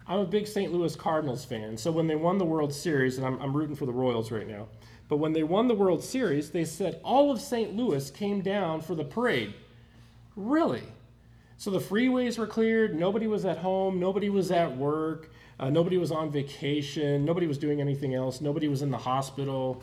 I'm 0.07 0.21
a 0.21 0.27
big 0.27 0.47
St. 0.47 0.73
Louis 0.73 0.97
Cardinals 0.97 1.45
fan, 1.45 1.77
so 1.77 1.91
when 1.91 2.07
they 2.07 2.17
won 2.17 2.39
the 2.39 2.45
World 2.45 2.73
Series, 2.73 3.19
and 3.19 3.27
I'm, 3.27 3.39
I'm 3.43 3.55
rooting 3.55 3.77
for 3.77 3.85
the 3.85 3.93
Royals 3.93 4.31
right 4.31 4.49
now, 4.49 4.69
but 5.09 5.17
when 5.17 5.33
they 5.33 5.43
won 5.43 5.69
the 5.69 5.75
World 5.75 6.03
Series, 6.05 6.51
they 6.51 6.65
said 6.65 7.01
all 7.03 7.31
of 7.31 7.41
St. 7.41 7.75
Louis 7.75 8.11
came 8.11 8.41
down 8.41 8.81
for 8.81 8.95
the 8.95 9.05
parade. 9.05 9.55
Really? 10.37 10.85
So 11.59 11.71
the 11.71 11.79
freeways 11.79 12.39
were 12.39 12.47
cleared, 12.47 12.99
nobody 12.99 13.27
was 13.27 13.45
at 13.45 13.59
home, 13.59 14.01
nobody 14.01 14.31
was 14.31 14.51
at 14.51 14.75
work, 14.77 15.31
uh, 15.61 15.69
nobody 15.69 15.99
was 15.99 16.11
on 16.11 16.31
vacation, 16.31 17.25
nobody 17.25 17.47
was 17.47 17.59
doing 17.59 17.81
anything 17.81 18.15
else, 18.15 18.41
nobody 18.41 18.69
was 18.69 18.81
in 18.81 18.91
the 18.91 18.99
hospital. 18.99 19.83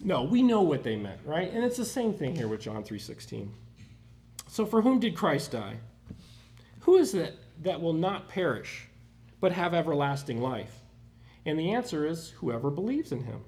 No, 0.00 0.22
we 0.22 0.42
know 0.42 0.62
what 0.62 0.84
they 0.84 0.96
meant, 0.96 1.20
right? 1.24 1.52
And 1.52 1.64
it's 1.64 1.76
the 1.76 1.84
same 1.84 2.14
thing 2.14 2.34
here 2.34 2.48
with 2.48 2.60
John 2.60 2.82
3:16. 2.84 3.50
So 4.46 4.64
for 4.64 4.80
whom 4.80 5.00
did 5.00 5.14
Christ 5.16 5.52
die? 5.52 5.78
Who 6.80 6.96
is 6.96 7.12
it 7.14 7.36
that 7.62 7.82
will 7.82 7.92
not 7.92 8.28
perish? 8.28 8.88
but 9.40 9.52
have 9.52 9.74
everlasting 9.74 10.40
life? 10.40 10.80
And 11.46 11.58
the 11.58 11.72
answer 11.72 12.06
is 12.06 12.30
whoever 12.38 12.70
believes 12.70 13.12
in 13.12 13.24
him. 13.24 13.44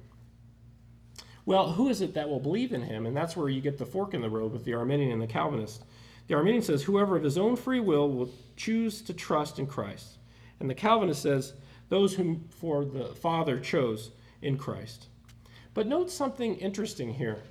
Well, 1.44 1.72
who 1.72 1.88
is 1.88 2.00
it 2.00 2.14
that 2.14 2.28
will 2.28 2.40
believe 2.40 2.72
in 2.72 2.82
him? 2.82 3.06
And 3.06 3.16
that's 3.16 3.36
where 3.36 3.48
you 3.48 3.60
get 3.60 3.78
the 3.78 3.86
fork 3.86 4.14
in 4.14 4.20
the 4.20 4.30
road 4.30 4.52
with 4.52 4.64
the 4.64 4.74
Arminian 4.74 5.12
and 5.12 5.22
the 5.22 5.26
Calvinist. 5.26 5.84
The 6.30 6.36
Arminian 6.36 6.62
says, 6.62 6.84
whoever 6.84 7.16
of 7.16 7.24
his 7.24 7.36
own 7.36 7.56
free 7.56 7.80
will 7.80 8.08
will 8.08 8.30
choose 8.54 9.02
to 9.02 9.12
trust 9.12 9.58
in 9.58 9.66
Christ. 9.66 10.18
And 10.60 10.70
the 10.70 10.76
Calvinist 10.76 11.22
says, 11.22 11.54
those 11.88 12.14
whom 12.14 12.44
for 12.50 12.84
the 12.84 13.06
Father 13.16 13.58
chose 13.58 14.12
in 14.40 14.56
Christ. 14.56 15.08
But 15.74 15.88
note 15.88 16.08
something 16.08 16.54
interesting 16.54 17.12
here. 17.12 17.42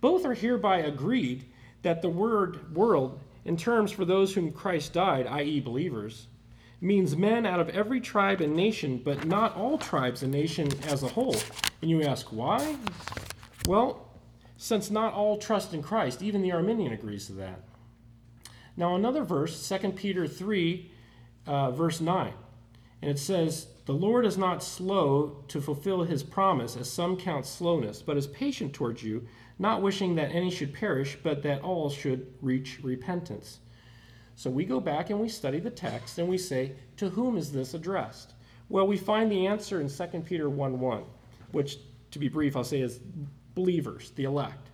Both 0.00 0.24
are 0.24 0.34
hereby 0.34 0.78
agreed 0.78 1.46
that 1.82 2.02
the 2.02 2.08
word 2.08 2.72
world, 2.72 3.18
in 3.44 3.56
terms 3.56 3.90
for 3.90 4.04
those 4.04 4.32
whom 4.32 4.52
Christ 4.52 4.92
died, 4.92 5.26
i.e., 5.26 5.58
believers, 5.58 6.28
means 6.80 7.16
men 7.16 7.46
out 7.46 7.58
of 7.58 7.68
every 7.70 8.00
tribe 8.00 8.40
and 8.40 8.54
nation, 8.54 9.02
but 9.04 9.26
not 9.26 9.56
all 9.56 9.76
tribes 9.76 10.22
and 10.22 10.30
nation 10.30 10.68
as 10.84 11.02
a 11.02 11.08
whole. 11.08 11.36
And 11.82 11.90
you 11.90 12.04
ask, 12.04 12.28
why? 12.28 12.76
Well, 13.66 14.06
since 14.62 14.90
not 14.90 15.14
all 15.14 15.38
trust 15.38 15.72
in 15.72 15.82
Christ, 15.82 16.20
even 16.20 16.42
the 16.42 16.52
Arminian 16.52 16.92
agrees 16.92 17.28
to 17.28 17.32
that. 17.32 17.62
Now, 18.76 18.94
another 18.94 19.24
verse, 19.24 19.66
2 19.66 19.92
Peter 19.92 20.26
3, 20.28 20.90
uh, 21.46 21.70
verse 21.70 21.98
9, 21.98 22.34
and 23.00 23.10
it 23.10 23.18
says, 23.18 23.68
The 23.86 23.94
Lord 23.94 24.26
is 24.26 24.36
not 24.36 24.62
slow 24.62 25.42
to 25.48 25.62
fulfill 25.62 26.02
his 26.02 26.22
promise, 26.22 26.76
as 26.76 26.92
some 26.92 27.16
count 27.16 27.46
slowness, 27.46 28.02
but 28.02 28.18
is 28.18 28.26
patient 28.26 28.74
towards 28.74 29.02
you, 29.02 29.26
not 29.58 29.80
wishing 29.80 30.14
that 30.16 30.30
any 30.30 30.50
should 30.50 30.74
perish, 30.74 31.16
but 31.22 31.42
that 31.42 31.62
all 31.62 31.88
should 31.88 32.26
reach 32.42 32.80
repentance. 32.82 33.60
So 34.36 34.50
we 34.50 34.66
go 34.66 34.78
back 34.78 35.08
and 35.08 35.18
we 35.18 35.30
study 35.30 35.58
the 35.58 35.70
text 35.70 36.18
and 36.18 36.28
we 36.28 36.36
say, 36.36 36.74
to 36.98 37.08
whom 37.08 37.38
is 37.38 37.50
this 37.50 37.72
addressed? 37.72 38.34
Well, 38.68 38.86
we 38.86 38.98
find 38.98 39.32
the 39.32 39.46
answer 39.46 39.80
in 39.80 39.88
2 39.88 40.20
Peter 40.20 40.50
1 40.50 40.78
1, 40.78 41.04
which, 41.52 41.78
to 42.10 42.18
be 42.18 42.28
brief, 42.28 42.56
I'll 42.56 42.62
say 42.62 42.82
is 42.82 43.00
believers, 43.54 44.12
the 44.16 44.24
elect. 44.24 44.68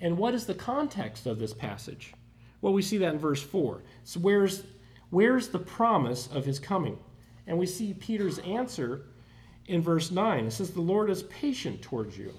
And 0.00 0.16
what 0.16 0.34
is 0.34 0.46
the 0.46 0.54
context 0.54 1.26
of 1.26 1.38
this 1.38 1.52
passage? 1.52 2.14
Well, 2.60 2.72
we 2.72 2.82
see 2.82 2.98
that 2.98 3.14
in 3.14 3.18
verse 3.18 3.42
4. 3.42 3.82
So, 4.04 4.20
where's, 4.20 4.62
where's 5.10 5.48
the 5.48 5.58
promise 5.58 6.26
of 6.28 6.44
his 6.44 6.58
coming? 6.58 6.98
And 7.46 7.58
we 7.58 7.66
see 7.66 7.94
Peter's 7.94 8.38
answer 8.40 9.06
in 9.66 9.82
verse 9.82 10.10
9. 10.10 10.46
It 10.46 10.50
says, 10.52 10.70
The 10.70 10.80
Lord 10.80 11.10
is 11.10 11.22
patient 11.24 11.82
towards 11.82 12.16
you. 12.16 12.34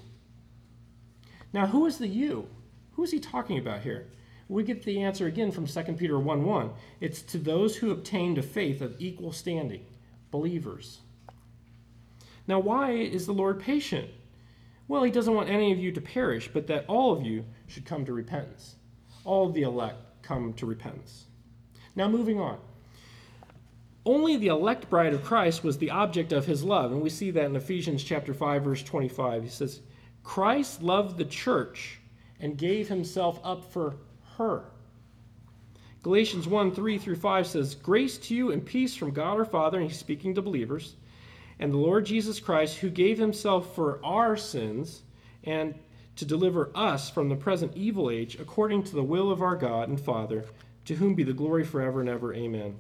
Now, 1.53 1.68
who 1.68 1.86
is 1.86 1.97
the 1.97 2.07
you? 2.07 2.47
Who 2.93 3.03
is 3.03 3.12
he 3.12 3.20
talking 3.20 3.57
about 3.57 3.82
here? 3.82 4.07
we 4.51 4.64
get 4.64 4.84
the 4.84 5.01
answer 5.01 5.28
again 5.28 5.49
from 5.49 5.66
2 5.66 5.82
Peter 5.93 6.20
1 6.20 6.43
1. 6.43 6.72
It's 6.99 7.22
to 7.22 7.38
those 7.38 7.78
who 7.78 7.91
obtained 7.91 8.38
a 8.38 8.41
faith 8.43 8.82
of 8.82 8.95
equal 8.99 9.32
standing, 9.32 9.86
believers. 10.30 10.99
Now, 12.47 12.59
why 12.59 12.91
is 12.91 13.26
the 13.26 13.32
Lord 13.32 13.62
patient? 13.62 14.09
Well, 14.92 15.04
he 15.04 15.12
doesn't 15.12 15.34
want 15.34 15.48
any 15.48 15.72
of 15.72 15.80
you 15.80 15.94
to 15.94 16.02
perish, 16.02 16.50
but 16.52 16.68
that 16.68 16.84
all 16.89 17.14
of 17.14 17.26
you 17.26 17.46
should 17.68 17.86
come 17.86 18.04
to 18.04 18.12
repentance. 18.12 18.76
All 19.24 19.48
of 19.48 19.54
the 19.54 19.62
elect 19.62 19.96
come 20.22 20.52
to 20.56 20.66
repentance. 20.66 21.28
Now, 21.96 22.10
moving 22.10 22.42
on. 22.42 22.60
Only 24.06 24.36
the 24.36 24.48
elect 24.48 24.89
bride 24.89 25.14
of 25.14 25.24
Christ 25.24 25.64
was 25.64 25.78
the 25.78 25.92
object 25.92 26.34
of 26.34 26.46
his 26.46 26.66
love, 26.66 26.92
and 26.92 27.02
we 27.02 27.10
see 27.10 27.32
that 27.32 27.46
in 27.46 27.56
Ephesians 27.56 28.04
chapter 28.04 28.34
5 28.34 28.64
verse 28.66 28.84
25. 28.84 29.44
He 29.44 29.50
says, 29.50 29.80
"Christ 30.24 30.84
loved 30.84 31.18
the 31.18 31.24
church 31.24 32.02
and 32.42 32.58
gave 32.58 32.89
himself 32.89 33.39
up 33.46 33.64
for 33.72 33.96
her. 34.36 34.66
Galatians 36.04 36.50
1 36.50 36.70
3 36.74 36.98
through 36.98 37.16
5 37.16 37.48
says, 37.48 37.76
Grace 37.76 38.18
to 38.18 38.36
you 38.36 38.52
and 38.52 38.66
peace 38.66 38.94
from 38.98 39.12
God 39.12 39.38
our 39.38 39.46
Father, 39.46 39.80
and 39.80 39.89
he's 39.89 39.98
speaking 39.98 40.36
to 40.36 40.42
believers, 40.42 40.98
and 41.62 41.72
the 41.72 41.78
Lord 41.78 42.07
Jesus 42.07 42.39
Christ, 42.39 42.78
who 42.80 42.89
gave 42.89 43.20
himself 43.20 43.76
for 43.76 44.03
our 44.03 44.36
sins 44.36 45.03
and 45.43 45.76
to 46.16 46.26
deliver 46.26 46.72
us 46.74 47.09
from 47.09 47.30
the 47.30 47.36
present 47.36 47.72
evil 47.78 48.09
age, 48.09 48.36
according 48.39 48.84
to 48.84 48.95
the 48.95 49.03
will 49.03 49.32
of 49.32 49.43
our 49.43 49.55
God 49.55 49.88
and 49.88 50.01
Father, 50.01 50.43
to 50.86 50.95
whom 50.95 51.14
be 51.14 51.24
the 51.24 51.34
glory 51.34 51.64
forever 51.64 52.01
and 52.01 52.09
ever. 52.09 52.34
Amen. 52.34 52.76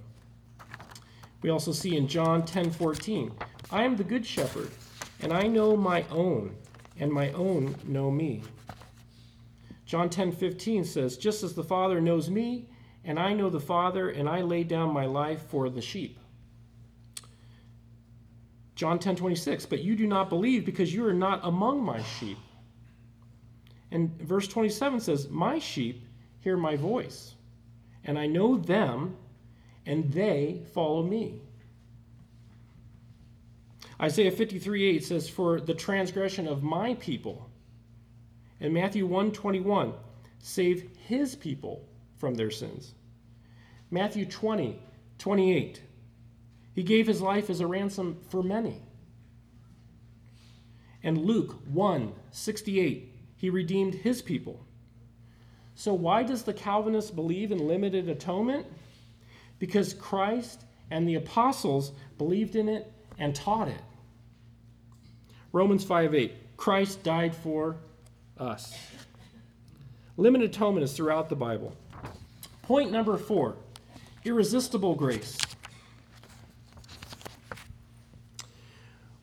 We 1.43 1.51
also 1.51 1.71
see 1.71 1.95
in 1.95 2.07
John 2.07 2.43
10 2.43 2.71
14, 2.71 3.31
I 3.69 3.83
am 3.83 3.95
the 3.95 4.03
good 4.03 4.25
shepherd, 4.25 4.71
and 5.21 5.31
I 5.31 5.43
know 5.43 5.77
my 5.77 6.03
own, 6.09 6.55
and 6.99 7.11
my 7.11 7.31
own 7.33 7.75
know 7.85 8.09
me. 8.09 8.41
John 9.85 10.09
10 10.09 10.31
15 10.31 10.85
says, 10.85 11.17
Just 11.17 11.43
as 11.43 11.53
the 11.53 11.63
Father 11.63 12.01
knows 12.01 12.31
me, 12.31 12.67
and 13.05 13.19
I 13.19 13.33
know 13.33 13.49
the 13.51 13.59
Father, 13.59 14.09
and 14.09 14.27
I 14.27 14.41
lay 14.41 14.63
down 14.63 14.91
my 14.91 15.05
life 15.05 15.43
for 15.49 15.69
the 15.69 15.81
sheep. 15.81 16.17
John 18.81 18.97
10 18.97 19.15
26, 19.15 19.67
But 19.67 19.83
you 19.83 19.95
do 19.95 20.07
not 20.07 20.27
believe 20.27 20.65
because 20.65 20.91
you 20.91 21.05
are 21.05 21.13
not 21.13 21.41
among 21.43 21.83
my 21.83 22.01
sheep. 22.01 22.39
And 23.91 24.19
verse 24.19 24.47
27 24.47 24.99
says, 24.99 25.29
My 25.29 25.59
sheep 25.59 26.03
hear 26.39 26.57
my 26.57 26.77
voice, 26.77 27.35
and 28.03 28.17
I 28.17 28.25
know 28.25 28.57
them, 28.57 29.17
and 29.85 30.11
they 30.11 30.63
follow 30.73 31.03
me. 31.03 31.41
Isaiah 34.01 34.31
53 34.31 34.95
8 34.95 35.03
says, 35.03 35.29
For 35.29 35.61
the 35.61 35.75
transgression 35.75 36.47
of 36.47 36.63
my 36.63 36.95
people 36.95 37.51
And 38.59 38.73
Matthew 38.73 39.05
121, 39.05 39.93
save 40.39 40.89
his 41.05 41.35
people 41.35 41.87
from 42.17 42.33
their 42.33 42.49
sins. 42.49 42.95
Matthew 43.91 44.25
20, 44.25 44.79
28, 45.19 45.81
he 46.73 46.83
gave 46.83 47.07
his 47.07 47.21
life 47.21 47.49
as 47.49 47.59
a 47.59 47.67
ransom 47.67 48.17
for 48.29 48.41
many. 48.41 48.81
And 51.03 51.17
Luke 51.17 51.59
1, 51.65 52.13
68, 52.31 53.13
he 53.35 53.49
redeemed 53.49 53.95
his 53.95 54.21
people. 54.21 54.65
So, 55.73 55.93
why 55.93 56.23
does 56.23 56.43
the 56.43 56.53
Calvinist 56.53 57.15
believe 57.15 57.51
in 57.51 57.67
limited 57.67 58.07
atonement? 58.07 58.67
Because 59.57 59.93
Christ 59.93 60.63
and 60.91 61.07
the 61.07 61.15
apostles 61.15 61.91
believed 62.17 62.55
in 62.55 62.69
it 62.69 62.91
and 63.17 63.33
taught 63.33 63.67
it. 63.67 63.81
Romans 65.51 65.83
5 65.83 66.13
8, 66.13 66.57
Christ 66.57 67.03
died 67.03 67.35
for 67.35 67.77
us. 68.37 68.77
Limited 70.17 70.51
atonement 70.51 70.83
is 70.83 70.93
throughout 70.93 71.29
the 71.29 71.35
Bible. 71.35 71.75
Point 72.61 72.91
number 72.91 73.17
four 73.17 73.55
irresistible 74.23 74.93
grace. 74.93 75.37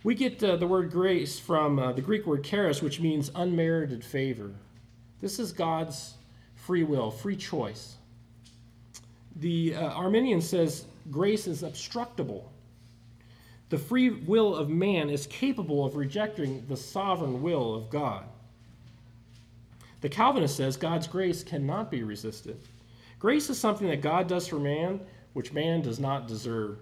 We 0.09 0.15
get 0.15 0.43
uh, 0.43 0.57
the 0.57 0.67
word 0.67 0.91
grace 0.91 1.39
from 1.39 1.79
uh, 1.79 1.93
the 1.93 2.01
Greek 2.01 2.25
word 2.25 2.43
charis, 2.43 2.81
which 2.81 2.99
means 2.99 3.31
unmerited 3.35 4.03
favor. 4.03 4.53
This 5.21 5.39
is 5.39 5.53
God's 5.53 6.15
free 6.55 6.83
will, 6.83 7.11
free 7.11 7.37
choice. 7.37 7.97
The 9.37 9.75
uh, 9.75 9.89
Arminian 9.89 10.41
says 10.41 10.87
grace 11.11 11.47
is 11.47 11.63
obstructible. 11.63 12.51
The 13.69 13.77
free 13.77 14.09
will 14.09 14.57
of 14.57 14.71
man 14.71 15.11
is 15.11 15.27
capable 15.27 15.85
of 15.85 15.95
rejecting 15.95 16.65
the 16.69 16.77
sovereign 16.79 17.43
will 17.43 17.75
of 17.75 17.91
God. 17.91 18.25
The 20.01 20.09
Calvinist 20.09 20.57
says 20.57 20.79
God's 20.79 21.07
grace 21.07 21.45
cannot 21.45 21.91
be 21.91 22.03
resisted. 22.03 22.59
Grace 23.19 23.51
is 23.51 23.61
something 23.61 23.89
that 23.89 24.01
God 24.01 24.27
does 24.27 24.49
for 24.49 24.59
man, 24.59 25.01
which 25.35 25.53
man 25.53 25.83
does 25.83 26.01
not 26.01 26.27
deserve. 26.27 26.79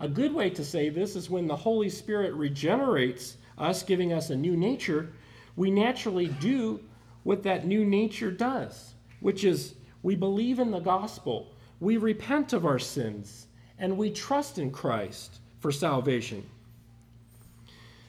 A 0.00 0.08
good 0.08 0.34
way 0.34 0.48
to 0.50 0.64
say 0.64 0.88
this 0.88 1.14
is 1.14 1.28
when 1.28 1.46
the 1.46 1.56
Holy 1.56 1.90
Spirit 1.90 2.32
regenerates 2.32 3.36
us, 3.58 3.82
giving 3.82 4.12
us 4.12 4.30
a 4.30 4.36
new 4.36 4.56
nature, 4.56 5.12
we 5.56 5.70
naturally 5.70 6.28
do 6.28 6.80
what 7.22 7.42
that 7.42 7.66
new 7.66 7.84
nature 7.84 8.30
does, 8.30 8.94
which 9.20 9.44
is 9.44 9.74
we 10.02 10.16
believe 10.16 10.58
in 10.58 10.70
the 10.70 10.80
gospel, 10.80 11.52
we 11.80 11.98
repent 11.98 12.54
of 12.54 12.64
our 12.64 12.78
sins, 12.78 13.46
and 13.78 13.98
we 13.98 14.10
trust 14.10 14.58
in 14.58 14.70
Christ 14.70 15.40
for 15.58 15.70
salvation. 15.70 16.48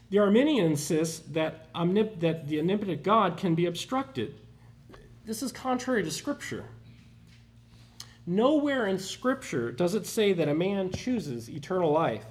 The 0.09 0.19
Arminian 0.19 0.65
insists 0.65 1.19
that, 1.31 1.73
omnip- 1.73 2.21
that 2.21 2.47
the 2.47 2.59
omnipotent 2.59 3.03
God 3.03 3.37
can 3.37 3.55
be 3.55 3.65
obstructed. 3.65 4.35
This 5.25 5.43
is 5.43 5.51
contrary 5.51 6.03
to 6.03 6.11
Scripture. 6.11 6.65
Nowhere 8.31 8.87
in 8.87 8.97
Scripture 8.97 9.73
does 9.73 9.93
it 9.93 10.05
say 10.05 10.31
that 10.31 10.47
a 10.47 10.55
man 10.55 10.89
chooses 10.89 11.49
eternal 11.49 11.91
life 11.91 12.23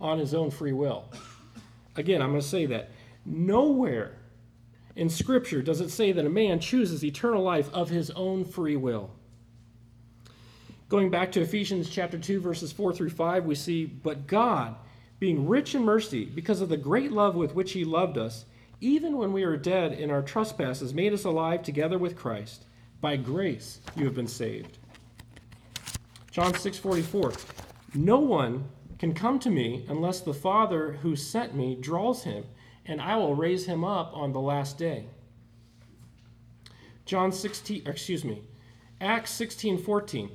on 0.00 0.18
his 0.18 0.32
own 0.32 0.50
free 0.50 0.72
will. 0.72 1.04
Again, 1.94 2.22
I'm 2.22 2.30
going 2.30 2.40
to 2.40 2.46
say 2.46 2.64
that. 2.64 2.88
Nowhere 3.26 4.16
in 4.96 5.10
Scripture 5.10 5.60
does 5.60 5.82
it 5.82 5.90
say 5.90 6.10
that 6.10 6.24
a 6.24 6.30
man 6.30 6.58
chooses 6.58 7.04
eternal 7.04 7.42
life 7.42 7.68
of 7.74 7.90
his 7.90 8.10
own 8.12 8.46
free 8.46 8.76
will. 8.76 9.10
Going 10.88 11.10
back 11.10 11.30
to 11.32 11.42
Ephesians 11.42 11.90
chapter 11.90 12.18
2, 12.18 12.40
verses 12.40 12.72
4 12.72 12.94
through 12.94 13.10
5, 13.10 13.44
we 13.44 13.54
see, 13.54 13.84
But 13.84 14.26
God, 14.26 14.76
being 15.18 15.46
rich 15.46 15.74
in 15.74 15.84
mercy, 15.84 16.24
because 16.24 16.62
of 16.62 16.70
the 16.70 16.78
great 16.78 17.12
love 17.12 17.34
with 17.34 17.54
which 17.54 17.72
He 17.72 17.84
loved 17.84 18.16
us, 18.16 18.46
even 18.80 19.18
when 19.18 19.34
we 19.34 19.44
were 19.44 19.58
dead 19.58 19.92
in 19.92 20.10
our 20.10 20.22
trespasses, 20.22 20.94
made 20.94 21.12
us 21.12 21.24
alive 21.24 21.62
together 21.62 21.98
with 21.98 22.16
Christ. 22.16 22.64
By 23.02 23.16
grace 23.16 23.80
you 23.96 24.06
have 24.06 24.14
been 24.14 24.26
saved. 24.26 24.78
John 26.32 26.54
6 26.54 26.78
44. 26.78 27.34
No 27.94 28.18
one 28.18 28.64
can 28.98 29.12
come 29.12 29.38
to 29.40 29.50
me 29.50 29.84
unless 29.86 30.20
the 30.20 30.32
Father 30.32 30.92
who 31.02 31.14
sent 31.14 31.54
me 31.54 31.74
draws 31.74 32.24
him, 32.24 32.46
and 32.86 33.02
I 33.02 33.16
will 33.16 33.34
raise 33.34 33.66
him 33.66 33.84
up 33.84 34.16
on 34.16 34.32
the 34.32 34.40
last 34.40 34.78
day. 34.78 35.08
John 37.04 37.32
16, 37.32 37.82
excuse 37.86 38.24
me, 38.24 38.40
Acts 38.98 39.30
16 39.32 39.76
14. 39.76 40.30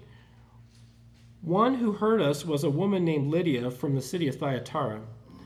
One 1.41 1.74
who 1.74 1.93
heard 1.93 2.22
us 2.22 2.45
was 2.45 2.64
a 2.64 2.70
woman 2.70 3.04
named 3.04 3.32
Lydia 3.32 3.72
from 3.72 3.95
the 3.95 4.02
city 4.02 4.28
of 4.28 4.36
Thyatira, 4.36 5.02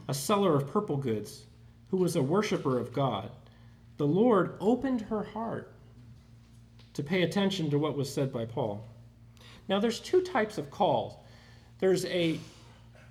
a 0.10 0.14
seller 0.14 0.54
of 0.54 0.68
purple 0.68 0.98
goods, 0.98 1.46
who 1.92 1.98
was 1.98 2.18
a 2.18 2.22
worshiper 2.22 2.78
of 2.78 2.92
God. 2.92 3.32
The 3.96 4.08
Lord 4.08 4.58
opened 4.60 5.02
her 5.02 5.24
heart 5.24 5.72
to 6.94 7.04
pay 7.04 7.22
attention 7.22 7.70
to 7.70 7.80
what 7.80 7.96
was 7.96 8.14
said 8.14 8.34
by 8.34 8.44
Paul. 8.44 8.91
Now, 9.72 9.80
there's 9.80 10.02
two 10.02 10.20
types 10.20 10.58
of 10.58 10.70
calls. 10.70 11.14
There's 11.80 12.04
a 12.04 12.38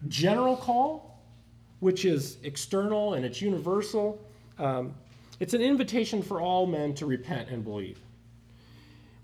general 0.09 0.59
call, 0.59 1.19
which 1.79 2.05
is 2.05 2.37
external 2.43 3.15
and 3.15 3.25
it's 3.25 3.41
universal. 3.41 4.23
Um, 4.59 4.95
it's 5.41 5.55
an 5.55 5.63
invitation 5.63 6.23
for 6.23 6.43
all 6.43 6.67
men 6.67 6.93
to 6.97 7.07
repent 7.07 7.49
and 7.49 7.65
believe. 7.65 7.99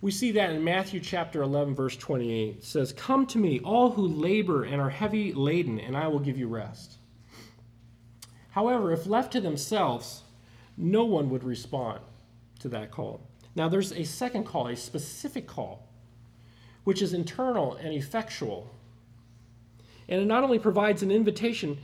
We 0.01 0.13
see 0.13 0.33
that 0.33 0.49
in 0.49 0.65
Matthew 0.65 0.99
chapter 0.99 1.43
11, 1.43 1.75
verse 1.75 1.95
28. 1.99 2.57
It 2.57 2.65
says, 2.65 2.95
Come 2.95 3.27
to 3.27 3.39
me, 3.39 3.61
all 3.61 3.91
who 3.91 4.09
labor 4.09 4.65
and 4.65 4.81
are 4.81 4.89
heavy 4.89 5.35
laden, 5.35 5.79
and 5.79 5.95
I 5.95 6.09
will 6.09 6.21
give 6.21 6.39
you 6.39 6.49
rest. 6.49 6.95
However, 8.53 8.93
if 8.93 9.07
left 9.07 9.33
to 9.33 9.43
themselves, 9.43 10.23
no 10.79 11.05
one 11.05 11.29
would 11.29 11.45
respond 11.45 12.01
to 12.61 12.71
that 12.71 12.91
call. 12.91 13.21
Now, 13.55 13.69
there's 13.69 13.93
a 13.93 14.05
second 14.05 14.45
call, 14.45 14.69
a 14.69 14.77
specific 14.77 15.47
call, 15.47 15.86
which 16.87 17.03
is 17.03 17.13
internal 17.13 17.75
and 17.75 17.93
effectual. 17.93 18.73
And 20.09 20.23
it 20.23 20.27
not 20.27 20.45
only 20.45 20.61
provides 20.61 21.03
an 21.03 21.11
invitation, 21.11 21.79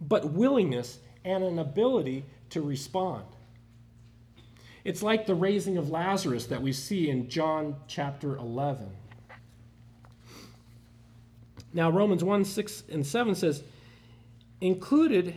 but 0.00 0.30
willingness 0.30 1.00
and 1.24 1.42
an 1.42 1.58
ability 1.58 2.24
to 2.50 2.62
respond. 2.62 3.24
It's 4.84 5.02
like 5.02 5.26
the 5.26 5.34
raising 5.34 5.76
of 5.76 5.90
Lazarus 5.90 6.46
that 6.46 6.62
we 6.62 6.72
see 6.72 7.10
in 7.10 7.28
John 7.28 7.74
chapter 7.88 8.36
11. 8.36 8.90
Now, 11.72 11.90
Romans 11.90 12.22
1 12.22 12.44
6 12.44 12.84
and 12.92 13.04
7 13.04 13.34
says, 13.34 13.64
included, 14.60 15.34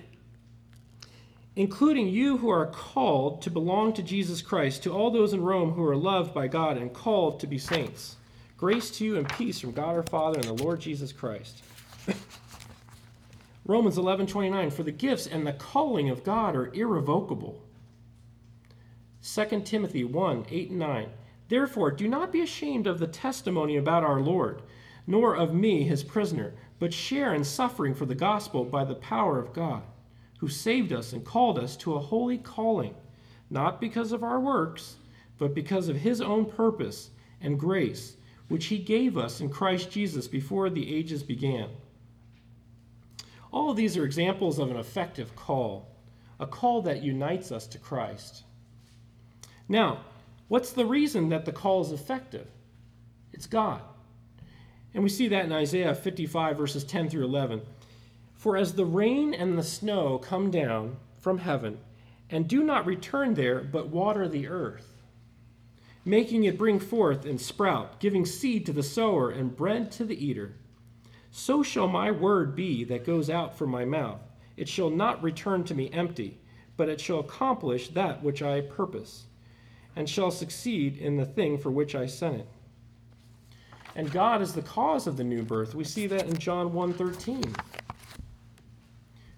including 1.55 2.07
you 2.07 2.38
who 2.38 2.49
are 2.49 2.68
called 2.68 3.41
to 3.41 3.49
belong 3.49 3.93
to 3.93 4.03
Jesus 4.03 4.43
Christ, 4.43 4.84
to 4.84 4.93
all 4.93 5.09
those 5.09 5.34
in 5.34 5.41
Rome 5.41 5.72
who 5.72 5.84
are 5.84 5.97
loved 5.97 6.36
by 6.36 6.47
God 6.47 6.78
and 6.78 6.93
called 6.93 7.39
to 7.39 7.47
be 7.47 7.57
saints. 7.57 8.16
Grace 8.58 8.89
to 8.89 9.05
you 9.05 9.18
and 9.18 9.30
peace 9.30 9.60
from 9.60 9.72
God 9.72 9.95
our 9.95 10.01
Father 10.01 10.39
and 10.39 10.47
the 10.47 10.64
Lord 10.64 10.80
Jesus 10.80 11.12
Christ. 11.14 11.62
Romans 13.68 13.99
11 13.99 14.26
29, 14.26 14.72
for 14.72 14.82
the 14.82 14.91
gifts 14.91 15.28
and 15.28 15.45
the 15.45 15.53
calling 15.53 16.10
of 16.10 16.24
God 16.24 16.55
are 16.55 16.74
irrevocable. 16.74 17.62
2 19.24 19.62
Timothy 19.64 20.03
1 20.03 20.47
8 20.49 20.70
and 20.72 20.80
9. 20.80 21.10
Therefore, 21.49 21.91
do 21.91 22.08
not 22.08 22.32
be 22.32 22.41
ashamed 22.41 22.88
of 22.88 22.97
the 22.97 23.05
testimony 23.05 23.78
about 23.78 24.03
our 24.03 24.22
Lord, 24.22 24.64
nor 25.05 25.36
of 25.36 25.53
me, 25.53 25.84
his 25.84 26.03
prisoner, 26.03 26.55
but 26.80 26.91
share 26.91 27.36
in 27.36 27.43
suffering 27.43 27.93
for 27.93 28.08
the 28.08 28.16
gospel 28.16 28.66
by 28.66 28.84
the 28.84 28.95
power 28.95 29.38
of 29.38 29.53
God, 29.53 29.84
who 30.39 30.47
saved 30.47 30.91
us 30.91 31.14
and 31.14 31.24
called 31.24 31.60
us 31.60 31.78
to 31.78 31.93
a 31.93 31.99
holy 31.99 32.39
calling, 32.39 32.95
not 33.51 33.80
because 33.80 34.12
of 34.12 34.24
our 34.24 34.39
works, 34.39 34.95
but 35.38 35.53
because 35.53 35.89
of 35.89 35.97
his 35.97 36.22
own 36.22 36.45
purpose 36.45 37.12
and 37.39 37.60
grace, 37.60 38.18
which 38.48 38.68
he 38.68 38.78
gave 38.78 39.18
us 39.18 39.41
in 39.41 39.50
Christ 39.50 39.91
Jesus 39.91 40.28
before 40.28 40.70
the 40.70 40.95
ages 40.95 41.24
began. 41.24 41.70
All 43.52 43.70
of 43.70 43.78
these 43.78 43.98
are 43.98 44.06
examples 44.06 44.60
of 44.60 44.72
an 44.72 44.78
effective 44.78 45.36
call, 45.36 45.95
a 46.39 46.48
call 46.48 46.82
that 46.84 47.04
unites 47.04 47.52
us 47.52 47.68
to 47.68 47.78
Christ. 47.78 48.43
Now, 49.68 50.02
what's 50.48 50.72
the 50.72 50.86
reason 50.86 51.30
that 51.30 51.45
the 51.45 51.52
call 51.52 51.82
is 51.82 51.91
effective? 51.91 52.48
It's 53.34 53.48
God. 53.48 53.82
And 54.93 55.04
we 55.04 55.10
see 55.10 55.28
that 55.28 55.45
in 55.45 55.52
Isaiah 55.52 55.93
55, 55.93 56.58
verses 56.58 56.84
10 56.84 57.10
through 57.10 57.26
11. 57.26 57.62
For 58.36 58.58
as 58.58 58.74
the 58.74 58.86
rain 58.86 59.34
and 59.34 59.58
the 59.58 59.64
snow 59.64 60.18
come 60.18 60.52
down 60.52 60.98
from 61.20 61.39
heaven, 61.39 61.80
and 62.30 62.48
do 62.48 62.64
not 62.64 62.86
return 62.86 63.34
there, 63.34 63.60
but 63.60 63.89
water 63.89 64.28
the 64.28 64.48
earth, 64.48 64.97
making 66.08 66.45
it 66.45 66.58
bring 66.58 66.80
forth 66.80 67.26
and 67.26 67.39
sprout, 67.39 67.99
giving 67.99 68.26
seed 68.26 68.66
to 68.66 68.74
the 68.74 68.82
sower 68.82 69.30
and 69.30 69.55
bread 69.55 69.91
to 69.91 70.05
the 70.05 70.26
eater, 70.26 70.55
so 71.30 71.62
shall 71.62 71.88
my 71.88 72.10
word 72.10 72.55
be 72.55 72.84
that 72.86 73.05
goes 73.05 73.30
out 73.30 73.58
from 73.58 73.70
my 73.70 73.86
mouth. 73.86 74.22
It 74.55 74.68
shall 74.68 74.89
not 74.89 75.22
return 75.22 75.64
to 75.66 75.76
me 75.76 75.91
empty, 75.91 76.39
but 76.78 76.89
it 76.89 77.01
shall 77.01 77.20
accomplish 77.20 77.89
that 77.89 78.24
which 78.24 78.41
I 78.41 78.62
purpose 78.62 79.26
and 79.95 80.10
shall 80.10 80.32
succeed 80.32 80.97
in 80.97 81.18
the 81.18 81.26
thing 81.26 81.58
for 81.58 81.72
which 81.72 81.95
I 81.95 82.05
sent 82.05 82.38
it. 82.38 82.47
And 83.95 84.12
God 84.12 84.41
is 84.41 84.53
the 84.53 84.62
cause 84.62 85.08
of 85.08 85.18
the 85.18 85.24
new 85.24 85.41
birth. 85.41 85.74
We 85.74 85.84
see 85.84 86.05
that 86.08 86.28
in 86.28 86.38
John 86.38 86.72
1:13. 86.72 87.55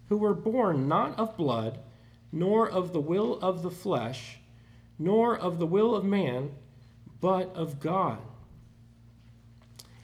Who 0.10 0.18
were 0.18 0.34
born 0.34 0.88
not 0.88 1.18
of 1.18 1.38
blood, 1.38 1.80
nor 2.32 2.70
of 2.70 2.92
the 2.92 3.00
will 3.00 3.40
of 3.40 3.64
the 3.64 3.72
flesh, 3.72 4.40
nor 4.98 5.38
of 5.38 5.60
the 5.60 5.66
will 5.66 5.96
of 5.96 6.04
man, 6.04 6.52
but 7.22 7.54
of 7.56 7.80
God. 7.80 8.20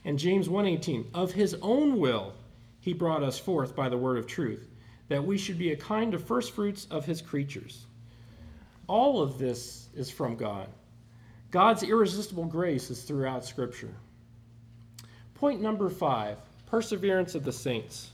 And 0.03 0.19
James 0.19 0.47
1:18, 0.47 1.09
of 1.13 1.31
his 1.31 1.55
own 1.61 1.99
will 1.99 2.33
he 2.79 2.93
brought 2.93 3.23
us 3.23 3.39
forth 3.39 3.75
by 3.75 3.89
the 3.89 3.97
word 3.97 4.17
of 4.17 4.27
truth, 4.27 4.69
that 5.07 5.25
we 5.25 5.37
should 5.37 5.57
be 5.57 5.71
a 5.71 5.77
kind 5.77 6.13
of 6.13 6.23
first 6.23 6.51
fruits 6.51 6.85
of 6.91 7.05
his 7.05 7.21
creatures. 7.21 7.85
All 8.87 9.21
of 9.21 9.39
this 9.39 9.89
is 9.95 10.11
from 10.11 10.35
God. 10.35 10.69
God's 11.49 11.81
irresistible 11.81 12.45
grace 12.45 12.91
is 12.91 13.01
throughout 13.01 13.45
Scripture. 13.45 13.95
Point 15.33 15.61
number 15.61 15.89
five 15.89 16.37
perseverance 16.67 17.35
of 17.35 17.43
the 17.43 17.51
saints. 17.51 18.11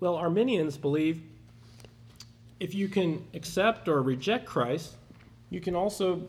Well, 0.00 0.16
Arminians 0.16 0.76
believe 0.76 1.22
if 2.62 2.76
you 2.76 2.86
can 2.86 3.24
accept 3.34 3.88
or 3.88 4.00
reject 4.02 4.46
Christ, 4.46 4.94
you 5.50 5.60
can 5.60 5.74
also 5.74 6.22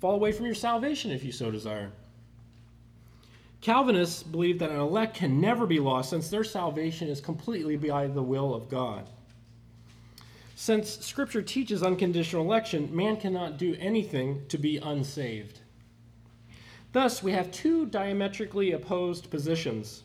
fall 0.00 0.14
away 0.14 0.30
from 0.30 0.46
your 0.46 0.54
salvation 0.54 1.10
if 1.10 1.24
you 1.24 1.32
so 1.32 1.50
desire. 1.50 1.90
Calvinists 3.60 4.22
believe 4.22 4.60
that 4.60 4.70
an 4.70 4.78
elect 4.78 5.16
can 5.16 5.40
never 5.40 5.66
be 5.66 5.80
lost 5.80 6.10
since 6.10 6.30
their 6.30 6.44
salvation 6.44 7.08
is 7.08 7.20
completely 7.20 7.76
by 7.76 8.06
the 8.06 8.22
will 8.22 8.54
of 8.54 8.68
God. 8.68 9.08
Since 10.54 11.04
Scripture 11.04 11.42
teaches 11.42 11.82
unconditional 11.82 12.44
election, 12.44 12.94
man 12.94 13.16
cannot 13.16 13.58
do 13.58 13.76
anything 13.80 14.46
to 14.50 14.58
be 14.58 14.76
unsaved. 14.76 15.58
Thus, 16.92 17.24
we 17.24 17.32
have 17.32 17.50
two 17.50 17.86
diametrically 17.86 18.70
opposed 18.70 19.30
positions. 19.30 20.04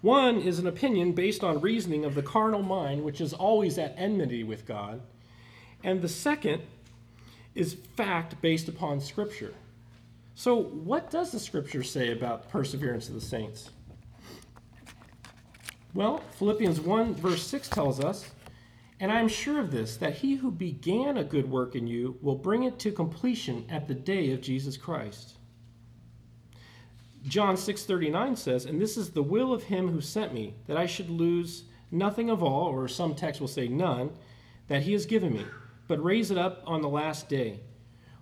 One 0.00 0.40
is 0.40 0.58
an 0.58 0.66
opinion 0.66 1.12
based 1.12 1.44
on 1.44 1.60
reasoning 1.60 2.04
of 2.04 2.14
the 2.14 2.22
carnal 2.22 2.62
mind, 2.62 3.04
which 3.04 3.20
is 3.20 3.32
always 3.32 3.78
at 3.78 3.94
enmity 3.96 4.44
with 4.44 4.66
God, 4.66 5.02
and 5.84 6.00
the 6.00 6.08
second 6.08 6.62
is 7.54 7.76
fact 7.96 8.40
based 8.40 8.68
upon 8.68 9.00
Scripture. 9.00 9.54
So, 10.40 10.56
what 10.56 11.10
does 11.10 11.32
the 11.32 11.38
scripture 11.38 11.82
say 11.82 12.12
about 12.12 12.48
perseverance 12.48 13.08
of 13.08 13.14
the 13.14 13.20
saints? 13.20 13.68
Well, 15.92 16.22
Philippians 16.38 16.80
1, 16.80 17.14
verse 17.16 17.46
6 17.46 17.68
tells 17.68 18.00
us, 18.00 18.30
And 19.00 19.12
I 19.12 19.20
am 19.20 19.28
sure 19.28 19.60
of 19.60 19.70
this, 19.70 19.98
that 19.98 20.14
he 20.14 20.36
who 20.36 20.50
began 20.50 21.18
a 21.18 21.24
good 21.24 21.50
work 21.50 21.74
in 21.74 21.86
you 21.86 22.16
will 22.22 22.36
bring 22.36 22.62
it 22.62 22.78
to 22.78 22.90
completion 22.90 23.66
at 23.68 23.86
the 23.86 23.94
day 23.94 24.32
of 24.32 24.40
Jesus 24.40 24.78
Christ. 24.78 25.34
John 27.26 27.56
6:39 27.56 28.36
says, 28.36 28.64
"And 28.64 28.80
this 28.80 28.96
is 28.96 29.10
the 29.10 29.22
will 29.22 29.52
of 29.52 29.64
him 29.64 29.88
who 29.88 30.00
sent 30.00 30.32
me, 30.32 30.54
that 30.66 30.76
I 30.76 30.86
should 30.86 31.10
lose 31.10 31.64
nothing 31.90 32.30
of 32.30 32.42
all, 32.42 32.68
or 32.68 32.88
some 32.88 33.14
text 33.14 33.40
will 33.40 33.48
say 33.48 33.68
none, 33.68 34.10
that 34.68 34.82
he 34.84 34.92
has 34.92 35.06
given 35.06 35.34
me, 35.34 35.44
but 35.86 36.02
raise 36.02 36.30
it 36.30 36.38
up 36.38 36.62
on 36.66 36.80
the 36.80 36.88
last 36.88 37.28
day." 37.28 37.60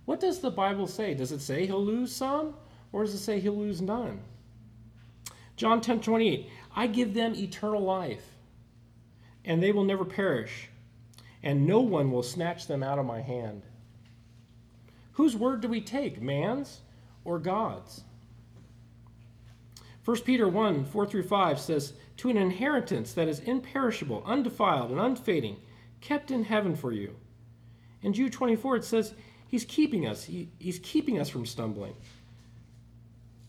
What 0.05 0.21
does 0.21 0.41
the 0.41 0.51
Bible 0.51 0.87
say? 0.87 1.15
Does 1.15 1.33
it 1.33 1.41
say 1.41 1.67
he'll 1.67 1.85
lose 1.85 2.15
some, 2.15 2.55
or 2.93 3.05
does 3.05 3.15
it 3.15 3.19
say 3.19 3.39
he'll 3.41 3.57
lose 3.57 3.81
none? 3.83 4.23
John 5.55 5.81
10:28, 5.81 6.49
"I 6.75 6.87
give 6.87 7.15
them 7.15 7.35
eternal 7.35 7.83
life, 7.83 8.37
and 9.45 9.63
they 9.63 9.71
will 9.71 9.85
never 9.85 10.05
perish, 10.05 10.71
and 11.43 11.67
no 11.67 11.81
one 11.81 12.11
will 12.11 12.23
snatch 12.23 12.67
them 12.67 12.83
out 12.83 12.99
of 12.99 13.07
my 13.07 13.21
hand." 13.21 13.63
Whose 15.13 15.37
word 15.37 15.61
do 15.61 15.69
we 15.69 15.81
take, 15.81 16.23
man's 16.23 16.81
or 17.25 17.39
God's? 17.39 18.03
1 20.09 20.21
Peter 20.23 20.49
1 20.49 20.87
4 20.87 21.07
through 21.07 21.23
5 21.23 21.61
says, 21.61 21.93
To 22.17 22.31
an 22.31 22.39
inheritance 22.39 23.13
that 23.13 23.29
is 23.29 23.41
imperishable, 23.41 24.23
undefiled, 24.25 24.91
and 24.91 24.99
unfading, 24.99 25.59
kept 26.01 26.31
in 26.31 26.45
heaven 26.45 26.75
for 26.75 26.93
you. 26.93 27.15
In 28.01 28.15
Jude 28.15 28.33
24, 28.33 28.77
it 28.77 28.85
says, 28.85 29.13
He's 29.49 29.67
keeping 29.67 30.07
us. 30.07 30.25
He, 30.25 30.49
he's 30.59 30.79
keeping 30.79 31.21
us 31.21 31.29
from 31.29 31.45
stumbling. 31.45 31.95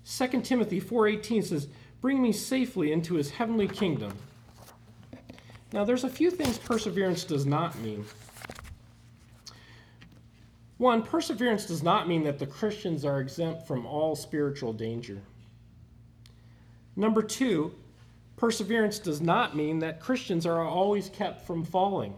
2 0.03 0.41
Timothy 0.41 0.81
4:18 0.81 1.45
says, 1.45 1.69
"Bring 2.01 2.21
me 2.21 2.33
safely 2.33 2.91
into 2.91 3.13
his 3.13 3.29
heavenly 3.29 3.69
kingdom." 3.69 4.11
Now 5.71 5.85
there's 5.85 6.03
a 6.03 6.09
few 6.09 6.29
things 6.29 6.57
perseverance 6.57 7.23
does 7.23 7.45
not 7.45 7.79
mean. 7.79 8.03
One, 10.77 11.03
perseverance 11.03 11.65
does 11.65 11.83
not 11.83 12.09
mean 12.09 12.25
that 12.25 12.37
the 12.37 12.47
Christians 12.47 13.05
are 13.05 13.21
exempt 13.21 13.65
from 13.65 13.85
all 13.85 14.13
spiritual 14.17 14.73
danger. 14.73 15.21
Number 16.99 17.21
two, 17.21 17.71
perseverance 18.35 18.99
does 18.99 19.21
not 19.21 19.55
mean 19.55 19.79
that 19.79 20.01
Christians 20.01 20.45
are 20.45 20.61
always 20.61 21.07
kept 21.07 21.47
from 21.47 21.63
falling 21.63 22.13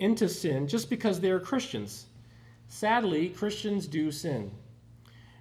into 0.00 0.28
sin 0.28 0.66
just 0.66 0.90
because 0.90 1.20
they 1.20 1.30
are 1.30 1.38
Christians. 1.38 2.06
Sadly, 2.66 3.28
Christians 3.28 3.86
do 3.86 4.10
sin. 4.10 4.50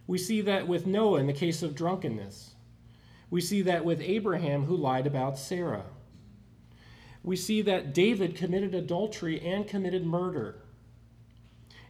We 0.06 0.20
see 0.20 0.42
that 0.42 0.68
with 0.68 0.86
Noah 0.86 1.20
in 1.20 1.26
the 1.26 1.34
case 1.34 1.64
of 1.64 1.74
drunkenness. 1.74 2.54
We 3.32 3.42
see 3.42 3.64
that 3.64 3.84
with 3.84 4.02
Abraham 4.02 4.66
who 4.66 4.78
lied 4.78 5.08
about 5.08 5.40
Sarah. 5.40 5.86
We 7.24 7.36
see 7.36 7.64
that 7.64 7.92
David 7.92 8.36
committed 8.36 8.76
adultery 8.76 9.42
and 9.42 9.68
committed 9.68 10.06
murder. 10.06 10.62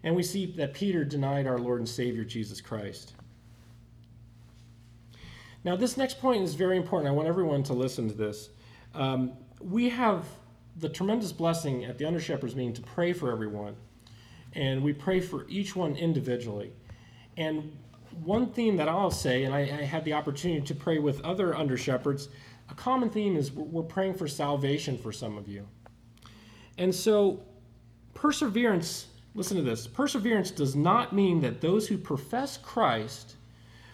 And 0.02 0.16
we 0.16 0.24
see 0.24 0.46
that 0.54 0.74
Peter 0.74 1.04
denied 1.04 1.46
our 1.46 1.60
Lord 1.60 1.80
and 1.80 1.90
Savior 1.90 2.24
Jesus 2.24 2.62
Christ. 2.62 3.17
Now, 5.68 5.76
this 5.76 5.98
next 5.98 6.22
point 6.22 6.44
is 6.44 6.56
very 6.56 6.78
important. 6.78 7.10
I 7.10 7.12
want 7.14 7.28
everyone 7.28 7.62
to 7.64 7.74
listen 7.74 8.08
to 8.08 8.16
this. 8.16 8.52
Um, 8.96 9.34
we 9.60 9.90
have 9.90 10.26
the 10.78 10.88
tremendous 10.88 11.34
blessing 11.34 11.84
at 11.84 11.98
the 11.98 12.06
Under 12.06 12.22
Shepherds 12.22 12.56
meeting 12.56 12.74
to 12.76 12.82
pray 12.82 13.12
for 13.12 13.34
everyone, 13.34 13.76
and 14.54 14.82
we 14.82 14.94
pray 14.94 15.20
for 15.20 15.46
each 15.50 15.76
one 15.76 15.98
individually. 15.98 16.72
And 17.36 17.78
one 18.24 18.50
theme 18.50 18.78
that 18.78 18.88
I'll 18.88 19.12
say, 19.12 19.44
and 19.44 19.54
I, 19.54 19.60
I 19.60 19.84
had 19.84 20.06
the 20.06 20.14
opportunity 20.14 20.62
to 20.62 20.74
pray 20.74 21.00
with 21.00 21.20
other 21.26 21.54
under 21.54 21.76
shepherds, 21.76 22.30
a 22.70 22.74
common 22.74 23.10
theme 23.10 23.36
is 23.36 23.52
we're 23.52 23.84
praying 23.84 24.14
for 24.14 24.26
salvation 24.26 24.98
for 24.98 25.12
some 25.12 25.38
of 25.38 25.50
you. 25.50 25.68
And 26.78 26.96
so, 26.96 27.44
perseverance, 28.14 29.08
listen 29.36 29.58
to 29.58 29.64
this 29.64 29.86
perseverance 29.86 30.50
does 30.50 30.78
not 30.78 31.12
mean 31.12 31.42
that 31.42 31.60
those 31.60 31.90
who 31.90 31.98
profess 31.98 32.56
Christ 32.56 33.36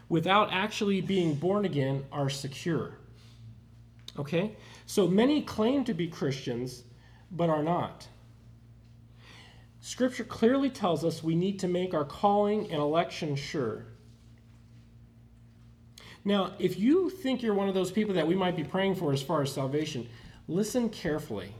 without 0.10 0.52
actually 0.52 1.02
being 1.02 1.36
born 1.36 1.66
again 1.66 2.06
are 2.12 2.30
secure. 2.30 2.98
Okay? 4.18 4.56
So 4.86 5.08
many 5.08 5.42
claim 5.42 5.84
to 5.86 5.94
be 5.94 6.08
Christians, 6.08 6.84
but 7.32 7.50
are 7.50 7.64
not. 7.64 8.08
Scripture 9.82 10.24
clearly 10.24 10.70
tells 10.70 11.04
us 11.04 11.24
we 11.24 11.36
need 11.36 11.60
to 11.60 11.68
make 11.68 11.94
our 11.94 12.06
calling 12.06 12.72
and 12.72 12.82
election 12.82 13.36
sure. 13.36 13.86
Now, 16.26 16.54
if 16.58 16.80
you 16.80 17.10
think 17.10 17.44
you're 17.44 17.54
one 17.54 17.68
of 17.68 17.74
those 17.74 17.92
people 17.92 18.14
that 18.14 18.28
we 18.28 18.36
might 18.36 18.56
be 18.56 18.64
praying 18.64 18.96
for 18.96 19.12
as 19.12 19.22
far 19.22 19.42
as 19.42 19.52
salvation, 19.52 20.08
listen 20.48 20.90
carefully. 20.90 21.54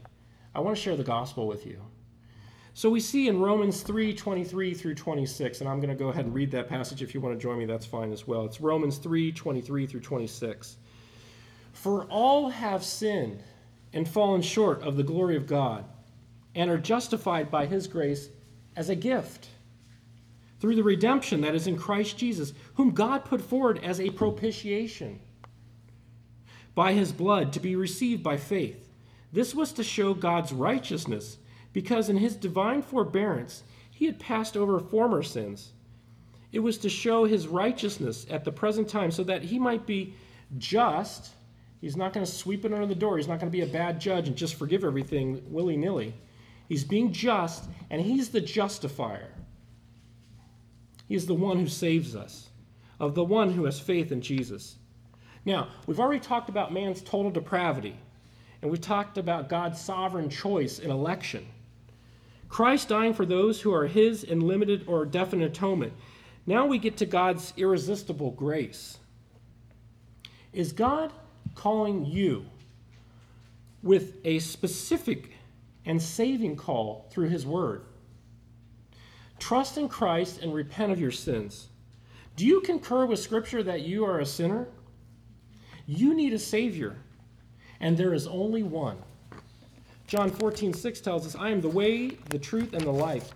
I 0.54 0.60
want 0.60 0.76
to 0.76 0.82
share 0.82 0.96
the 0.96 1.04
gospel 1.04 1.46
with 1.46 1.66
you. 1.66 1.82
So 2.76 2.90
we 2.90 2.98
see 2.98 3.28
in 3.28 3.40
Romans 3.40 3.82
3 3.82 4.14
23 4.14 4.74
through 4.74 4.96
26, 4.96 5.60
and 5.60 5.68
I'm 5.68 5.78
going 5.78 5.90
to 5.90 5.94
go 5.94 6.08
ahead 6.08 6.24
and 6.24 6.34
read 6.34 6.50
that 6.50 6.68
passage. 6.68 7.02
If 7.02 7.14
you 7.14 7.20
want 7.20 7.38
to 7.38 7.42
join 7.42 7.56
me, 7.56 7.66
that's 7.66 7.86
fine 7.86 8.12
as 8.12 8.26
well. 8.26 8.44
It's 8.44 8.60
Romans 8.60 8.98
3 8.98 9.30
23 9.30 9.86
through 9.86 10.00
26. 10.00 10.76
For 11.72 12.04
all 12.04 12.50
have 12.50 12.84
sinned 12.84 13.42
and 13.92 14.08
fallen 14.08 14.42
short 14.42 14.82
of 14.82 14.96
the 14.96 15.04
glory 15.04 15.36
of 15.36 15.46
God, 15.46 15.84
and 16.56 16.68
are 16.68 16.78
justified 16.78 17.48
by 17.48 17.66
his 17.66 17.86
grace 17.86 18.28
as 18.74 18.88
a 18.88 18.96
gift 18.96 19.46
through 20.58 20.74
the 20.74 20.82
redemption 20.82 21.42
that 21.42 21.54
is 21.54 21.68
in 21.68 21.76
Christ 21.76 22.18
Jesus, 22.18 22.54
whom 22.74 22.90
God 22.90 23.24
put 23.24 23.40
forward 23.40 23.78
as 23.84 24.00
a 24.00 24.10
propitiation 24.10 25.20
by 26.74 26.92
his 26.92 27.12
blood 27.12 27.52
to 27.52 27.60
be 27.60 27.76
received 27.76 28.24
by 28.24 28.36
faith. 28.36 28.88
This 29.32 29.54
was 29.54 29.72
to 29.74 29.84
show 29.84 30.12
God's 30.12 30.52
righteousness, 30.52 31.36
because 31.74 32.08
in 32.08 32.16
his 32.16 32.36
divine 32.36 32.80
forbearance 32.80 33.64
he 33.90 34.06
had 34.06 34.18
passed 34.18 34.56
over 34.56 34.80
former 34.80 35.22
sins. 35.22 35.72
It 36.50 36.60
was 36.60 36.78
to 36.78 36.88
show 36.88 37.24
his 37.24 37.46
righteousness 37.48 38.26
at 38.30 38.44
the 38.44 38.52
present 38.52 38.88
time, 38.88 39.10
so 39.10 39.24
that 39.24 39.42
he 39.42 39.58
might 39.58 39.86
be 39.86 40.14
just. 40.56 41.32
He's 41.80 41.96
not 41.96 42.12
going 42.12 42.24
to 42.24 42.30
sweep 42.30 42.64
it 42.64 42.72
under 42.72 42.86
the 42.86 42.94
door. 42.94 43.16
He's 43.16 43.28
not 43.28 43.40
going 43.40 43.50
to 43.52 43.56
be 43.56 43.62
a 43.62 43.66
bad 43.66 44.00
judge 44.00 44.28
and 44.28 44.36
just 44.36 44.54
forgive 44.54 44.84
everything 44.84 45.42
willy 45.48 45.76
nilly. 45.76 46.14
He's 46.68 46.84
being 46.84 47.12
just, 47.12 47.64
and 47.90 48.00
he's 48.00 48.30
the 48.30 48.40
justifier. 48.40 49.28
He 51.08 51.14
is 51.14 51.26
the 51.26 51.34
one 51.34 51.58
who 51.58 51.68
saves 51.68 52.16
us, 52.16 52.48
of 52.98 53.14
the 53.14 53.24
one 53.24 53.52
who 53.52 53.64
has 53.64 53.78
faith 53.78 54.12
in 54.12 54.22
Jesus. 54.22 54.76
Now, 55.44 55.68
we've 55.86 56.00
already 56.00 56.20
talked 56.20 56.48
about 56.48 56.72
man's 56.72 57.02
total 57.02 57.30
depravity, 57.30 57.96
and 58.62 58.70
we've 58.70 58.80
talked 58.80 59.18
about 59.18 59.48
God's 59.48 59.80
sovereign 59.80 60.30
choice 60.30 60.78
in 60.78 60.90
election. 60.90 61.46
Christ 62.54 62.88
dying 62.88 63.14
for 63.14 63.26
those 63.26 63.60
who 63.60 63.74
are 63.74 63.88
his 63.88 64.22
in 64.22 64.38
limited 64.38 64.84
or 64.86 65.04
definite 65.04 65.46
atonement. 65.46 65.92
Now 66.46 66.66
we 66.66 66.78
get 66.78 66.96
to 66.98 67.04
God's 67.04 67.52
irresistible 67.56 68.30
grace. 68.30 68.98
Is 70.52 70.72
God 70.72 71.12
calling 71.56 72.04
you 72.06 72.46
with 73.82 74.18
a 74.24 74.38
specific 74.38 75.32
and 75.84 76.00
saving 76.00 76.54
call 76.54 77.08
through 77.10 77.30
his 77.30 77.44
word? 77.44 77.86
Trust 79.40 79.76
in 79.76 79.88
Christ 79.88 80.40
and 80.40 80.54
repent 80.54 80.92
of 80.92 81.00
your 81.00 81.10
sins. 81.10 81.66
Do 82.36 82.46
you 82.46 82.60
concur 82.60 83.04
with 83.04 83.18
Scripture 83.18 83.64
that 83.64 83.80
you 83.80 84.04
are 84.04 84.20
a 84.20 84.26
sinner? 84.26 84.68
You 85.88 86.14
need 86.14 86.32
a 86.32 86.38
Savior, 86.38 86.98
and 87.80 87.96
there 87.96 88.14
is 88.14 88.28
only 88.28 88.62
one. 88.62 88.98
John 90.06 90.30
14, 90.30 90.72
6 90.72 91.00
tells 91.00 91.26
us, 91.26 91.34
I 91.34 91.50
am 91.50 91.60
the 91.60 91.68
way, 91.68 92.18
the 92.28 92.38
truth, 92.38 92.74
and 92.74 92.82
the 92.82 92.90
life. 92.90 93.34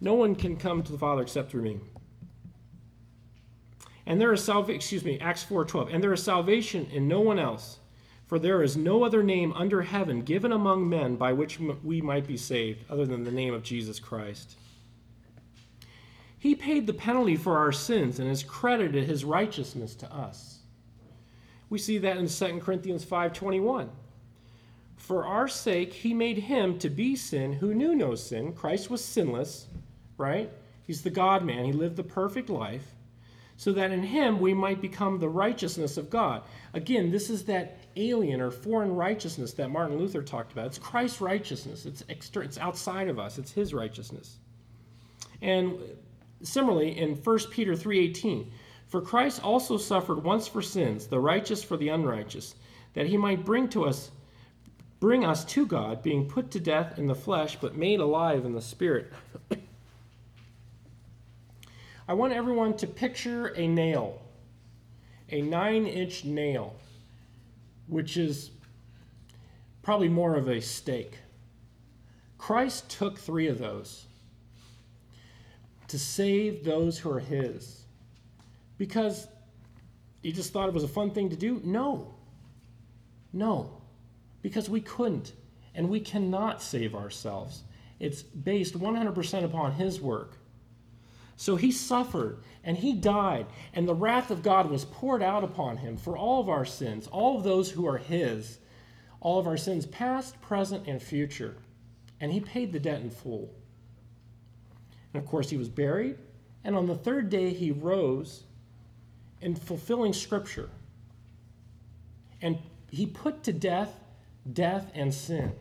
No 0.00 0.14
one 0.14 0.34
can 0.34 0.56
come 0.56 0.82
to 0.82 0.92
the 0.92 0.98
Father 0.98 1.22
except 1.22 1.50
through 1.50 1.62
me. 1.62 1.80
And 4.06 4.20
there 4.20 4.32
is 4.32 4.42
salvation, 4.42 4.76
excuse 4.76 5.04
me, 5.04 5.18
Acts 5.20 5.42
4, 5.42 5.66
12. 5.66 5.90
And 5.92 6.02
there 6.02 6.12
is 6.12 6.22
salvation 6.22 6.86
in 6.90 7.08
no 7.08 7.20
one 7.20 7.38
else, 7.38 7.78
for 8.26 8.38
there 8.38 8.62
is 8.62 8.76
no 8.76 9.04
other 9.04 9.22
name 9.22 9.52
under 9.52 9.82
heaven 9.82 10.22
given 10.22 10.52
among 10.52 10.88
men 10.88 11.16
by 11.16 11.32
which 11.34 11.60
we 11.60 12.00
might 12.00 12.26
be 12.26 12.36
saved, 12.36 12.84
other 12.88 13.04
than 13.04 13.24
the 13.24 13.30
name 13.30 13.52
of 13.52 13.62
Jesus 13.62 14.00
Christ. 14.00 14.56
He 16.38 16.54
paid 16.54 16.86
the 16.86 16.94
penalty 16.94 17.36
for 17.36 17.58
our 17.58 17.72
sins 17.72 18.18
and 18.18 18.28
has 18.28 18.42
credited 18.42 19.04
his 19.04 19.24
righteousness 19.24 19.94
to 19.96 20.10
us. 20.10 20.60
We 21.68 21.78
see 21.78 21.98
that 21.98 22.16
in 22.16 22.28
2 22.28 22.60
Corinthians 22.60 23.04
5:21. 23.04 23.90
For 24.98 25.24
our 25.24 25.48
sake 25.48 25.94
he 25.94 26.12
made 26.12 26.38
him 26.38 26.78
to 26.80 26.90
be 26.90 27.16
sin 27.16 27.54
who 27.54 27.72
knew 27.72 27.94
no 27.94 28.14
sin. 28.14 28.52
Christ 28.52 28.90
was 28.90 29.02
sinless, 29.02 29.66
right? 30.18 30.50
He's 30.82 31.02
the 31.02 31.10
God 31.10 31.44
man. 31.44 31.64
He 31.64 31.72
lived 31.72 31.96
the 31.96 32.02
perfect 32.02 32.50
life 32.50 32.94
so 33.56 33.72
that 33.72 33.90
in 33.90 34.02
him 34.04 34.38
we 34.38 34.54
might 34.54 34.80
become 34.80 35.18
the 35.18 35.28
righteousness 35.28 35.96
of 35.96 36.10
God. 36.10 36.42
Again, 36.74 37.10
this 37.10 37.28
is 37.28 37.44
that 37.46 37.78
alien 37.96 38.40
or 38.40 38.50
foreign 38.50 38.94
righteousness 38.94 39.52
that 39.54 39.70
Martin 39.70 39.98
Luther 39.98 40.22
talked 40.22 40.52
about. 40.52 40.66
It's 40.66 40.78
Christ's 40.78 41.20
righteousness. 41.20 41.84
It's 41.84 42.04
extra, 42.08 42.44
it's 42.44 42.58
outside 42.58 43.08
of 43.08 43.18
us. 43.18 43.36
It's 43.36 43.50
his 43.50 43.74
righteousness. 43.74 44.38
And 45.42 45.78
similarly 46.42 46.96
in 46.96 47.16
1 47.16 47.50
Peter 47.50 47.74
3:18, 47.74 48.50
for 48.86 49.00
Christ 49.00 49.42
also 49.42 49.76
suffered 49.76 50.22
once 50.22 50.46
for 50.46 50.62
sins, 50.62 51.06
the 51.06 51.20
righteous 51.20 51.62
for 51.62 51.76
the 51.76 51.88
unrighteous, 51.88 52.54
that 52.94 53.06
he 53.06 53.16
might 53.16 53.44
bring 53.44 53.68
to 53.70 53.84
us 53.84 54.10
bring 55.00 55.24
us 55.24 55.44
to 55.44 55.66
God, 55.66 56.02
being 56.02 56.28
put 56.28 56.50
to 56.52 56.60
death 56.60 56.98
in 56.98 57.06
the 57.06 57.14
flesh 57.14 57.56
but 57.60 57.76
made 57.76 58.00
alive 58.00 58.44
in 58.44 58.52
the 58.52 58.60
spirit. 58.62 59.12
I 62.08 62.14
want 62.14 62.32
everyone 62.32 62.76
to 62.78 62.86
picture 62.86 63.48
a 63.48 63.66
nail. 63.66 64.20
a 65.30 65.42
nine 65.42 65.86
inch 65.86 66.24
nail, 66.24 66.74
which 67.86 68.16
is 68.16 68.50
probably 69.82 70.08
more 70.08 70.36
of 70.36 70.48
a 70.48 70.60
stake. 70.60 71.18
Christ 72.36 72.88
took 72.88 73.18
three 73.18 73.48
of 73.48 73.58
those 73.58 74.06
to 75.88 75.98
save 75.98 76.64
those 76.64 76.98
who 76.98 77.10
are 77.10 77.20
his. 77.20 77.84
Because 78.76 79.26
he 80.22 80.32
just 80.32 80.52
thought 80.52 80.68
it 80.68 80.74
was 80.74 80.84
a 80.84 80.88
fun 80.88 81.10
thing 81.10 81.30
to 81.30 81.36
do? 81.36 81.60
No. 81.64 82.14
No. 83.32 83.77
Because 84.42 84.68
we 84.70 84.80
couldn't 84.80 85.32
and 85.74 85.88
we 85.88 86.00
cannot 86.00 86.62
save 86.62 86.94
ourselves. 86.94 87.62
It's 88.00 88.22
based 88.22 88.78
100% 88.78 89.44
upon 89.44 89.72
his 89.72 90.00
work. 90.00 90.36
So 91.36 91.54
he 91.56 91.70
suffered 91.70 92.42
and 92.64 92.76
he 92.76 92.92
died, 92.92 93.46
and 93.72 93.86
the 93.86 93.94
wrath 93.94 94.30
of 94.30 94.42
God 94.42 94.70
was 94.70 94.84
poured 94.84 95.22
out 95.22 95.44
upon 95.44 95.78
him 95.78 95.96
for 95.96 96.18
all 96.18 96.40
of 96.40 96.48
our 96.48 96.64
sins, 96.64 97.06
all 97.06 97.38
of 97.38 97.44
those 97.44 97.70
who 97.70 97.86
are 97.86 97.98
his, 97.98 98.58
all 99.20 99.38
of 99.38 99.46
our 99.46 99.56
sins, 99.56 99.86
past, 99.86 100.40
present, 100.40 100.86
and 100.86 101.00
future. 101.00 101.56
And 102.20 102.32
he 102.32 102.40
paid 102.40 102.72
the 102.72 102.80
debt 102.80 103.00
in 103.00 103.10
full. 103.10 103.54
And 105.14 105.22
of 105.22 105.28
course, 105.28 105.48
he 105.50 105.56
was 105.56 105.68
buried, 105.68 106.18
and 106.64 106.74
on 106.74 106.86
the 106.86 106.96
third 106.96 107.30
day 107.30 107.50
he 107.50 107.70
rose 107.70 108.42
in 109.40 109.54
fulfilling 109.54 110.12
Scripture. 110.12 110.70
And 112.42 112.58
he 112.90 113.06
put 113.06 113.44
to 113.44 113.52
death 113.52 113.94
death 114.52 114.90
and 114.94 115.12
sin. 115.12 115.52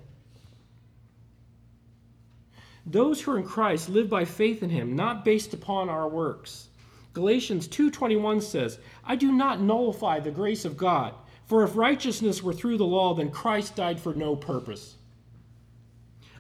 Those 2.86 3.22
who 3.22 3.32
are 3.32 3.38
in 3.38 3.46
Christ 3.46 3.90
live 3.90 4.10
by 4.10 4.24
faith 4.24 4.64
in 4.64 4.70
him, 4.70 4.96
not 4.96 5.26
based 5.26 5.54
upon 5.54 5.90
our 5.90 6.08
works. 6.08 6.70
Galatians 7.14 7.68
2:21 7.68 8.40
says, 8.40 8.80
"I 9.04 9.16
do 9.16 9.32
not 9.32 9.60
nullify 9.60 10.20
the 10.20 10.32
grace 10.32 10.64
of 10.64 10.78
God, 10.78 11.14
for 11.46 11.64
if 11.64 11.76
righteousness 11.76 12.44
were 12.44 12.54
through 12.54 12.78
the 12.78 12.86
law, 12.86 13.14
then 13.14 13.32
Christ 13.32 13.76
died 13.76 14.00
for 14.00 14.14
no 14.14 14.36
purpose." 14.36 14.96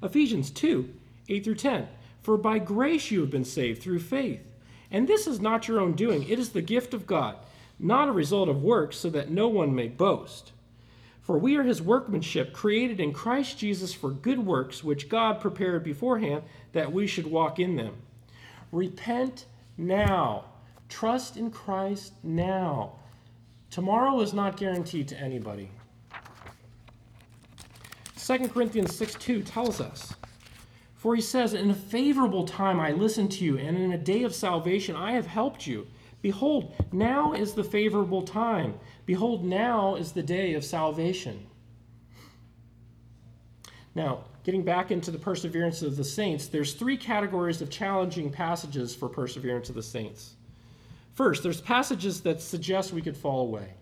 Ephesians 0.01 0.51
2, 0.51 0.93
8 1.27 1.43
through 1.43 1.55
10, 1.55 1.87
"For 2.21 2.37
by 2.37 2.59
grace 2.59 3.11
you 3.11 3.21
have 3.21 3.31
been 3.31 3.43
saved 3.43 3.81
through 3.81 3.99
faith, 3.99 4.41
and 4.91 5.07
this 5.07 5.27
is 5.27 5.41
not 5.41 5.67
your 5.67 5.79
own 5.79 5.93
doing, 5.93 6.23
it 6.29 6.39
is 6.39 6.49
the 6.49 6.61
gift 6.61 6.93
of 6.93 7.07
God, 7.07 7.35
not 7.79 8.07
a 8.07 8.13
result 8.13 8.47
of 8.47 8.63
works, 8.63 8.97
so 8.97 9.09
that 9.09 9.31
no 9.31 9.47
one 9.47 9.73
may 9.73 9.87
boast." 9.87 10.53
For 11.27 11.37
we 11.37 11.57
are 11.57 11.63
his 11.63 11.81
workmanship, 11.81 12.53
created 12.53 13.01
in 13.01 13.11
Christ 13.11 13.59
Jesus 13.59 13.93
for 13.93 14.11
good 14.11 14.39
works, 14.39 14.81
which 14.81 15.09
God 15.09 15.41
prepared 15.41 15.83
beforehand 15.83 16.43
that 16.71 16.93
we 16.93 17.05
should 17.05 17.27
walk 17.27 17.59
in 17.59 17.75
them. 17.75 17.95
Repent 18.71 19.45
now. 19.77 20.45
Trust 20.87 21.35
in 21.35 21.51
Christ 21.51 22.13
now. 22.23 22.93
Tomorrow 23.69 24.21
is 24.21 24.33
not 24.33 24.55
guaranteed 24.55 25.09
to 25.09 25.19
anybody. 25.19 25.69
2 28.17 28.47
Corinthians 28.47 28.95
6 28.95 29.15
2 29.15 29.43
tells 29.43 29.81
us, 29.81 30.13
For 30.95 31.13
he 31.13 31.21
says, 31.21 31.53
In 31.53 31.71
a 31.71 31.75
favorable 31.75 32.45
time 32.45 32.79
I 32.79 32.93
listened 32.93 33.33
to 33.33 33.43
you, 33.43 33.57
and 33.57 33.77
in 33.77 33.91
a 33.91 33.97
day 33.97 34.23
of 34.23 34.33
salvation 34.33 34.95
I 34.95 35.11
have 35.11 35.27
helped 35.27 35.67
you. 35.67 35.87
Behold, 36.27 36.73
now 36.91 37.31
is 37.31 37.53
the 37.53 37.63
favorable 37.63 38.21
time. 38.21 38.73
Behold, 39.05 39.45
now 39.45 39.95
is 39.95 40.11
the 40.11 40.21
day 40.21 40.55
of 40.55 40.65
salvation. 40.65 41.47
Now, 43.95 44.25
getting 44.43 44.63
back 44.63 44.91
into 44.91 45.09
the 45.09 45.17
perseverance 45.17 45.81
of 45.83 45.95
the 45.95 46.03
saints, 46.03 46.47
there's 46.47 46.73
three 46.73 46.97
categories 46.97 47.61
of 47.61 47.69
challenging 47.69 48.29
passages 48.29 48.93
for 48.93 49.07
perseverance 49.07 49.69
of 49.69 49.75
the 49.75 49.81
saints. 49.81 50.35
First, 51.13 51.43
there's 51.43 51.61
passages 51.61 52.19
that 52.23 52.41
suggest 52.41 52.91
we 52.91 53.01
could 53.01 53.15
fall 53.15 53.43
away. 53.43 53.75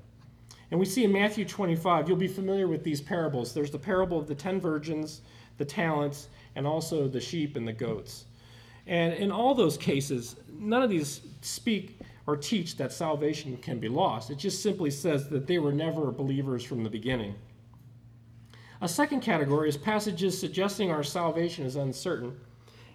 And 0.69 0.79
we 0.79 0.85
see 0.85 1.03
in 1.03 1.11
Matthew 1.11 1.45
25, 1.45 2.07
you'll 2.07 2.15
be 2.15 2.27
familiar 2.27 2.67
with 2.67 2.83
these 2.83 3.01
parables. 3.01 3.55
There's 3.55 3.71
the 3.71 3.79
parable 3.79 4.19
of 4.19 4.27
the 4.27 4.35
ten 4.35 4.61
virgins, 4.61 5.21
the 5.57 5.65
talents, 5.65 6.27
and 6.55 6.67
also 6.67 7.07
the 7.07 7.19
sheep 7.19 7.55
and 7.55 7.67
the 7.67 7.73
goats. 7.73 8.25
And 8.87 9.13
in 9.13 9.31
all 9.31 9.55
those 9.55 9.77
cases, 9.77 10.35
none 10.59 10.83
of 10.83 10.89
these 10.89 11.21
speak 11.41 11.94
or 12.27 12.35
teach 12.35 12.77
that 12.77 12.91
salvation 12.91 13.57
can 13.57 13.79
be 13.79 13.87
lost. 13.87 14.31
It 14.31 14.37
just 14.37 14.63
simply 14.63 14.89
says 14.89 15.29
that 15.29 15.47
they 15.47 15.59
were 15.59 15.71
never 15.71 16.11
believers 16.11 16.63
from 16.63 16.83
the 16.83 16.89
beginning. 16.89 17.35
A 18.81 18.87
second 18.87 19.21
category 19.21 19.69
is 19.69 19.77
passages 19.77 20.37
suggesting 20.37 20.91
our 20.91 21.03
salvation 21.03 21.65
is 21.65 21.75
uncertain. 21.75 22.35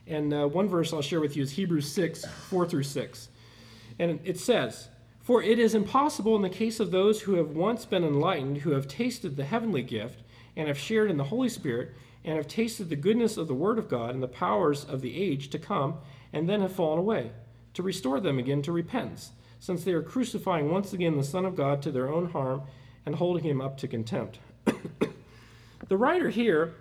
And 0.07 0.35
uh, 0.35 0.49
one 0.49 0.69
verse 0.69 0.93
I'll 0.93 1.03
share 1.03 1.21
with 1.21 1.37
you 1.37 1.43
is 1.43 1.53
Hebrews 1.53 1.91
6 1.93 2.25
4 2.25 2.67
through 2.67 2.83
6. 2.83 3.29
And 3.99 4.19
it 4.25 4.39
says, 4.39 4.89
For 5.23 5.43
it 5.43 5.59
is 5.59 5.75
impossible 5.75 6.35
in 6.35 6.43
the 6.43 6.49
case 6.49 6.81
of 6.81 6.91
those 6.91 7.23
who 7.23 7.35
have 7.35 7.51
once 7.51 7.85
been 7.85 8.05
enlightened, 8.05 8.59
who 8.59 8.71
have 8.71 8.89
tasted 8.89 9.37
the 9.37 9.45
heavenly 9.45 9.83
gift, 9.83 10.23
and 10.57 10.67
have 10.67 10.79
shared 10.79 11.11
in 11.11 11.17
the 11.17 11.25
Holy 11.25 11.49
Spirit, 11.49 11.93
and 12.25 12.37
have 12.37 12.49
tasted 12.49 12.89
the 12.89 12.97
goodness 12.97 13.37
of 13.37 13.47
the 13.47 13.55
Word 13.55 13.79
of 13.79 13.89
God 13.89 14.15
and 14.15 14.23
the 14.23 14.29
powers 14.29 14.85
of 14.85 15.01
the 15.01 15.23
age 15.23 15.49
to 15.51 15.59
come, 15.59 15.99
and 16.33 16.49
then 16.49 16.61
have 16.61 16.73
fallen 16.73 16.99
away 16.99 17.31
to 17.75 17.83
restore 17.83 18.21
them 18.21 18.39
again 18.39 18.63
to 18.63 18.73
repentance, 18.73 19.33
since 19.59 19.85
they 19.85 19.93
are 19.93 20.03
crucifying 20.03 20.71
once 20.71 20.93
again 20.93 21.17
the 21.17 21.25
Son 21.25 21.45
of 21.45 21.57
God 21.57 21.83
to 21.83 21.91
their 21.91 22.09
own 22.09 22.31
harm 22.31 22.63
and 23.07 23.15
holding 23.15 23.45
him 23.45 23.61
up 23.61 23.77
to 23.79 23.89
contempt. 23.89 24.39
the 25.89 25.97
writer 25.97 26.31
here 26.31 26.75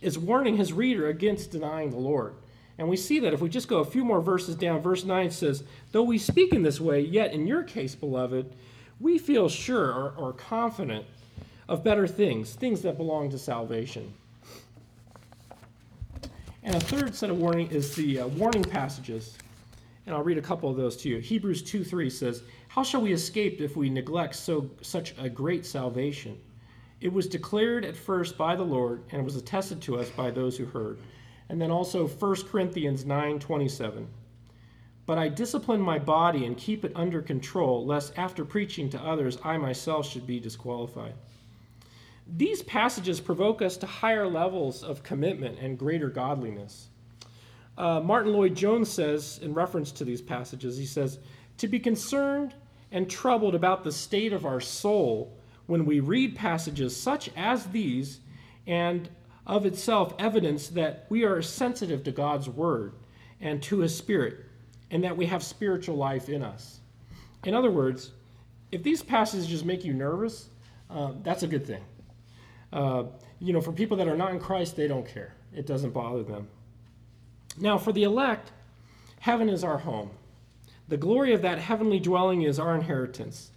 is 0.00 0.18
warning 0.18 0.56
his 0.56 0.72
reader 0.72 1.08
against 1.08 1.50
denying 1.50 1.90
the 1.90 1.96
Lord. 1.96 2.34
And 2.78 2.88
we 2.88 2.96
see 2.96 3.20
that 3.20 3.32
if 3.32 3.40
we 3.40 3.48
just 3.48 3.68
go 3.68 3.78
a 3.78 3.84
few 3.84 4.04
more 4.04 4.20
verses 4.20 4.56
down, 4.56 4.80
verse 4.80 5.04
9 5.04 5.30
says, 5.30 5.62
Though 5.92 6.02
we 6.02 6.18
speak 6.18 6.52
in 6.52 6.62
this 6.62 6.80
way, 6.80 7.00
yet 7.00 7.32
in 7.32 7.46
your 7.46 7.62
case, 7.62 7.94
beloved, 7.94 8.54
we 8.98 9.18
feel 9.18 9.48
sure 9.48 9.92
or, 9.92 10.14
or 10.16 10.32
confident 10.32 11.04
of 11.68 11.84
better 11.84 12.06
things, 12.06 12.54
things 12.54 12.82
that 12.82 12.96
belong 12.96 13.30
to 13.30 13.38
salvation. 13.38 14.12
And 16.62 16.74
a 16.74 16.80
third 16.80 17.14
set 17.14 17.30
of 17.30 17.38
warning 17.38 17.68
is 17.70 17.94
the 17.94 18.20
uh, 18.20 18.26
warning 18.28 18.62
passages 18.62 19.36
and 20.06 20.14
I'll 20.14 20.22
read 20.22 20.38
a 20.38 20.42
couple 20.42 20.68
of 20.68 20.76
those 20.76 20.96
to 20.98 21.08
you. 21.08 21.18
Hebrews 21.18 21.62
2 21.62 21.84
3 21.84 22.10
says, 22.10 22.42
How 22.68 22.82
shall 22.82 23.02
we 23.02 23.12
escape 23.12 23.60
if 23.60 23.76
we 23.76 23.88
neglect 23.88 24.34
so 24.34 24.70
such 24.80 25.14
a 25.18 25.28
great 25.28 25.64
salvation? 25.64 26.38
It 27.00 27.12
was 27.12 27.26
declared 27.26 27.84
at 27.84 27.96
first 27.96 28.36
by 28.36 28.56
the 28.56 28.62
Lord, 28.62 29.02
and 29.10 29.20
it 29.20 29.24
was 29.24 29.36
attested 29.36 29.80
to 29.82 29.98
us 29.98 30.08
by 30.10 30.30
those 30.30 30.56
who 30.56 30.66
heard. 30.66 30.98
And 31.48 31.60
then 31.60 31.70
also 31.70 32.06
1 32.06 32.36
Corinthians 32.48 33.04
9 33.04 33.38
27. 33.38 34.08
But 35.04 35.18
I 35.18 35.28
discipline 35.28 35.80
my 35.80 35.98
body 35.98 36.46
and 36.46 36.56
keep 36.56 36.84
it 36.84 36.92
under 36.94 37.20
control, 37.20 37.84
lest 37.84 38.16
after 38.16 38.44
preaching 38.44 38.88
to 38.90 39.02
others 39.02 39.38
I 39.42 39.58
myself 39.58 40.08
should 40.08 40.26
be 40.26 40.38
disqualified. 40.38 41.14
These 42.36 42.62
passages 42.62 43.20
provoke 43.20 43.62
us 43.62 43.76
to 43.78 43.86
higher 43.86 44.28
levels 44.28 44.84
of 44.84 45.02
commitment 45.02 45.58
and 45.58 45.78
greater 45.78 46.08
godliness. 46.08 46.88
Uh, 47.76 48.00
Martyn 48.00 48.32
Lloyd-Jones 48.32 48.90
says, 48.90 49.38
in 49.42 49.54
reference 49.54 49.92
to 49.92 50.04
these 50.04 50.20
passages, 50.20 50.76
he 50.76 50.86
says, 50.86 51.18
To 51.58 51.68
be 51.68 51.78
concerned 51.78 52.54
and 52.90 53.08
troubled 53.08 53.54
about 53.54 53.84
the 53.84 53.92
state 53.92 54.32
of 54.32 54.44
our 54.44 54.60
soul 54.60 55.36
when 55.66 55.86
we 55.86 56.00
read 56.00 56.36
passages 56.36 56.94
such 56.94 57.30
as 57.36 57.66
these, 57.66 58.20
and 58.66 59.08
of 59.46 59.66
itself 59.66 60.14
evidence 60.18 60.68
that 60.68 61.06
we 61.08 61.24
are 61.24 61.40
sensitive 61.42 62.04
to 62.04 62.12
God's 62.12 62.48
word 62.48 62.94
and 63.40 63.62
to 63.62 63.78
his 63.78 63.96
spirit, 63.96 64.44
and 64.90 65.02
that 65.02 65.16
we 65.16 65.26
have 65.26 65.42
spiritual 65.42 65.96
life 65.96 66.28
in 66.28 66.42
us. 66.42 66.80
In 67.44 67.54
other 67.54 67.70
words, 67.70 68.12
if 68.70 68.82
these 68.82 69.02
passages 69.02 69.64
make 69.64 69.84
you 69.84 69.92
nervous, 69.92 70.48
uh, 70.90 71.12
that's 71.22 71.42
a 71.42 71.48
good 71.48 71.66
thing. 71.66 71.82
Uh, 72.72 73.04
you 73.40 73.52
know, 73.52 73.60
for 73.60 73.72
people 73.72 73.96
that 73.96 74.06
are 74.06 74.16
not 74.16 74.30
in 74.30 74.38
Christ, 74.38 74.76
they 74.76 74.86
don't 74.86 75.06
care. 75.06 75.34
It 75.54 75.66
doesn't 75.66 75.90
bother 75.90 76.22
them. 76.22 76.48
Now, 77.58 77.78
for 77.78 77.92
the 77.92 78.04
elect, 78.04 78.52
heaven 79.20 79.48
is 79.48 79.62
our 79.64 79.78
home. 79.78 80.10
The 80.88 80.96
glory 80.96 81.32
of 81.32 81.42
that 81.42 81.58
heavenly 81.58 82.00
dwelling 82.00 82.42
is 82.42 82.58
our 82.58 82.74
inheritance, 82.74 83.50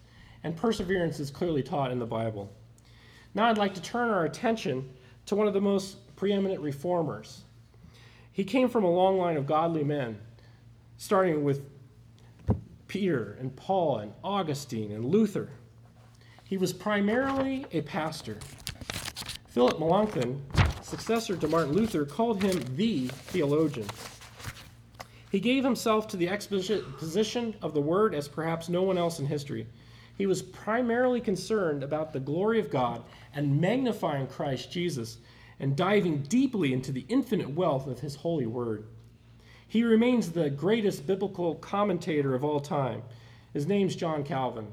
and 0.43 0.56
perseverance 0.56 1.20
is 1.20 1.32
clearly 1.32 1.64
taught 1.64 1.91
in 1.91 2.00
the 2.00 2.06
Bible. 2.06 2.52
Now, 3.34 3.50
I'd 3.50 3.58
like 3.58 3.74
to 3.76 3.82
turn 3.82 4.10
our 4.10 4.26
attention 4.26 4.89
to 5.26 5.36
one 5.36 5.48
of 5.48 5.54
the 5.54 5.62
most 5.62 6.16
preeminent 6.16 6.62
reformers. 6.62 7.43
He 8.32 8.43
came 8.43 8.70
from 8.70 8.84
a 8.84 8.91
long 8.91 9.18
line 9.18 9.38
of 9.38 9.46
godly 9.46 9.84
men, 9.84 10.20
starting 10.98 11.43
with 11.43 11.66
Peter 12.88 13.38
and 13.39 13.56
Paul 13.56 14.00
and 14.00 14.14
Augustine 14.24 14.91
and 14.91 15.06
Luther. 15.06 15.50
He 16.43 16.58
was 16.58 16.72
primarily 16.74 17.66
a 17.72 17.82
pastor. 17.82 18.38
Philip 19.48 19.80
Melanchthon 19.80 20.41
successor 20.86 21.36
to 21.36 21.48
Martin 21.48 21.74
Luther, 21.74 22.06
called 22.06 22.44
him 22.44 22.64
the 22.76 23.08
theologian. 23.08 23.88
He 25.32 25.40
gave 25.40 25.64
himself 25.64 26.08
to 26.10 26.18
the 26.18 26.30
exposition 26.30 27.56
of 27.62 27.74
the 27.74 27.82
word 27.82 28.14
as 28.14 28.28
perhaps 28.28 28.70
no 28.70 28.84
one 28.84 28.98
else 28.98 29.20
in 29.20 29.26
history. 29.26 29.68
He 30.18 30.28
was 30.28 30.42
primarily 30.42 31.20
concerned 31.20 31.84
about 31.84 32.14
the 32.14 32.20
glory 32.20 32.60
of 32.60 32.70
God 32.70 33.04
and 33.34 33.60
magnifying 33.60 34.28
Christ 34.28 34.72
Jesus 34.72 35.18
and 35.60 35.76
diving 35.76 36.22
deeply 36.22 36.72
into 36.72 36.92
the 36.92 37.06
infinite 37.10 37.50
wealth 37.50 37.88
of 37.88 38.00
his 38.00 38.16
holy 38.16 38.46
word. 38.46 38.86
He 39.68 39.84
remains 39.84 40.32
the 40.32 40.50
greatest 40.50 41.08
biblical 41.08 41.56
commentator 41.56 42.36
of 42.36 42.46
all 42.46 42.60
time. 42.60 43.02
His 43.54 43.66
name's 43.66 43.96
John 43.96 44.24
Calvin. 44.24 44.68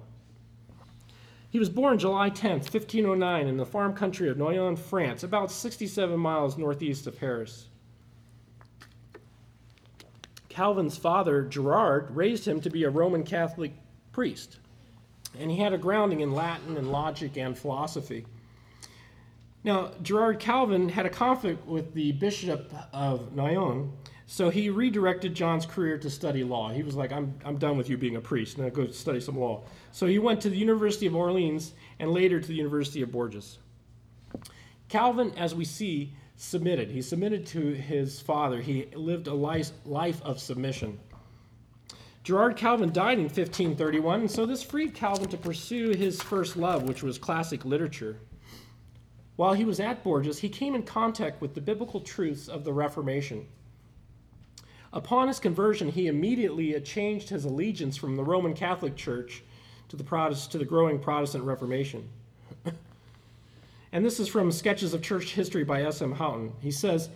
He 1.52 1.58
was 1.58 1.68
born 1.68 1.98
July 1.98 2.30
10th, 2.30 2.72
1509, 2.72 3.46
in 3.46 3.58
the 3.58 3.66
farm 3.66 3.92
country 3.92 4.30
of 4.30 4.38
Noyon, 4.38 4.74
France, 4.74 5.22
about 5.22 5.50
67 5.50 6.18
miles 6.18 6.56
northeast 6.56 7.06
of 7.06 7.18
Paris. 7.20 7.66
Calvin's 10.48 10.96
father, 10.96 11.42
Gerard, 11.42 12.16
raised 12.16 12.48
him 12.48 12.62
to 12.62 12.70
be 12.70 12.84
a 12.84 12.90
Roman 12.90 13.22
Catholic 13.22 13.72
priest, 14.12 14.60
and 15.38 15.50
he 15.50 15.58
had 15.58 15.74
a 15.74 15.78
grounding 15.78 16.20
in 16.20 16.32
Latin 16.32 16.78
and 16.78 16.90
logic 16.90 17.36
and 17.36 17.56
philosophy. 17.56 18.24
Now, 19.62 19.90
Gerard 20.00 20.38
Calvin 20.40 20.88
had 20.88 21.04
a 21.04 21.10
conflict 21.10 21.66
with 21.66 21.92
the 21.92 22.12
bishop 22.12 22.72
of 22.94 23.34
Noyon, 23.34 23.92
so 24.32 24.48
he 24.48 24.70
redirected 24.70 25.34
John's 25.34 25.66
career 25.66 25.98
to 25.98 26.08
study 26.08 26.42
law. 26.42 26.70
He 26.70 26.82
was 26.82 26.94
like, 26.94 27.12
I'm, 27.12 27.34
I'm 27.44 27.58
done 27.58 27.76
with 27.76 27.90
you 27.90 27.98
being 27.98 28.16
a 28.16 28.20
priest. 28.22 28.56
Now 28.56 28.70
go 28.70 28.86
study 28.90 29.20
some 29.20 29.38
law. 29.38 29.64
So 29.90 30.06
he 30.06 30.18
went 30.18 30.40
to 30.40 30.48
the 30.48 30.56
University 30.56 31.04
of 31.04 31.14
Orleans 31.14 31.74
and 31.98 32.10
later 32.10 32.40
to 32.40 32.48
the 32.48 32.54
University 32.54 33.02
of 33.02 33.12
Bourges. 33.12 33.58
Calvin, 34.88 35.34
as 35.36 35.54
we 35.54 35.66
see, 35.66 36.14
submitted. 36.38 36.90
He 36.90 37.02
submitted 37.02 37.44
to 37.48 37.74
his 37.74 38.20
father. 38.20 38.62
He 38.62 38.86
lived 38.94 39.26
a 39.26 39.34
life, 39.34 39.70
life 39.84 40.22
of 40.22 40.40
submission. 40.40 40.98
Gerard 42.24 42.56
Calvin 42.56 42.90
died 42.90 43.18
in 43.18 43.24
1531, 43.24 44.20
and 44.20 44.30
so 44.30 44.46
this 44.46 44.62
freed 44.62 44.94
Calvin 44.94 45.28
to 45.28 45.36
pursue 45.36 45.90
his 45.90 46.22
first 46.22 46.56
love, 46.56 46.84
which 46.84 47.02
was 47.02 47.18
classic 47.18 47.66
literature. 47.66 48.16
While 49.36 49.52
he 49.52 49.66
was 49.66 49.78
at 49.78 50.02
Bourges, 50.02 50.38
he 50.38 50.48
came 50.48 50.74
in 50.74 50.84
contact 50.84 51.42
with 51.42 51.54
the 51.54 51.60
biblical 51.60 52.00
truths 52.00 52.48
of 52.48 52.64
the 52.64 52.72
Reformation. 52.72 53.46
Upon 54.92 55.28
his 55.28 55.38
conversion, 55.38 55.90
he 55.90 56.06
immediately 56.06 56.78
changed 56.80 57.30
his 57.30 57.44
allegiance 57.44 57.96
from 57.96 58.16
the 58.16 58.24
Roman 58.24 58.54
Catholic 58.54 58.96
Church 58.96 59.42
to 59.88 59.96
the, 59.96 60.04
Protest- 60.04 60.52
to 60.52 60.58
the 60.58 60.64
growing 60.64 60.98
Protestant 60.98 61.44
Reformation. 61.44 62.08
and 63.92 64.04
this 64.04 64.20
is 64.20 64.28
from 64.28 64.52
Sketches 64.52 64.94
of 64.94 65.02
Church 65.02 65.32
History 65.32 65.64
by 65.64 65.82
S.M. 65.82 66.12
Houghton. 66.12 66.52
He 66.60 66.70
says, 66.70 67.08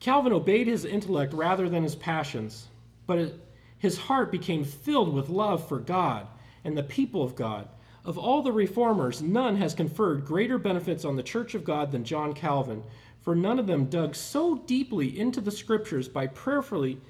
Calvin 0.00 0.32
obeyed 0.32 0.66
his 0.66 0.84
intellect 0.84 1.32
rather 1.32 1.68
than 1.68 1.82
his 1.82 1.94
passions, 1.94 2.68
but 3.06 3.18
it, 3.18 3.34
his 3.78 3.98
heart 3.98 4.30
became 4.30 4.64
filled 4.64 5.12
with 5.12 5.28
love 5.28 5.66
for 5.68 5.78
God 5.78 6.26
and 6.64 6.76
the 6.76 6.82
people 6.82 7.22
of 7.22 7.36
God 7.36 7.68
of 8.06 8.16
all 8.16 8.40
the 8.40 8.52
reformers, 8.52 9.20
none 9.20 9.56
has 9.56 9.74
conferred 9.74 10.24
greater 10.24 10.58
benefits 10.58 11.04
on 11.04 11.16
the 11.16 11.24
Church 11.24 11.56
of 11.56 11.64
God 11.64 11.90
than 11.90 12.04
John 12.04 12.34
Calvin, 12.34 12.84
for 13.26 13.34
none 13.34 13.58
of 13.58 13.66
them 13.66 13.86
dug 13.86 14.14
so 14.14 14.58
deeply 14.66 15.18
into 15.18 15.40
the 15.40 15.50
Scriptures 15.50 16.06
by 16.06 16.28
prayerfully 16.28 17.00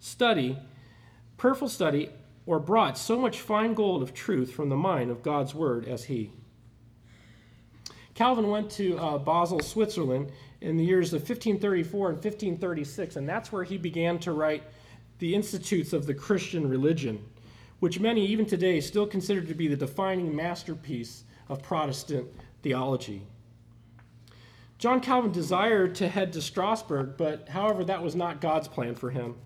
study, 0.00 0.58
prayerful 1.36 1.68
study, 1.68 2.08
or 2.46 2.58
brought 2.58 2.96
so 2.96 3.18
much 3.18 3.42
fine 3.42 3.74
gold 3.74 4.02
of 4.02 4.14
truth 4.14 4.50
from 4.50 4.70
the 4.70 4.76
mine 4.76 5.10
of 5.10 5.22
God's 5.22 5.54
Word 5.54 5.86
as 5.86 6.04
he. 6.04 6.32
Calvin 8.14 8.48
went 8.48 8.70
to 8.70 8.98
uh, 8.98 9.18
Basel, 9.18 9.60
Switzerland 9.60 10.32
in 10.62 10.78
the 10.78 10.84
years 10.84 11.12
of 11.12 11.20
1534 11.20 12.08
and 12.08 12.16
1536, 12.16 13.16
and 13.16 13.28
that's 13.28 13.52
where 13.52 13.64
he 13.64 13.76
began 13.76 14.18
to 14.20 14.32
write 14.32 14.62
the 15.18 15.34
Institutes 15.34 15.92
of 15.92 16.06
the 16.06 16.14
Christian 16.14 16.66
Religion 16.66 17.22
which 17.80 18.00
many, 18.00 18.24
even 18.24 18.46
today, 18.46 18.80
still 18.80 19.06
consider 19.06 19.42
to 19.42 19.54
be 19.54 19.68
the 19.68 19.76
defining 19.76 20.34
masterpiece 20.34 21.24
of 21.50 21.62
Protestant 21.62 22.26
theology. 22.62 23.22
John 24.78 25.00
Calvin 25.00 25.32
desired 25.32 25.94
to 25.96 26.08
head 26.08 26.32
to 26.34 26.42
Strasbourg, 26.42 27.14
but 27.16 27.48
however, 27.48 27.84
that 27.84 28.02
was 28.02 28.14
not 28.14 28.40
God's 28.40 28.68
plan 28.68 28.94
for 28.94 29.10
him. 29.10 29.36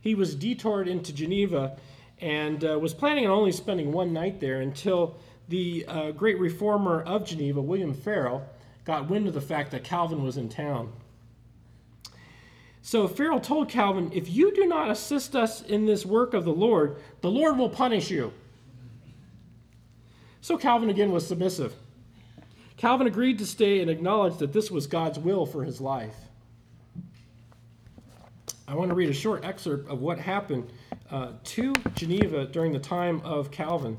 He 0.00 0.14
was 0.14 0.34
detoured 0.34 0.88
into 0.88 1.12
Geneva 1.12 1.76
and 2.20 2.64
uh, 2.64 2.78
was 2.78 2.92
planning 2.92 3.26
on 3.26 3.32
only 3.32 3.52
spending 3.52 3.92
one 3.92 4.12
night 4.12 4.40
there 4.40 4.60
until 4.60 5.16
the 5.48 5.84
uh, 5.86 6.10
great 6.12 6.38
reformer 6.38 7.02
of 7.02 7.24
Geneva, 7.24 7.62
William 7.62 7.94
Farel, 7.94 8.46
got 8.84 9.08
wind 9.08 9.26
of 9.26 9.34
the 9.34 9.40
fact 9.40 9.70
that 9.70 9.84
Calvin 9.84 10.22
was 10.22 10.36
in 10.36 10.48
town. 10.48 10.92
So 12.82 13.06
Farel 13.08 13.40
told 13.40 13.68
Calvin, 13.68 14.10
If 14.12 14.28
you 14.28 14.52
do 14.52 14.66
not 14.66 14.90
assist 14.90 15.34
us 15.34 15.62
in 15.62 15.86
this 15.86 16.04
work 16.04 16.34
of 16.34 16.44
the 16.44 16.52
Lord, 16.52 16.96
the 17.20 17.30
Lord 17.30 17.56
will 17.56 17.68
punish 17.68 18.10
you. 18.10 18.32
So 20.40 20.58
Calvin 20.58 20.90
again 20.90 21.12
was 21.12 21.26
submissive. 21.26 21.74
Calvin 22.82 23.06
agreed 23.06 23.38
to 23.38 23.46
stay 23.46 23.80
and 23.80 23.88
acknowledged 23.88 24.40
that 24.40 24.52
this 24.52 24.68
was 24.68 24.88
God's 24.88 25.16
will 25.16 25.46
for 25.46 25.62
his 25.62 25.80
life. 25.80 26.16
I 28.66 28.74
want 28.74 28.88
to 28.88 28.96
read 28.96 29.08
a 29.08 29.12
short 29.12 29.44
excerpt 29.44 29.88
of 29.88 30.00
what 30.00 30.18
happened 30.18 30.68
uh, 31.08 31.28
to 31.44 31.74
Geneva 31.94 32.44
during 32.46 32.72
the 32.72 32.80
time 32.80 33.20
of 33.22 33.52
Calvin. 33.52 33.96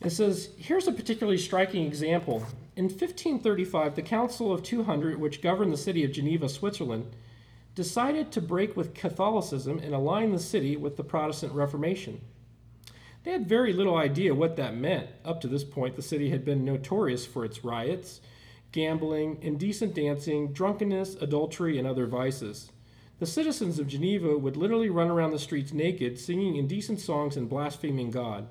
It 0.00 0.10
says, 0.10 0.48
Here's 0.58 0.88
a 0.88 0.92
particularly 0.92 1.38
striking 1.38 1.86
example. 1.86 2.44
In 2.74 2.86
1535, 2.86 3.94
the 3.94 4.02
Council 4.02 4.52
of 4.52 4.64
200, 4.64 5.16
which 5.16 5.40
governed 5.40 5.72
the 5.72 5.76
city 5.76 6.02
of 6.02 6.10
Geneva, 6.10 6.48
Switzerland, 6.48 7.14
decided 7.76 8.32
to 8.32 8.40
break 8.40 8.76
with 8.76 8.92
Catholicism 8.92 9.78
and 9.78 9.94
align 9.94 10.32
the 10.32 10.40
city 10.40 10.76
with 10.76 10.96
the 10.96 11.04
Protestant 11.04 11.52
Reformation. 11.52 12.20
They 13.26 13.32
had 13.32 13.48
very 13.48 13.72
little 13.72 13.96
idea 13.96 14.36
what 14.36 14.54
that 14.54 14.76
meant. 14.76 15.08
Up 15.24 15.40
to 15.40 15.48
this 15.48 15.64
point, 15.64 15.96
the 15.96 16.00
city 16.00 16.30
had 16.30 16.44
been 16.44 16.64
notorious 16.64 17.26
for 17.26 17.44
its 17.44 17.64
riots, 17.64 18.20
gambling, 18.70 19.42
indecent 19.42 19.96
dancing, 19.96 20.52
drunkenness, 20.52 21.16
adultery, 21.16 21.76
and 21.76 21.88
other 21.88 22.06
vices. 22.06 22.70
The 23.18 23.26
citizens 23.26 23.80
of 23.80 23.88
Geneva 23.88 24.38
would 24.38 24.56
literally 24.56 24.90
run 24.90 25.10
around 25.10 25.32
the 25.32 25.40
streets 25.40 25.72
naked, 25.72 26.20
singing 26.20 26.54
indecent 26.54 27.00
songs 27.00 27.36
and 27.36 27.48
blaspheming 27.48 28.12
God. 28.12 28.46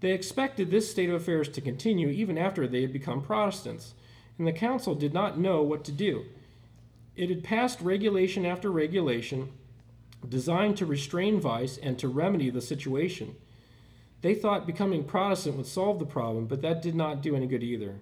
They 0.00 0.10
expected 0.10 0.72
this 0.72 0.90
state 0.90 1.08
of 1.08 1.14
affairs 1.14 1.48
to 1.50 1.60
continue 1.60 2.08
even 2.08 2.36
after 2.36 2.66
they 2.66 2.82
had 2.82 2.92
become 2.92 3.22
Protestants, 3.22 3.94
and 4.36 4.48
the 4.48 4.52
council 4.52 4.96
did 4.96 5.14
not 5.14 5.38
know 5.38 5.62
what 5.62 5.84
to 5.84 5.92
do. 5.92 6.24
It 7.14 7.28
had 7.28 7.44
passed 7.44 7.80
regulation 7.80 8.44
after 8.46 8.68
regulation 8.68 9.52
designed 10.28 10.76
to 10.78 10.86
restrain 10.86 11.40
vice 11.40 11.78
and 11.78 11.96
to 12.00 12.08
remedy 12.08 12.50
the 12.50 12.60
situation. 12.60 13.36
They 14.22 14.34
thought 14.34 14.66
becoming 14.66 15.04
Protestant 15.04 15.56
would 15.56 15.66
solve 15.66 15.98
the 15.98 16.06
problem, 16.06 16.46
but 16.46 16.62
that 16.62 16.80
did 16.80 16.94
not 16.94 17.22
do 17.22 17.36
any 17.36 17.46
good 17.46 17.62
either. 17.62 17.96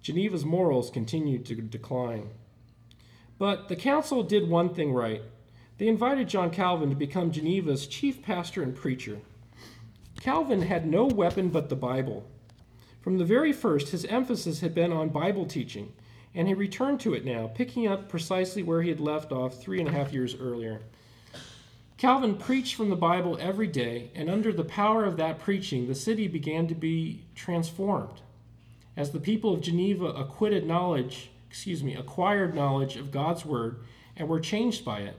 Geneva's 0.00 0.44
morals 0.44 0.90
continued 0.90 1.46
to 1.46 1.56
decline. 1.56 2.28
But 3.38 3.68
the 3.68 3.76
council 3.76 4.22
did 4.22 4.48
one 4.48 4.74
thing 4.74 4.92
right. 4.92 5.22
They 5.78 5.88
invited 5.88 6.28
John 6.28 6.50
Calvin 6.50 6.90
to 6.90 6.94
become 6.94 7.32
Geneva's 7.32 7.86
chief 7.86 8.22
pastor 8.22 8.62
and 8.62 8.76
preacher. 8.76 9.18
Calvin 10.20 10.62
had 10.62 10.86
no 10.86 11.06
weapon 11.06 11.48
but 11.48 11.68
the 11.68 11.76
Bible. 11.76 12.24
From 13.00 13.18
the 13.18 13.24
very 13.24 13.52
first, 13.52 13.88
his 13.88 14.04
emphasis 14.04 14.60
had 14.60 14.74
been 14.74 14.92
on 14.92 15.08
Bible 15.08 15.46
teaching 15.46 15.92
and 16.34 16.48
he 16.48 16.54
returned 16.54 17.00
to 17.00 17.14
it 17.14 17.24
now, 17.24 17.46
picking 17.46 17.86
up 17.86 18.08
precisely 18.08 18.62
where 18.62 18.82
he 18.82 18.88
had 18.88 19.00
left 19.00 19.30
off 19.30 19.62
three 19.62 19.78
and 19.78 19.88
a 19.88 19.92
half 19.92 20.12
years 20.12 20.34
earlier. 20.34 20.82
Calvin 21.96 22.36
preached 22.36 22.74
from 22.74 22.90
the 22.90 22.96
Bible 22.96 23.38
every 23.40 23.68
day, 23.68 24.10
and 24.14 24.28
under 24.28 24.52
the 24.52 24.64
power 24.64 25.04
of 25.04 25.16
that 25.16 25.38
preaching, 25.38 25.86
the 25.86 25.94
city 25.94 26.26
began 26.26 26.66
to 26.66 26.74
be 26.74 27.24
transformed. 27.34 28.20
As 28.96 29.10
the 29.10 29.20
people 29.20 29.54
of 29.54 29.60
Geneva 29.60 30.06
acquitted 30.06 30.66
knowledge, 30.66 31.30
excuse 31.48 31.84
me, 31.84 31.94
acquired 31.94 32.54
knowledge 32.54 32.96
of 32.96 33.12
God's 33.12 33.44
word 33.44 33.78
and 34.16 34.28
were 34.28 34.40
changed 34.40 34.84
by 34.84 35.00
it. 35.00 35.16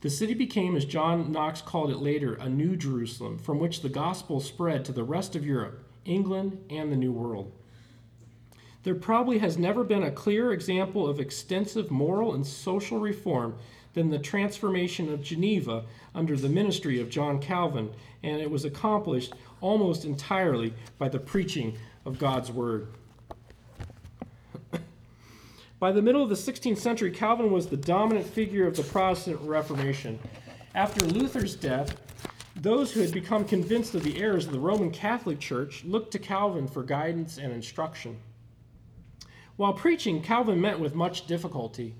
The 0.00 0.10
city 0.10 0.34
became, 0.34 0.76
as 0.76 0.84
John 0.84 1.32
Knox 1.32 1.60
called 1.60 1.90
it 1.90 1.98
later, 1.98 2.34
a 2.34 2.48
new 2.48 2.76
Jerusalem, 2.76 3.38
from 3.38 3.58
which 3.58 3.80
the 3.80 3.88
gospel 3.88 4.40
spread 4.40 4.84
to 4.84 4.92
the 4.92 5.02
rest 5.02 5.34
of 5.34 5.44
Europe, 5.44 5.82
England, 6.04 6.64
and 6.70 6.92
the 6.92 6.96
New 6.96 7.10
World. 7.10 7.52
There 8.84 8.94
probably 8.94 9.38
has 9.38 9.58
never 9.58 9.82
been 9.82 10.04
a 10.04 10.10
clearer 10.10 10.52
example 10.52 11.08
of 11.08 11.18
extensive 11.18 11.90
moral 11.90 12.34
and 12.34 12.46
social 12.46 12.98
reform 12.98 13.56
than 13.98 14.10
the 14.10 14.18
transformation 14.18 15.12
of 15.12 15.20
Geneva 15.20 15.82
under 16.14 16.36
the 16.36 16.48
ministry 16.48 17.00
of 17.00 17.10
John 17.10 17.40
Calvin, 17.40 17.90
and 18.22 18.40
it 18.40 18.48
was 18.48 18.64
accomplished 18.64 19.32
almost 19.60 20.04
entirely 20.04 20.72
by 20.98 21.08
the 21.08 21.18
preaching 21.18 21.76
of 22.04 22.16
God's 22.16 22.52
Word. 22.52 22.86
by 25.80 25.90
the 25.90 26.00
middle 26.00 26.22
of 26.22 26.28
the 26.28 26.36
16th 26.36 26.78
century, 26.78 27.10
Calvin 27.10 27.50
was 27.50 27.66
the 27.66 27.76
dominant 27.76 28.28
figure 28.28 28.68
of 28.68 28.76
the 28.76 28.84
Protestant 28.84 29.40
Reformation. 29.40 30.20
After 30.76 31.04
Luther's 31.04 31.56
death, 31.56 32.00
those 32.54 32.92
who 32.92 33.00
had 33.00 33.10
become 33.10 33.44
convinced 33.44 33.96
of 33.96 34.04
the 34.04 34.22
errors 34.22 34.46
of 34.46 34.52
the 34.52 34.60
Roman 34.60 34.92
Catholic 34.92 35.40
Church 35.40 35.84
looked 35.84 36.12
to 36.12 36.20
Calvin 36.20 36.68
for 36.68 36.84
guidance 36.84 37.36
and 37.36 37.52
instruction. 37.52 38.20
While 39.56 39.72
preaching, 39.72 40.22
Calvin 40.22 40.60
met 40.60 40.78
with 40.78 40.94
much 40.94 41.26
difficulty. 41.26 41.96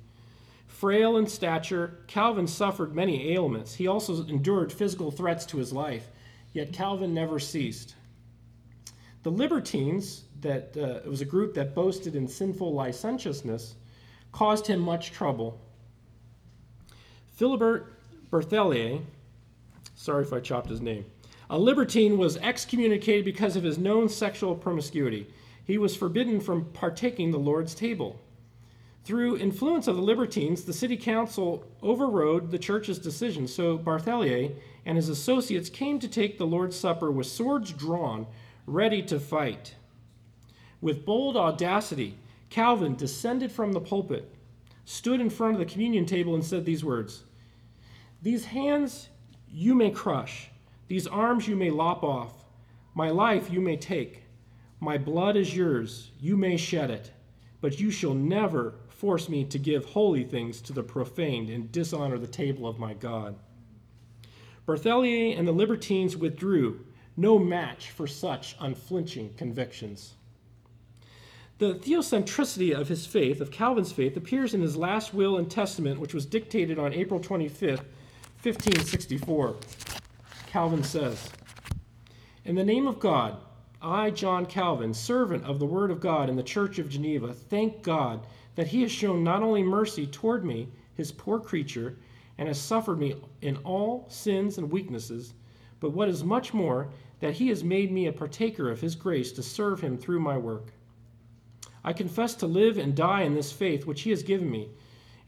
Frail 0.79 1.17
in 1.17 1.27
stature, 1.27 1.99
Calvin 2.07 2.47
suffered 2.47 2.95
many 2.95 3.33
ailments. 3.33 3.75
He 3.75 3.89
also 3.89 4.25
endured 4.29 4.73
physical 4.73 5.11
threats 5.11 5.45
to 5.47 5.57
his 5.57 5.73
life, 5.73 6.07
yet 6.53 6.73
Calvin 6.73 7.13
never 7.13 7.41
ceased. 7.41 7.97
The 9.25 9.31
Libertines, 9.31 10.23
that 10.41 10.77
uh, 10.77 11.01
it 11.05 11.09
was 11.09 11.21
a 11.21 11.25
group 11.25 11.53
that 11.55 11.75
boasted 11.75 12.15
in 12.15 12.29
sinful 12.29 12.73
licentiousness, 12.73 13.75
caused 14.31 14.69
him 14.69 14.79
much 14.79 15.11
trouble. 15.11 15.61
Philibert 17.37 17.87
Berthelier, 18.31 19.01
sorry 19.97 20.23
if 20.23 20.33
I 20.33 20.39
chopped 20.39 20.71
his 20.71 20.81
name, 20.81 21.05
A 21.51 21.59
libertine 21.59 22.19
was 22.19 22.37
excommunicated 22.37 23.25
because 23.25 23.57
of 23.57 23.65
his 23.65 23.79
known 23.79 24.09
sexual 24.09 24.55
promiscuity. 24.55 25.27
He 25.65 25.77
was 25.77 25.97
forbidden 25.97 26.39
from 26.39 26.67
partaking 26.67 27.33
the 27.33 27.39
Lord's 27.39 27.75
table. 27.75 28.21
Through 29.09 29.39
influence 29.39 29.89
of 29.89 29.97
the 29.97 30.03
libertines, 30.03 30.65
the 30.65 30.75
city 30.75 30.99
council 30.99 31.65
overrode 31.83 32.51
the 32.51 32.59
church's 32.59 32.99
decision, 32.99 33.49
so 33.49 33.79
Bartholomew 33.79 34.55
and 34.85 34.99
his 34.99 35.09
associates 35.09 35.71
came 35.71 35.99
to 36.01 36.09
take 36.09 36.37
the 36.37 36.47
Lord's 36.47 36.77
Supper 36.77 37.11
with 37.11 37.27
swords 37.27 37.73
drawn, 37.73 38.27
ready 38.67 39.01
to 39.05 39.19
fight. 39.19 39.77
With 40.83 41.07
bold 41.07 41.39
audacity, 41.39 42.19
Calvin 42.51 42.97
descended 42.97 43.51
from 43.51 43.73
the 43.73 43.81
pulpit, 43.81 44.31
stood 44.85 45.23
in 45.23 45.31
front 45.31 45.55
of 45.55 45.59
the 45.59 45.73
communion 45.73 46.05
table, 46.05 46.35
and 46.35 46.45
said 46.45 46.67
these 46.67 46.85
words 46.85 47.25
These 48.21 48.45
hands 48.45 49.09
you 49.51 49.75
may 49.75 49.91
crush, 49.91 50.51
these 50.87 51.07
arms 51.07 51.49
you 51.49 51.57
may 51.57 51.71
lop 51.71 52.03
off, 52.03 52.45
my 52.95 53.09
life 53.09 53.51
you 53.51 53.63
may 53.63 53.79
take, 53.79 54.25
my 54.81 54.99
blood 54.99 55.35
is 55.35 55.57
yours, 55.57 56.11
you 56.21 56.37
may 56.37 56.59
shed 56.59 56.91
it, 56.91 57.11
but 57.63 57.81
you 57.81 57.91
shall 57.91 58.13
never 58.13 58.75
force 58.99 59.29
me 59.29 59.45
to 59.45 59.59
give 59.61 59.85
holy 59.85 60.25
things 60.25 60.61
to 60.61 60.73
the 60.73 60.83
profaned 60.83 61.49
and 61.49 61.71
dishonor 61.71 62.19
the 62.19 62.27
table 62.27 62.67
of 62.67 62.81
my 62.81 62.95
God. 62.95 63.37
Bartholomew 64.67 65.37
and 65.39 65.47
the 65.47 65.53
libertines 65.53 66.17
withdrew, 66.17 66.85
no 67.17 67.39
match 67.39 67.91
for 67.91 68.09
such 68.09 68.57
unflinching 68.59 69.35
convictions. 69.37 70.15
The 71.59 71.75
theocentricity 71.75 72.77
of 72.77 72.89
his 72.89 73.07
faith, 73.07 73.41
of 73.41 73.53
Calvin's 73.53 73.93
faith, 73.93 74.17
appears 74.17 74.53
in 74.53 74.63
his 74.63 74.77
last 74.77 75.15
will 75.15 75.37
and 75.37 75.49
testament, 75.49 76.01
which 76.01 76.13
was 76.13 76.27
dictated 76.27 76.77
on 76.77 76.93
April 76.93 77.21
25th, 77.21 77.85
1564. 78.43 79.57
Calvin 80.49 80.83
says, 80.83 81.31
In 82.45 82.57
the 82.57 82.65
name 82.65 82.89
of 82.89 82.99
God, 82.99 83.37
I, 83.81 84.11
John 84.11 84.45
Calvin, 84.45 84.93
servant 84.93 85.45
of 85.45 85.61
the 85.61 85.67
Word 85.67 85.93
of 85.93 86.01
God 86.01 86.29
in 86.29 86.35
the 86.35 86.43
Church 86.43 86.81
of 86.81 86.89
Geneva, 86.89 87.33
thank 87.33 87.83
God 87.85 88.27
that 88.59 88.67
He 88.67 88.83
has 88.83 88.91
shown 88.91 89.23
not 89.23 89.41
only 89.41 89.63
mercy 89.63 90.05
toward 90.05 90.45
me, 90.45 90.67
His 90.95 91.13
poor 91.13 91.39
creature, 91.39 91.97
and 92.39 92.49
has 92.49 92.61
suffered 92.61 92.99
me 92.99 93.15
in 93.41 93.57
all 93.59 94.05
sins 94.09 94.59
and 94.59 94.69
weaknesses, 94.69 95.35
but 95.79 95.93
what 95.93 96.09
is 96.09 96.25
much 96.25 96.53
more, 96.53 96.89
that 97.21 97.35
he 97.35 97.47
has 97.51 97.63
made 97.63 97.93
me 97.93 98.07
a 98.09 98.13
partaker 98.13 98.69
of 98.69 98.81
his 98.81 98.97
grace 98.97 99.31
to 99.31 99.45
serve 99.45 99.81
him 99.81 99.97
through 99.97 100.19
my 100.19 100.37
work. 100.37 100.73
I 101.85 101.93
confess 101.93 102.35
to 102.35 102.49
live 102.49 102.79
and 102.79 102.97
die 102.97 103.23
in 103.23 103.35
this 103.35 103.53
faith 103.53 103.87
which 103.87 104.03
he 104.03 104.11
has 104.11 104.25
given 104.25 104.51
me, 104.51 104.71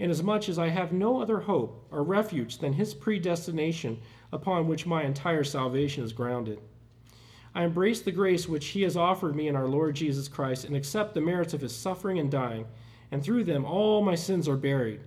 inasmuch 0.00 0.48
as 0.48 0.58
I 0.58 0.70
have 0.70 0.92
no 0.92 1.22
other 1.22 1.38
hope 1.38 1.86
or 1.92 2.02
refuge 2.02 2.58
than 2.58 2.72
his 2.72 2.94
predestination 2.94 4.00
upon 4.32 4.66
which 4.66 4.86
my 4.86 5.04
entire 5.04 5.44
salvation 5.44 6.02
is 6.02 6.12
grounded. 6.12 6.58
I 7.54 7.62
embrace 7.62 8.00
the 8.00 8.10
grace 8.10 8.48
which 8.48 8.66
he 8.66 8.82
has 8.82 8.96
offered 8.96 9.36
me 9.36 9.46
in 9.46 9.54
our 9.54 9.68
Lord 9.68 9.94
Jesus 9.94 10.26
Christ 10.26 10.64
and 10.64 10.74
accept 10.74 11.14
the 11.14 11.20
merits 11.20 11.54
of 11.54 11.60
his 11.60 11.76
suffering 11.76 12.18
and 12.18 12.28
dying, 12.28 12.66
and 13.10 13.22
through 13.22 13.44
them 13.44 13.64
all 13.64 14.02
my 14.02 14.14
sins 14.14 14.48
are 14.48 14.56
buried 14.56 15.00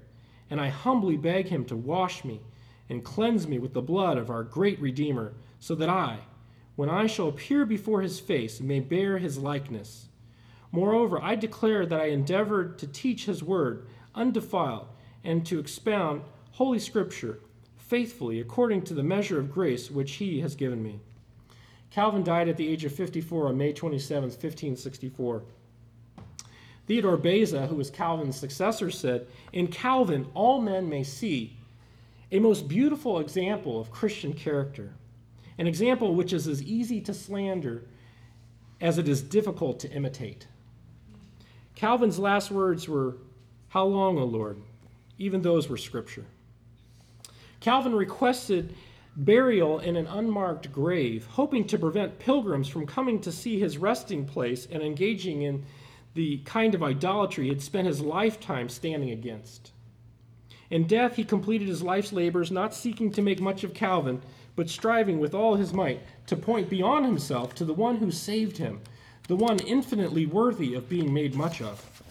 and 0.53 0.61
I 0.61 0.69
humbly 0.69 1.17
beg 1.17 1.47
him 1.47 1.65
to 1.65 1.75
wash 1.75 2.23
me 2.23 2.39
and 2.87 3.03
cleanse 3.03 3.47
me 3.47 3.57
with 3.57 3.73
the 3.73 3.81
blood 3.81 4.19
of 4.19 4.29
our 4.29 4.43
great 4.43 4.79
Redeemer, 4.79 5.33
so 5.59 5.73
that 5.73 5.89
I, 5.89 6.19
when 6.75 6.89
I 6.89 7.07
shall 7.07 7.27
appear 7.27 7.65
before 7.65 8.01
his 8.01 8.19
face, 8.19 8.61
may 8.61 8.79
bear 8.79 9.17
his 9.17 9.39
likeness. 9.39 10.09
Moreover, 10.71 11.19
I 11.19 11.33
declare 11.33 11.87
that 11.87 11.99
I 11.99 12.09
endeavored 12.09 12.77
to 12.79 12.87
teach 12.87 13.25
his 13.25 13.41
word 13.41 13.87
undefiled 14.13 14.87
and 15.23 15.43
to 15.47 15.57
expound 15.57 16.21
Holy 16.51 16.77
Scripture 16.77 17.39
faithfully 17.75 18.39
according 18.39 18.83
to 18.83 18.93
the 18.93 19.01
measure 19.01 19.39
of 19.39 19.51
grace 19.51 19.89
which 19.89 20.13
he 20.13 20.41
has 20.41 20.55
given 20.55 20.83
me. 20.83 20.99
Calvin 21.89 22.23
died 22.23 22.47
at 22.47 22.57
the 22.57 22.67
age 22.67 22.85
of 22.85 22.93
54 22.93 23.47
on 23.47 23.57
May 23.57 23.73
27, 23.73 24.23
1564. 24.23 25.43
Theodore 26.85 27.17
Beza, 27.17 27.67
who 27.67 27.75
was 27.75 27.89
Calvin's 27.89 28.37
successor, 28.37 28.91
said, 28.91 29.27
In 29.53 29.67
Calvin, 29.67 30.27
all 30.33 30.61
men 30.61 30.89
may 30.89 31.03
see 31.03 31.55
a 32.31 32.39
most 32.39 32.67
beautiful 32.67 33.19
example 33.19 33.79
of 33.79 33.91
Christian 33.91 34.33
character, 34.33 34.93
an 35.57 35.67
example 35.67 36.15
which 36.15 36.33
is 36.33 36.47
as 36.47 36.61
easy 36.63 36.99
to 37.01 37.13
slander 37.13 37.83
as 38.81 38.97
it 38.97 39.07
is 39.07 39.21
difficult 39.21 39.79
to 39.79 39.91
imitate. 39.91 40.47
Calvin's 41.75 42.19
last 42.19 42.51
words 42.51 42.87
were, 42.87 43.15
How 43.69 43.85
long, 43.85 44.17
O 44.17 44.25
Lord? 44.25 44.57
Even 45.17 45.41
those 45.41 45.69
were 45.69 45.77
scripture. 45.77 46.25
Calvin 47.59 47.95
requested 47.95 48.75
burial 49.15 49.79
in 49.79 49.95
an 49.95 50.07
unmarked 50.07 50.71
grave, 50.71 51.27
hoping 51.31 51.65
to 51.67 51.77
prevent 51.77 52.19
pilgrims 52.19 52.67
from 52.67 52.85
coming 52.85 53.21
to 53.21 53.31
see 53.31 53.59
his 53.59 53.77
resting 53.77 54.25
place 54.25 54.67
and 54.69 54.83
engaging 54.83 55.43
in 55.43 55.63
the 56.13 56.37
kind 56.39 56.75
of 56.75 56.83
idolatry 56.83 57.45
he 57.45 57.49
had 57.49 57.61
spent 57.61 57.87
his 57.87 58.01
lifetime 58.01 58.69
standing 58.69 59.11
against. 59.11 59.71
In 60.69 60.87
death, 60.87 61.15
he 61.15 61.23
completed 61.23 61.67
his 61.67 61.83
life's 61.83 62.13
labors, 62.13 62.51
not 62.51 62.73
seeking 62.73 63.11
to 63.11 63.21
make 63.21 63.39
much 63.39 63.63
of 63.63 63.73
Calvin, 63.73 64.21
but 64.55 64.69
striving 64.69 65.19
with 65.19 65.33
all 65.33 65.55
his 65.55 65.73
might 65.73 66.01
to 66.27 66.35
point 66.35 66.69
beyond 66.69 67.05
himself 67.05 67.53
to 67.55 67.65
the 67.65 67.73
one 67.73 67.97
who 67.97 68.11
saved 68.11 68.57
him, 68.57 68.81
the 69.27 69.35
one 69.35 69.59
infinitely 69.59 70.25
worthy 70.25 70.73
of 70.73 70.89
being 70.89 71.13
made 71.13 71.35
much 71.35 71.61
of. 71.61 72.01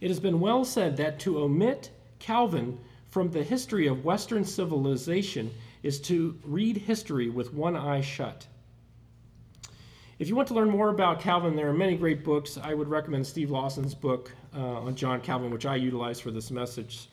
It 0.00 0.08
has 0.08 0.20
been 0.20 0.40
well 0.40 0.64
said 0.64 0.96
that 0.96 1.18
to 1.20 1.40
omit 1.40 1.90
Calvin 2.18 2.78
from 3.08 3.30
the 3.30 3.42
history 3.42 3.86
of 3.86 4.04
Western 4.04 4.44
civilization 4.44 5.50
is 5.82 6.00
to 6.00 6.38
read 6.44 6.76
history 6.76 7.28
with 7.28 7.52
one 7.52 7.76
eye 7.76 8.00
shut. 8.00 8.46
If 10.20 10.28
you 10.28 10.36
want 10.36 10.48
to 10.48 10.54
learn 10.54 10.68
more 10.68 10.90
about 10.90 11.18
Calvin, 11.18 11.56
there 11.56 11.66
are 11.66 11.72
many 11.72 11.96
great 11.96 12.22
books. 12.22 12.58
I 12.62 12.74
would 12.74 12.88
recommend 12.88 13.26
Steve 13.26 13.50
Lawson's 13.50 13.94
book 13.94 14.30
uh, 14.54 14.60
on 14.60 14.94
John 14.94 15.22
Calvin, 15.22 15.50
which 15.50 15.64
I 15.64 15.76
utilize 15.76 16.20
for 16.20 16.30
this 16.30 16.50
message. 16.50 17.08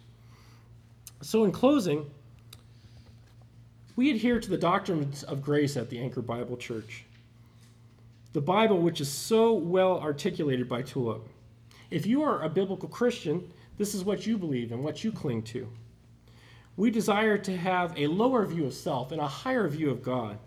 So, 1.22 1.46
in 1.46 1.54
closing, 1.54 2.06
we 3.96 4.12
adhere 4.12 4.42
to 4.42 4.50
the 4.50 4.58
doctrines 4.58 5.24
of 5.24 5.42
grace 5.42 5.78
at 5.78 5.90
the 5.90 6.00
Anchor 6.00 6.22
Bible 6.22 6.58
Church. 6.58 7.06
The 8.34 8.42
Bible, 8.42 8.80
which 8.80 9.00
is 9.00 9.08
so 9.08 9.54
well 9.54 10.02
articulated 10.02 10.68
by 10.68 10.82
Tulip. 10.82 11.26
If 11.90 12.06
you 12.06 12.24
are 12.24 12.44
a 12.44 12.50
biblical 12.50 12.90
Christian, 12.90 13.50
this 13.78 13.96
is 13.96 14.04
what 14.04 14.28
you 14.28 14.38
believe 14.38 14.74
and 14.74 14.84
what 14.84 15.06
you 15.06 15.14
cling 15.14 15.44
to. 15.44 15.66
We 16.76 16.92
desire 16.92 17.38
to 17.38 17.56
have 17.56 17.98
a 17.98 18.08
lower 18.08 18.46
view 18.46 18.66
of 18.66 18.74
self 18.74 19.14
and 19.14 19.22
a 19.22 19.28
higher 19.28 19.70
view 19.70 19.92
of 19.92 20.04
God. 20.04 20.40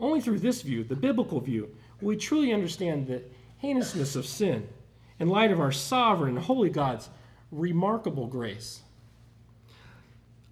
Only 0.00 0.20
through 0.20 0.38
this 0.38 0.62
view, 0.62 0.84
the 0.84 0.96
biblical 0.96 1.40
view, 1.40 1.68
will 2.00 2.08
we 2.08 2.16
truly 2.16 2.52
understand 2.52 3.06
the 3.06 3.22
heinousness 3.60 4.14
of 4.16 4.26
sin 4.26 4.68
in 5.18 5.28
light 5.28 5.50
of 5.50 5.60
our 5.60 5.72
sovereign 5.72 6.36
holy 6.36 6.70
God's 6.70 7.08
remarkable 7.50 8.26
grace. 8.26 8.82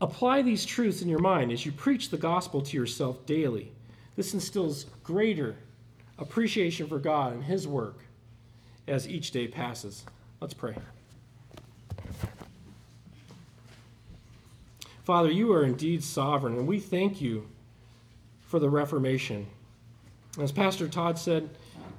Apply 0.00 0.42
these 0.42 0.64
truths 0.64 1.02
in 1.02 1.08
your 1.08 1.20
mind 1.20 1.52
as 1.52 1.64
you 1.64 1.72
preach 1.72 2.10
the 2.10 2.16
gospel 2.16 2.60
to 2.62 2.76
yourself 2.76 3.24
daily. 3.24 3.72
This 4.16 4.34
instills 4.34 4.86
greater 5.04 5.56
appreciation 6.18 6.86
for 6.86 6.98
God 6.98 7.32
and 7.32 7.44
His 7.44 7.66
work 7.68 8.00
as 8.88 9.08
each 9.08 9.30
day 9.30 9.48
passes. 9.48 10.04
Let's 10.40 10.54
pray. 10.54 10.74
Father, 15.04 15.30
you 15.30 15.52
are 15.52 15.64
indeed 15.64 16.02
sovereign, 16.02 16.56
and 16.56 16.66
we 16.66 16.80
thank 16.80 17.20
you 17.20 17.46
for 18.56 18.60
the 18.60 18.70
Reformation. 18.70 19.46
As 20.40 20.50
Pastor 20.50 20.88
Todd 20.88 21.18
said, 21.18 21.50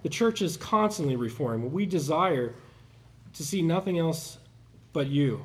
the 0.01 0.09
church 0.09 0.41
is 0.41 0.57
constantly 0.57 1.15
reforming. 1.15 1.71
We 1.71 1.85
desire 1.85 2.55
to 3.33 3.43
see 3.43 3.61
nothing 3.61 3.99
else 3.99 4.39
but 4.91 5.05
you. 5.05 5.43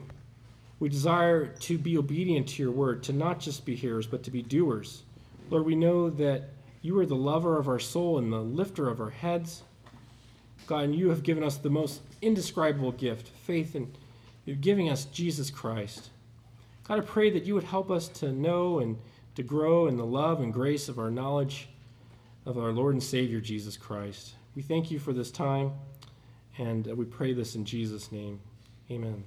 We 0.81 0.89
desire 0.89 1.49
to 1.49 1.77
be 1.77 1.99
obedient 1.99 2.49
to 2.49 2.63
your 2.63 2.73
word, 2.73 3.03
to 3.03 3.13
not 3.13 3.41
just 3.41 3.67
be 3.67 3.77
hearers, 3.77 4.07
but 4.07 4.23
to 4.23 4.31
be 4.31 4.41
doers. 4.41 5.03
Lord, 5.51 5.67
we 5.67 5.75
know 5.75 6.09
that 6.09 6.49
you 6.81 6.99
are 6.99 7.05
the 7.05 7.15
lover 7.15 7.59
of 7.59 7.69
our 7.69 7.79
soul 7.79 8.17
and 8.17 8.33
the 8.33 8.39
lifter 8.39 8.89
of 8.89 8.99
our 8.99 9.11
heads. 9.11 9.65
God, 10.67 10.85
and 10.85 10.95
you 10.95 11.11
have 11.11 11.23
given 11.23 11.45
us 11.45 11.59
the 11.59 11.69
most 11.69 12.01
indescribable 12.23 12.93
gift, 12.93 13.29
faith 13.29 13.77
in 13.77 13.93
giving 14.63 14.89
us 14.89 15.05
Jesus 15.05 15.51
Christ. 15.51 16.09
God, 16.85 17.01
I 17.01 17.03
pray 17.03 17.29
that 17.29 17.45
you 17.45 17.55
would 17.55 17.65
help 17.65 17.91
us 17.91 18.09
to 18.09 18.33
know 18.33 18.79
and 18.79 18.97
to 19.35 19.43
grow 19.43 19.87
in 19.87 19.97
the 19.97 20.07
love 20.07 20.41
and 20.41 20.53
grace 20.53 20.89
of 20.89 20.99
our 20.99 21.11
knowledge 21.11 21.69
of 22.45 22.59
our 22.59 22.73
Lord 22.73 22.95
and 22.95 23.03
Savior 23.03 23.41
Jesus 23.41 23.77
Christ. 23.77 24.35
We 24.55 24.63
thank 24.63 24.91
you 24.91 24.99
for 24.99 25.13
this 25.13 25.31
time, 25.31 25.73
and 26.59 26.89
uh, 26.89 26.95
we 26.95 27.05
pray 27.05 27.33
this 27.33 27.55
in 27.55 27.65
Jesus' 27.65 28.13
name. 28.13 28.41
Amen. 28.91 29.25